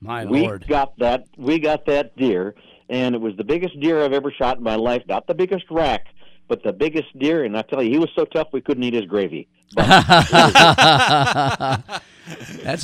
My 0.00 0.24
we 0.26 0.42
lord. 0.42 0.66
got 0.68 0.98
that 0.98 1.24
we 1.36 1.58
got 1.58 1.86
that 1.86 2.14
deer 2.16 2.54
and 2.88 3.14
it 3.14 3.20
was 3.20 3.36
the 3.36 3.44
biggest 3.44 3.78
deer 3.80 4.02
i've 4.02 4.12
ever 4.12 4.30
shot 4.30 4.58
in 4.58 4.64
my 4.64 4.76
life. 4.76 5.02
Not 5.08 5.26
the 5.26 5.34
biggest 5.34 5.64
rack 5.70 6.06
but 6.48 6.62
the 6.62 6.72
biggest 6.72 7.18
deer 7.18 7.44
and 7.44 7.56
i 7.58 7.62
tell 7.62 7.82
you 7.82 7.90
he 7.90 7.98
was 7.98 8.08
so 8.16 8.24
tough 8.24 8.48
we 8.52 8.60
couldn't 8.62 8.82
eat 8.82 8.94
his 8.94 9.04
gravy. 9.04 9.46
That's 9.76 10.08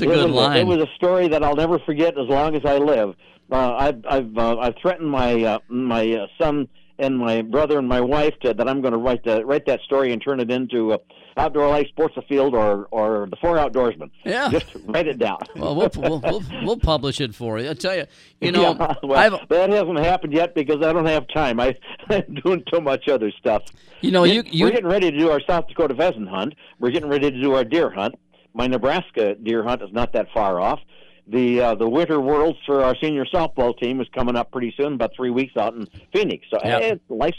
a 0.00 0.05
it 0.05 0.07
good 0.07 0.26
was 0.26 0.34
line. 0.34 0.57
it 0.59 0.66
was 0.66 0.78
a 0.78 0.88
story 0.96 1.28
that 1.28 1.42
i'll 1.42 1.57
never 1.57 1.78
forget 1.80 2.18
as 2.18 2.26
long 2.28 2.55
as 2.57 2.64
i 2.64 2.78
live. 2.78 3.14
Uh, 3.50 3.74
i've 3.74 4.02
i've 4.09 4.38
uh, 4.38 4.59
i've 4.59 4.74
threatened 4.80 5.11
my 5.11 5.42
uh, 5.44 5.59
my 5.68 6.11
uh, 6.12 6.26
son 6.40 6.66
and 6.99 7.18
my 7.18 7.42
brother 7.42 7.78
and 7.78 7.88
my 7.88 8.01
wife 8.01 8.34
to, 8.42 8.55
that 8.55 8.68
I'm 8.68 8.80
going 8.80 8.92
to 8.92 8.99
write 8.99 9.24
the, 9.24 9.45
write 9.45 9.66
that 9.66 9.80
story 9.82 10.12
and 10.12 10.22
turn 10.22 10.38
it 10.40 10.51
into 10.51 10.92
uh, 10.92 10.99
Outdoor 11.36 11.68
Life 11.68 11.88
Sports 11.88 12.14
Field 12.28 12.55
or 12.55 12.86
or 12.92 13.26
the 13.28 13.36
Four 13.36 13.57
Outdoorsmen. 13.57 14.11
Yeah. 14.24 14.49
just 14.51 14.66
write 14.86 15.09
it 15.09 15.18
down. 15.18 15.38
well, 15.57 15.74
we'll, 15.74 15.90
we'll, 15.97 16.20
we'll, 16.20 16.42
we'll 16.62 16.76
publish 16.95 17.20
it 17.20 17.34
for 17.34 17.59
you. 17.59 17.70
I 17.70 17.74
tell 17.74 17.97
you, 17.97 18.05
you 18.40 18.53
know, 18.53 18.62
Yeah, 18.78 18.95
well, 19.03 19.40
that 19.49 19.70
hasn't 19.70 19.99
happened 19.99 20.32
yet 20.32 20.55
because 20.55 20.84
I 20.84 20.92
don't 20.92 21.07
have 21.07 21.26
time. 21.34 21.59
I, 21.59 21.74
I'm 22.11 22.34
doing 22.45 22.62
too 22.72 22.80
much 22.80 23.09
other 23.09 23.32
stuff. 23.32 23.62
You 24.01 24.12
know, 24.12 24.22
you- 24.24 24.45
you- 24.47 24.64
we're 24.66 24.70
getting 24.72 24.86
ready 24.90 25.11
to 25.11 25.18
do 25.18 25.30
our 25.30 25.40
South 25.49 25.66
Dakota 25.66 25.95
pheasant 25.97 26.28
hunt. 26.28 26.55
We're 26.78 26.90
getting 26.92 27.09
ready 27.11 27.30
to 27.30 27.40
do 27.42 27.55
our 27.55 27.64
deer 27.64 27.90
hunt. 27.90 28.14
My 28.57 28.68
Nebraska 28.68 29.34
deer 29.34 29.64
hunt 29.64 29.82
is 29.82 29.90
not 29.92 30.12
that 30.12 30.28
far 30.32 30.61
off. 30.61 30.78
The 31.27 31.61
uh, 31.61 31.75
the 31.75 31.89
Winter 31.89 32.20
Worlds 32.20 32.59
for 32.66 32.83
our 32.85 32.95
senior 33.03 33.25
softball 33.25 33.77
team 33.79 34.01
is 34.01 34.09
coming 34.14 34.37
up 34.37 34.51
pretty 34.53 34.75
soon, 34.77 34.95
about 34.95 35.12
three 35.16 35.31
weeks 35.31 35.57
out 35.57 35.75
in 35.75 35.87
Phoenix. 36.12 36.47
So 36.51 36.59
Yep. 36.62 36.83
eh, 36.83 36.95
life's 37.09 37.39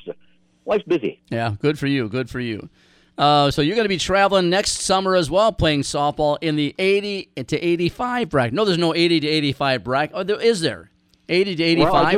life's 0.66 0.84
busy. 0.86 1.22
yeah, 1.30 1.56
good 1.60 1.78
for 1.78 1.86
you. 1.88 2.10
Good 2.10 2.30
for 2.30 2.40
you. 2.40 2.70
Uh, 3.18 3.50
so 3.52 3.62
you're 3.62 3.76
going 3.76 3.86
to 3.86 3.90
be 3.90 3.98
traveling 4.00 4.50
next 4.50 4.82
summer 4.82 5.16
as 5.16 5.30
well, 5.32 5.52
playing 5.54 5.82
softball 5.84 6.38
in 6.42 6.56
the 6.58 6.76
80 6.78 7.30
to 7.48 7.58
85 7.58 8.30
bracket. 8.30 8.54
No, 8.54 8.66
there's 8.66 8.78
no 8.78 8.94
80 8.94 9.22
to 9.22 9.28
85 9.28 9.84
bracket. 9.86 10.16
Oh, 10.18 10.24
there 10.24 10.42
is 10.42 10.60
there 10.62 10.90
80 11.30 11.56
to 11.56 11.64
85. 11.64 11.94
Well, 11.94 12.06
I 12.06 12.14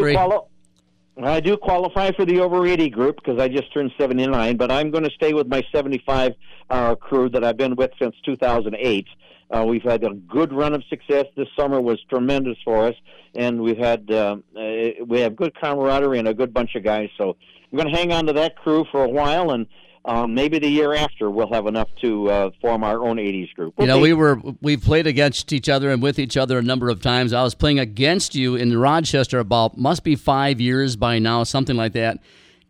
do? 1.18 1.24
I 1.24 1.40
do 1.40 1.58
qualify 1.58 2.12
for 2.12 2.26
the 2.26 2.40
over 2.40 2.66
80 2.66 2.90
group 2.90 3.18
because 3.18 3.40
I 3.42 3.48
just 3.48 3.74
turned 3.74 3.92
79, 4.00 4.56
but 4.58 4.72
I'm 4.72 4.90
going 4.92 5.04
to 5.04 5.10
stay 5.12 5.34
with 5.34 5.48
my 5.48 5.64
75 5.72 6.34
uh, 6.70 6.96
crew 6.96 7.28
that 7.30 7.44
I've 7.44 7.58
been 7.58 7.76
with 7.76 7.92
since 8.00 8.16
2008. 8.24 9.06
Uh, 9.50 9.64
we've 9.66 9.84
had 9.84 10.04
a 10.04 10.14
good 10.14 10.52
run 10.52 10.74
of 10.74 10.84
success. 10.90 11.26
This 11.36 11.48
summer 11.58 11.80
was 11.80 12.00
tremendous 12.10 12.58
for 12.66 12.86
us, 12.88 12.96
and 13.36 13.62
we've 13.62 13.78
had 13.78 14.10
uh, 14.12 14.38
uh, 14.58 14.62
we 15.06 15.20
have 15.22 15.36
good 15.36 15.54
camaraderie 15.60 16.20
and 16.20 16.28
a 16.28 16.34
good 16.34 16.54
bunch 16.54 16.76
of 16.76 16.84
guys. 16.84 17.10
So 17.18 17.36
I'm 17.72 17.78
going 17.78 17.90
to 17.92 17.98
hang 17.98 18.12
on 18.12 18.26
to 18.26 18.34
that 18.34 18.58
crew 18.58 18.86
for 18.92 19.04
a 19.06 19.10
while, 19.10 19.52
and 19.52 19.66
um, 20.04 20.34
maybe 20.34 20.60
the 20.60 20.68
year 20.70 20.94
after 20.94 21.30
we'll 21.30 21.52
have 21.52 21.66
enough 21.68 21.88
to 22.02 22.30
uh, 22.30 22.50
form 22.62 22.84
our 22.84 23.06
own 23.06 23.18
80s 23.18 23.54
group. 23.56 23.74
You 23.80 23.88
know, 23.88 23.94
Okay. 23.96 24.02
we 24.04 24.14
were 24.14 24.42
we've 24.62 24.82
played 24.82 25.08
against 25.08 25.52
each 25.54 25.70
other 25.70 25.92
and 25.92 26.02
with 26.02 26.20
each 26.20 26.36
other 26.38 26.58
a 26.58 26.62
number 26.62 26.90
of 26.90 27.02
times. 27.02 27.32
I 27.34 27.44
was 27.44 27.56
playing 27.56 27.80
against 27.80 28.36
you 28.36 28.56
in 28.56 28.78
Rochester 28.78 29.40
about 29.40 29.78
must 29.78 30.04
be 30.04 30.16
five 30.16 30.60
years 30.60 30.96
by 30.98 31.20
now, 31.20 31.44
something 31.44 31.76
like 31.78 31.94
that. 31.94 32.20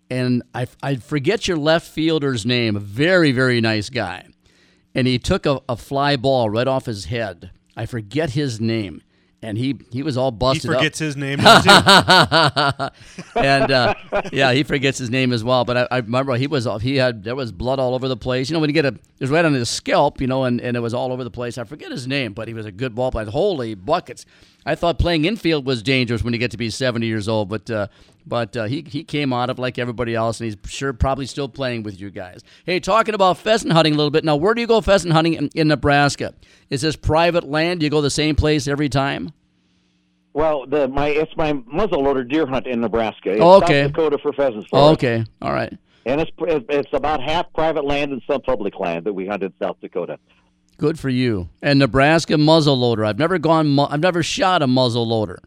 And 0.09 0.41
I 0.53 0.67
I 0.82 0.95
forget 0.97 1.47
your 1.47 1.57
left 1.57 1.88
fielder's 1.88 2.45
name. 2.45 2.75
A 2.75 2.80
very 2.80 3.32
very 3.32 3.61
nice 3.61 3.89
guy, 3.89 4.25
and 4.98 5.08
he 5.08 5.18
took 5.18 5.45
a, 5.45 5.62
a 5.70 5.78
fly 5.78 6.18
ball 6.18 6.50
right 6.50 6.68
off 6.68 6.86
his 6.88 7.06
head. 7.06 7.52
I 7.78 7.86
forget 7.86 8.32
his 8.32 8.60
name, 8.60 9.02
and 9.41 9.58
he 9.58 9.80
he 9.91 10.04
was 10.04 10.18
all 10.18 10.32
He 10.32 10.38
busted 10.38 10.72
up. 10.72 10.78
forgets 10.78 11.00
his 11.00 11.16
name 11.16 11.38
too. 11.38 11.43
and 13.36 13.72
uh, 13.72 13.93
yeah, 14.32 14.52
he 14.54 14.64
forgets 14.64 14.98
his 14.98 15.10
name 15.10 15.32
as 15.32 15.43
well. 15.43 15.64
But 15.66 15.78
I, 15.78 15.88
I 15.91 15.98
remember 16.00 16.36
he 16.36 16.48
was 16.48 16.68
he 16.82 16.98
had 16.98 17.24
there 17.24 17.36
was 17.36 17.52
blood 17.52 17.80
all 17.80 17.93
over 17.95 18.08
the 18.08 18.18
place. 18.18 18.50
You 18.50 18.56
know, 18.56 18.60
when 18.60 18.70
you 18.70 18.74
get 18.74 18.86
a 18.86 18.89
it 18.89 19.02
was 19.22 19.30
right 19.30 19.45
on 19.45 19.54
his 19.54 19.70
scalp, 19.70 20.20
you 20.22 20.28
know, 20.28 20.43
and, 20.45 20.60
and 20.62 20.76
it 20.76 20.80
was 20.80 20.93
all 20.93 21.12
over 21.12 21.24
the 21.24 21.32
place. 21.32 21.58
I 21.58 21.64
forget 21.64 21.91
his 21.91 22.08
name, 22.08 22.34
but 22.34 22.48
he 22.48 22.54
was 22.54 22.66
a 22.66 22.72
good 22.72 22.95
ball 22.95 23.12
player. 23.12 23.26
Holy 23.30 23.76
buckets! 23.76 24.26
I 24.68 24.76
thought 24.76 24.99
playing 24.99 25.24
infield 25.24 25.65
was 25.65 25.82
dangerous 25.82 26.24
when 26.24 26.34
you 26.34 26.39
get 26.39 26.51
to 26.51 26.57
be 26.57 26.70
seventy 26.70 27.07
years 27.07 27.30
old, 27.30 27.47
but 27.47 27.72
uh, 27.72 27.88
but 28.26 28.57
uh, 28.57 28.65
he 28.65 28.82
he 28.86 29.05
came 29.05 29.32
out 29.32 29.49
of 29.49 29.57
like 29.57 29.80
everybody 29.80 30.13
else, 30.13 30.41
and 30.41 30.45
he's 30.45 30.57
sure 30.70 30.91
probably 30.91 31.26
still 31.26 31.47
playing 31.47 31.84
with 31.84 32.01
you 32.01 32.11
guys. 32.11 32.41
Hey, 32.65 32.82
talking 32.82 33.15
about 33.15 33.38
pheasant 33.38 33.72
hunting 33.72 33.93
a 33.93 33.97
little 33.97 34.11
bit 34.11 34.26
now. 34.26 34.36
Where 34.36 34.53
do 34.53 34.59
you 34.59 34.68
go 34.68 34.82
pheasant 34.82 35.13
hunting 35.13 35.36
in, 35.36 35.49
in 35.55 35.70
Nebraska? 35.70 36.34
Is 36.70 36.82
this 36.82 36.97
private 36.97 37.45
land? 37.45 37.80
Do 37.80 37.86
you 37.86 37.89
go 37.89 38.01
the 38.01 38.09
same 38.09 38.36
place 38.36 38.68
every 38.68 38.89
time? 38.89 39.32
Well, 40.34 40.68
the 40.68 40.89
my 40.89 41.07
it's 41.07 41.36
my 41.38 41.53
muzzleloader 41.53 42.30
deer 42.30 42.45
hunt 42.45 42.68
in 42.68 42.82
Nebraska. 42.82 43.32
It's 43.32 43.41
Oh, 43.41 43.63
okay. 43.63 43.84
South 43.84 43.93
Dakota 43.93 44.18
for 44.22 44.34
pheasants. 44.34 44.68
For 44.70 44.78
Oh, 44.78 44.89
okay, 44.89 45.24
all 45.41 45.53
right. 45.53 45.72
And 46.05 46.20
it's 46.20 46.32
it's 46.39 46.91
about 46.91 47.24
half 47.24 47.45
private 47.53 47.86
land 47.86 48.11
and 48.11 48.22
some 48.30 48.41
public 48.41 48.78
land 48.80 49.05
that 49.05 49.13
we 49.13 49.28
hunt 49.28 49.43
in 49.43 49.53
South 49.61 49.78
Dakota. 49.80 50.20
Good 50.78 50.99
for 50.99 51.09
you. 51.09 51.49
And 51.61 51.80
Nebraska 51.80 52.36
muzzleloader. 52.36 53.05
I've 53.05 53.17
never 53.17 53.39
gone. 53.39 53.67
Mu- 53.67 53.88
I've 53.89 53.99
never 53.99 54.21
shot 54.21 54.61
a 54.61 54.67
muzzleloader. 54.67 55.38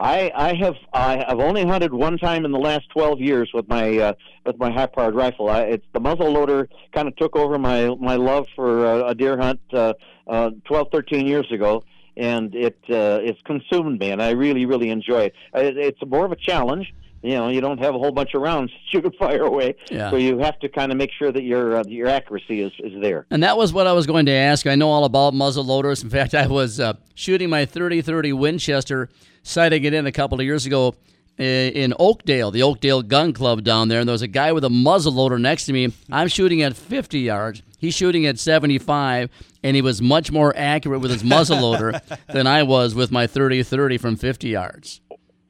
I 0.00 0.30
I 0.34 0.54
have 0.54 0.76
I 0.92 1.24
have 1.28 1.40
only 1.40 1.64
hunted 1.66 1.92
one 1.92 2.18
time 2.18 2.44
in 2.44 2.52
the 2.52 2.58
last 2.58 2.88
twelve 2.90 3.20
years 3.20 3.50
with 3.52 3.68
my 3.68 3.98
uh, 3.98 4.12
with 4.46 4.56
my 4.58 4.70
high 4.70 4.86
powered 4.86 5.16
rifle. 5.16 5.48
I, 5.48 5.62
it's 5.62 5.84
the 5.92 5.98
muzzle 5.98 6.30
loader 6.30 6.68
kind 6.92 7.08
of 7.08 7.16
took 7.16 7.34
over 7.34 7.58
my 7.58 7.88
my 8.00 8.14
love 8.14 8.46
for 8.54 8.86
uh, 8.86 9.08
a 9.08 9.14
deer 9.14 9.36
hunt 9.36 9.60
uh, 9.72 9.94
uh, 10.28 10.50
12, 10.66 10.88
13 10.92 11.26
years 11.26 11.50
ago, 11.50 11.82
and 12.16 12.54
it 12.54 12.78
uh, 12.90 13.18
it's 13.22 13.40
consumed 13.42 13.98
me, 13.98 14.10
and 14.10 14.22
I 14.22 14.30
really 14.30 14.66
really 14.66 14.90
enjoy 14.90 15.22
it. 15.22 15.34
It, 15.54 15.76
it's 15.76 16.00
more 16.06 16.24
of 16.24 16.30
a 16.30 16.36
challenge. 16.36 16.94
You 17.22 17.34
know, 17.34 17.48
you 17.48 17.60
don't 17.60 17.78
have 17.78 17.94
a 17.94 17.98
whole 17.98 18.12
bunch 18.12 18.34
of 18.34 18.42
rounds 18.42 18.70
to 18.70 18.76
shoot 18.90 19.04
and 19.04 19.14
fire 19.16 19.42
away, 19.42 19.74
Yeah. 19.90 20.10
so 20.10 20.16
you 20.16 20.38
have 20.38 20.58
to 20.60 20.68
kind 20.68 20.92
of 20.92 20.98
make 20.98 21.10
sure 21.18 21.32
that 21.32 21.42
your 21.42 21.78
uh, 21.78 21.84
your 21.86 22.06
accuracy 22.08 22.60
is, 22.60 22.72
is 22.78 23.00
there. 23.00 23.26
And 23.30 23.42
that 23.42 23.56
was 23.56 23.72
what 23.72 23.86
I 23.88 23.92
was 23.92 24.06
going 24.06 24.26
to 24.26 24.32
ask. 24.32 24.66
I 24.66 24.76
know 24.76 24.88
all 24.90 25.04
about 25.04 25.34
muzzle 25.34 25.64
loaders 25.64 26.02
In 26.04 26.10
fact, 26.18 26.34
I 26.34 26.46
was 26.46 26.78
uh, 26.78 26.94
shooting 27.14 27.50
my 27.50 27.66
30-30 27.66 28.32
Winchester, 28.38 29.08
sighting 29.42 29.84
it 29.84 29.94
in 29.94 30.06
a 30.06 30.12
couple 30.12 30.38
of 30.38 30.44
years 30.46 30.64
ago 30.66 30.94
uh, 31.40 31.42
in 31.42 31.92
Oakdale, 31.98 32.50
the 32.50 32.62
Oakdale 32.62 33.02
Gun 33.02 33.32
Club 33.32 33.62
down 33.64 33.88
there. 33.88 34.00
And 34.00 34.08
there 34.08 34.12
was 34.14 34.22
a 34.22 34.28
guy 34.28 34.52
with 34.52 34.64
a 34.64 34.70
muzzle 34.70 35.12
loader 35.12 35.38
next 35.38 35.66
to 35.66 35.72
me. 35.72 35.92
I'm 36.12 36.28
shooting 36.28 36.62
at 36.62 36.76
50 36.76 37.18
yards. 37.20 37.62
He's 37.78 37.94
shooting 37.94 38.26
at 38.26 38.38
75, 38.40 39.30
and 39.62 39.76
he 39.76 39.82
was 39.82 40.02
much 40.02 40.32
more 40.32 40.52
accurate 40.56 41.00
with 41.00 41.12
his 41.12 41.22
muzzle 41.22 41.60
loader 41.60 42.00
than 42.28 42.46
I 42.48 42.64
was 42.64 42.94
with 42.94 43.10
my 43.12 43.26
30-30 43.28 44.00
from 44.00 44.16
50 44.16 44.48
yards. 44.48 45.00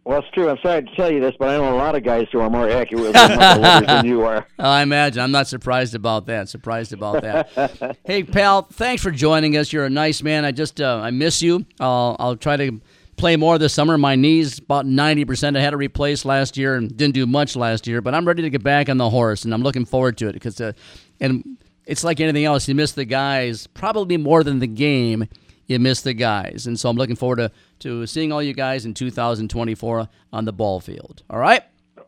Well, 0.08 0.20
it's 0.20 0.30
true. 0.30 0.48
I'm 0.48 0.56
sorry 0.62 0.84
to 0.84 0.96
tell 0.96 1.12
you 1.12 1.20
this, 1.20 1.34
but 1.38 1.50
I 1.50 1.58
know 1.58 1.70
a 1.70 1.76
lot 1.76 1.94
of 1.94 2.02
guys 2.02 2.28
who 2.32 2.40
are 2.40 2.48
more 2.48 2.66
accurate 2.70 3.04
with 3.04 3.12
their 3.12 3.36
muzzle 3.36 3.62
loaders 3.62 3.86
than 3.88 4.06
you 4.06 4.22
are. 4.22 4.46
I 4.58 4.80
imagine. 4.80 5.22
I'm 5.22 5.32
not 5.32 5.48
surprised 5.48 5.94
about 5.94 6.24
that. 6.28 6.48
Surprised 6.48 6.94
about 6.94 7.20
that. 7.20 7.98
hey, 8.06 8.24
pal, 8.24 8.62
thanks 8.62 9.02
for 9.02 9.10
joining 9.10 9.58
us. 9.58 9.70
You're 9.70 9.84
a 9.84 9.90
nice 9.90 10.22
man. 10.22 10.46
I 10.46 10.52
just 10.52 10.80
uh, 10.80 10.98
I 11.02 11.10
miss 11.10 11.42
you. 11.42 11.66
I'll 11.78 12.16
I'll 12.18 12.36
try 12.36 12.56
to 12.56 12.80
play 13.18 13.36
more 13.36 13.58
this 13.58 13.74
summer. 13.74 13.98
My 13.98 14.16
knees 14.16 14.60
about 14.60 14.86
90%. 14.86 15.58
I 15.58 15.60
had 15.60 15.72
to 15.72 15.76
replace 15.76 16.24
last 16.24 16.56
year 16.56 16.76
and 16.76 16.88
didn't 16.96 17.12
do 17.12 17.26
much 17.26 17.54
last 17.54 17.86
year, 17.86 18.00
but 18.00 18.14
I'm 18.14 18.26
ready 18.26 18.40
to 18.40 18.48
get 18.48 18.62
back 18.62 18.88
on 18.88 18.96
the 18.96 19.10
horse 19.10 19.44
and 19.44 19.52
I'm 19.52 19.62
looking 19.62 19.84
forward 19.84 20.16
to 20.18 20.28
it 20.28 20.32
because 20.32 20.58
uh, 20.58 20.72
and 21.20 21.58
it's 21.84 22.02
like 22.02 22.18
anything 22.18 22.46
else. 22.46 22.66
You 22.66 22.74
miss 22.74 22.92
the 22.92 23.04
guys 23.04 23.66
probably 23.66 24.16
more 24.16 24.42
than 24.42 24.58
the 24.60 24.68
game. 24.68 25.28
You 25.68 25.78
miss 25.78 26.00
the 26.00 26.14
guys, 26.14 26.66
and 26.66 26.80
so 26.80 26.88
I'm 26.88 26.96
looking 26.96 27.14
forward 27.14 27.36
to, 27.36 27.50
to 27.80 28.06
seeing 28.06 28.32
all 28.32 28.42
you 28.42 28.54
guys 28.54 28.86
in 28.86 28.94
2024 28.94 30.08
on 30.32 30.44
the 30.46 30.52
ball 30.52 30.80
field. 30.80 31.22
All 31.28 31.38
right. 31.38 31.62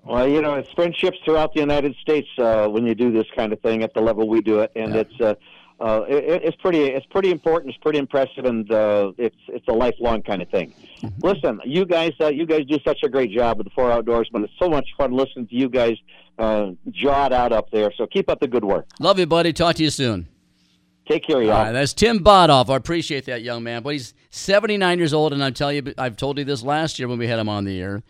Well, 0.05 0.27
you 0.27 0.41
know, 0.41 0.55
it's 0.55 0.71
friendships 0.73 1.19
throughout 1.25 1.53
the 1.53 1.61
United 1.61 1.95
States 1.97 2.29
uh, 2.39 2.69
when 2.69 2.87
you 2.87 2.95
do 2.95 3.13
this 3.13 3.27
kind 3.37 3.53
of 3.53 3.61
thing 3.61 3.83
at 3.83 3.93
the 3.93 4.01
level 4.01 4.29
we 4.29 4.41
do 4.41 4.61
it, 4.61 4.73
and 4.75 4.97
it's 4.97 5.21
uh, 5.21 5.35
uh, 5.79 6.05
it, 6.09 6.43
it's 6.43 6.57
pretty 6.57 6.85
it's 6.85 7.07
pretty 7.07 7.31
important. 7.31 7.75
It's 7.75 7.83
pretty 7.83 7.99
impressive, 7.99 8.47
and 8.47 8.71
uh, 8.73 9.13
it's 9.19 9.37
it's 9.49 9.69
a 9.69 9.73
lifelong 9.73 10.23
kind 10.23 10.41
of 10.41 10.49
thing. 10.49 10.73
Listen, 11.23 11.61
you 11.65 11.85
guys, 11.85 12.13
uh, 12.21 12.29
you 12.29 12.47
guys 12.47 12.65
do 12.67 12.79
such 12.83 13.03
a 13.03 13.09
great 13.11 13.31
job 13.31 13.59
with 13.59 13.67
the 13.67 13.73
Four 13.75 13.91
Outdoorsmen. 13.91 14.45
It's 14.45 14.53
so 14.59 14.71
much 14.71 14.89
fun 14.97 15.13
listening 15.13 15.49
to 15.49 15.55
you 15.55 15.69
guys 15.69 15.97
uh, 16.39 16.71
jaw 16.91 17.27
it 17.27 17.33
out 17.33 17.53
up 17.53 17.71
there. 17.71 17.93
So 17.97 18.07
keep 18.07 18.31
up 18.31 18.41
the 18.41 18.49
good 18.49 18.65
work. 18.65 18.87
Love 18.99 19.19
you, 19.19 19.27
buddy. 19.27 19.53
Talk 19.53 19.77
to 19.77 19.83
you 19.83 19.91
soon. 19.91 20.29
Take 21.11 21.25
care, 21.25 21.43
y'all. 21.43 21.55
All 21.55 21.65
right, 21.65 21.73
that's 21.73 21.93
Tim 21.93 22.21
Bothof. 22.21 22.71
I 22.71 22.77
appreciate 22.77 23.25
that 23.25 23.43
young 23.43 23.65
man. 23.65 23.83
But 23.83 23.95
he's 23.95 24.15
79 24.31 24.97
years 24.97 25.13
old, 25.13 25.33
and 25.33 25.43
I 25.43 25.51
tell 25.51 25.73
you, 25.73 25.93
I've 25.99 26.17
told 26.17 26.39
you 26.39 26.45
this 26.45 26.63
last 26.63 27.01
year 27.01 27.09
when 27.09 27.19
we 27.19 27.27
had 27.27 27.41
him 27.41 27.49
on 27.49 27.65
the 27.65 27.81
air. 27.81 28.05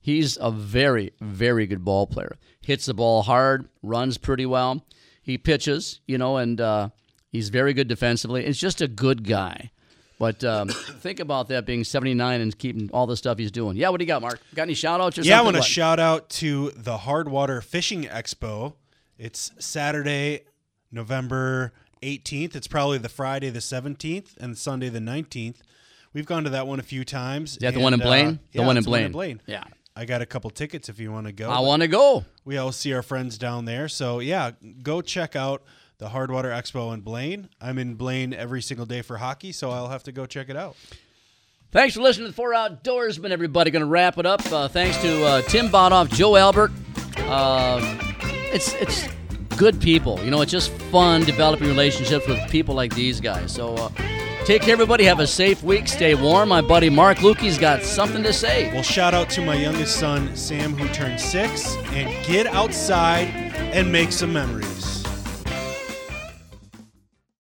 He's 0.00 0.38
a 0.40 0.50
very, 0.50 1.12
very 1.20 1.66
good 1.66 1.84
ball 1.84 2.06
player. 2.06 2.38
Hits 2.62 2.86
the 2.86 2.94
ball 2.94 3.24
hard, 3.24 3.68
runs 3.82 4.16
pretty 4.16 4.46
well. 4.46 4.86
He 5.20 5.36
pitches, 5.36 6.00
you 6.06 6.16
know, 6.16 6.38
and 6.38 6.58
uh, 6.58 6.88
he's 7.28 7.50
very 7.50 7.74
good 7.74 7.88
defensively. 7.88 8.46
It's 8.46 8.58
just 8.58 8.80
a 8.80 8.88
good 8.88 9.28
guy. 9.28 9.70
But 10.18 10.42
um, 10.42 10.68
think 11.00 11.20
about 11.20 11.48
that 11.48 11.66
being 11.66 11.84
79 11.84 12.40
and 12.40 12.58
keeping 12.58 12.88
all 12.90 13.06
the 13.06 13.18
stuff 13.18 13.36
he's 13.36 13.50
doing. 13.50 13.76
Yeah, 13.76 13.90
what 13.90 13.98
do 13.98 14.04
you 14.04 14.08
got, 14.08 14.22
Mark? 14.22 14.40
Got 14.54 14.62
any 14.62 14.72
shout 14.72 15.02
outs 15.02 15.18
or 15.18 15.22
Yeah, 15.22 15.40
I 15.40 15.42
want 15.42 15.56
to 15.56 15.60
What? 15.60 15.68
shout 15.68 16.00
out 16.00 16.30
to 16.30 16.70
the 16.74 16.96
Hardwater 16.96 17.62
Fishing 17.62 18.04
Expo. 18.04 18.76
It's 19.18 19.52
Saturday, 19.58 20.44
November 20.90 21.74
18th. 22.02 22.54
It's 22.56 22.66
probably 22.68 22.98
the 22.98 23.08
Friday 23.08 23.50
the 23.50 23.58
17th 23.60 24.36
and 24.38 24.56
Sunday 24.56 24.88
the 24.88 24.98
19th. 24.98 25.56
We've 26.12 26.26
gone 26.26 26.44
to 26.44 26.50
that 26.50 26.66
one 26.66 26.80
a 26.80 26.82
few 26.82 27.04
times. 27.04 27.52
Is 27.52 27.58
that 27.58 27.74
the 27.74 27.80
one 27.80 27.92
in 27.94 28.00
Blaine? 28.00 28.26
uh, 28.28 28.58
The 28.58 28.62
one 28.62 28.76
in 28.76 28.84
Blaine. 28.84 29.12
Blaine. 29.12 29.40
Yeah. 29.46 29.64
I 29.94 30.04
got 30.04 30.20
a 30.22 30.26
couple 30.26 30.50
tickets 30.50 30.88
if 30.88 30.98
you 31.00 31.10
want 31.10 31.26
to 31.26 31.32
go. 31.32 31.48
I 31.50 31.60
wanna 31.60 31.88
go. 31.88 32.24
We 32.44 32.58
all 32.58 32.70
see 32.72 32.92
our 32.92 33.02
friends 33.02 33.38
down 33.38 33.64
there. 33.64 33.88
So, 33.88 34.20
yeah, 34.20 34.50
go 34.82 35.00
check 35.00 35.34
out 35.36 35.62
the 35.98 36.08
Hardwater 36.08 36.52
Expo 36.52 36.92
in 36.92 37.00
Blaine. 37.00 37.48
I'm 37.60 37.78
in 37.78 37.94
Blaine 37.94 38.34
every 38.34 38.60
single 38.60 38.84
day 38.84 39.00
for 39.00 39.16
hockey, 39.16 39.52
so 39.52 39.70
I'll 39.70 39.88
have 39.88 40.02
to 40.04 40.12
go 40.12 40.26
check 40.26 40.50
it 40.50 40.56
out. 40.56 40.76
Thanks 41.72 41.94
for 41.94 42.02
listening 42.02 42.26
to 42.26 42.30
the 42.30 42.36
Four 42.36 42.52
Outdoorsmen, 42.52 43.30
everybody. 43.30 43.70
Going 43.70 43.80
to 43.80 43.86
wrap 43.86 44.18
it 44.18 44.26
up. 44.26 44.40
Uh, 44.52 44.68
thanks 44.68 44.96
to 44.98 45.24
uh, 45.24 45.42
Tim 45.42 45.68
Bothof, 45.68 46.10
Joe 46.12 46.36
Albert. 46.36 46.70
Um, 47.26 47.98
it's 48.52 48.72
it's 48.74 49.08
good 49.56 49.80
people. 49.80 50.22
You 50.24 50.30
know, 50.30 50.40
it's 50.40 50.52
just 50.52 50.70
fun 50.70 51.22
developing 51.22 51.68
relationships 51.68 52.26
with 52.26 52.38
people 52.50 52.74
like 52.74 52.94
these 52.94 53.20
guys. 53.20 53.52
So 53.52 53.74
uh, 53.74 53.88
take 54.44 54.62
care, 54.62 54.72
everybody. 54.72 55.04
Have 55.04 55.20
a 55.20 55.26
safe 55.26 55.62
week. 55.62 55.88
Stay 55.88 56.14
warm. 56.14 56.48
My 56.48 56.60
buddy 56.60 56.90
Mark 56.90 57.18
Lukey's 57.18 57.58
got 57.58 57.82
something 57.82 58.22
to 58.22 58.32
say. 58.32 58.72
Well, 58.72 58.82
shout 58.82 59.14
out 59.14 59.30
to 59.30 59.44
my 59.44 59.54
youngest 59.54 59.96
son, 59.98 60.34
Sam, 60.36 60.74
who 60.74 60.88
turned 60.88 61.20
six, 61.20 61.76
and 61.92 62.26
get 62.26 62.46
outside 62.46 63.28
and 63.72 63.90
make 63.90 64.12
some 64.12 64.32
memories. 64.32 64.95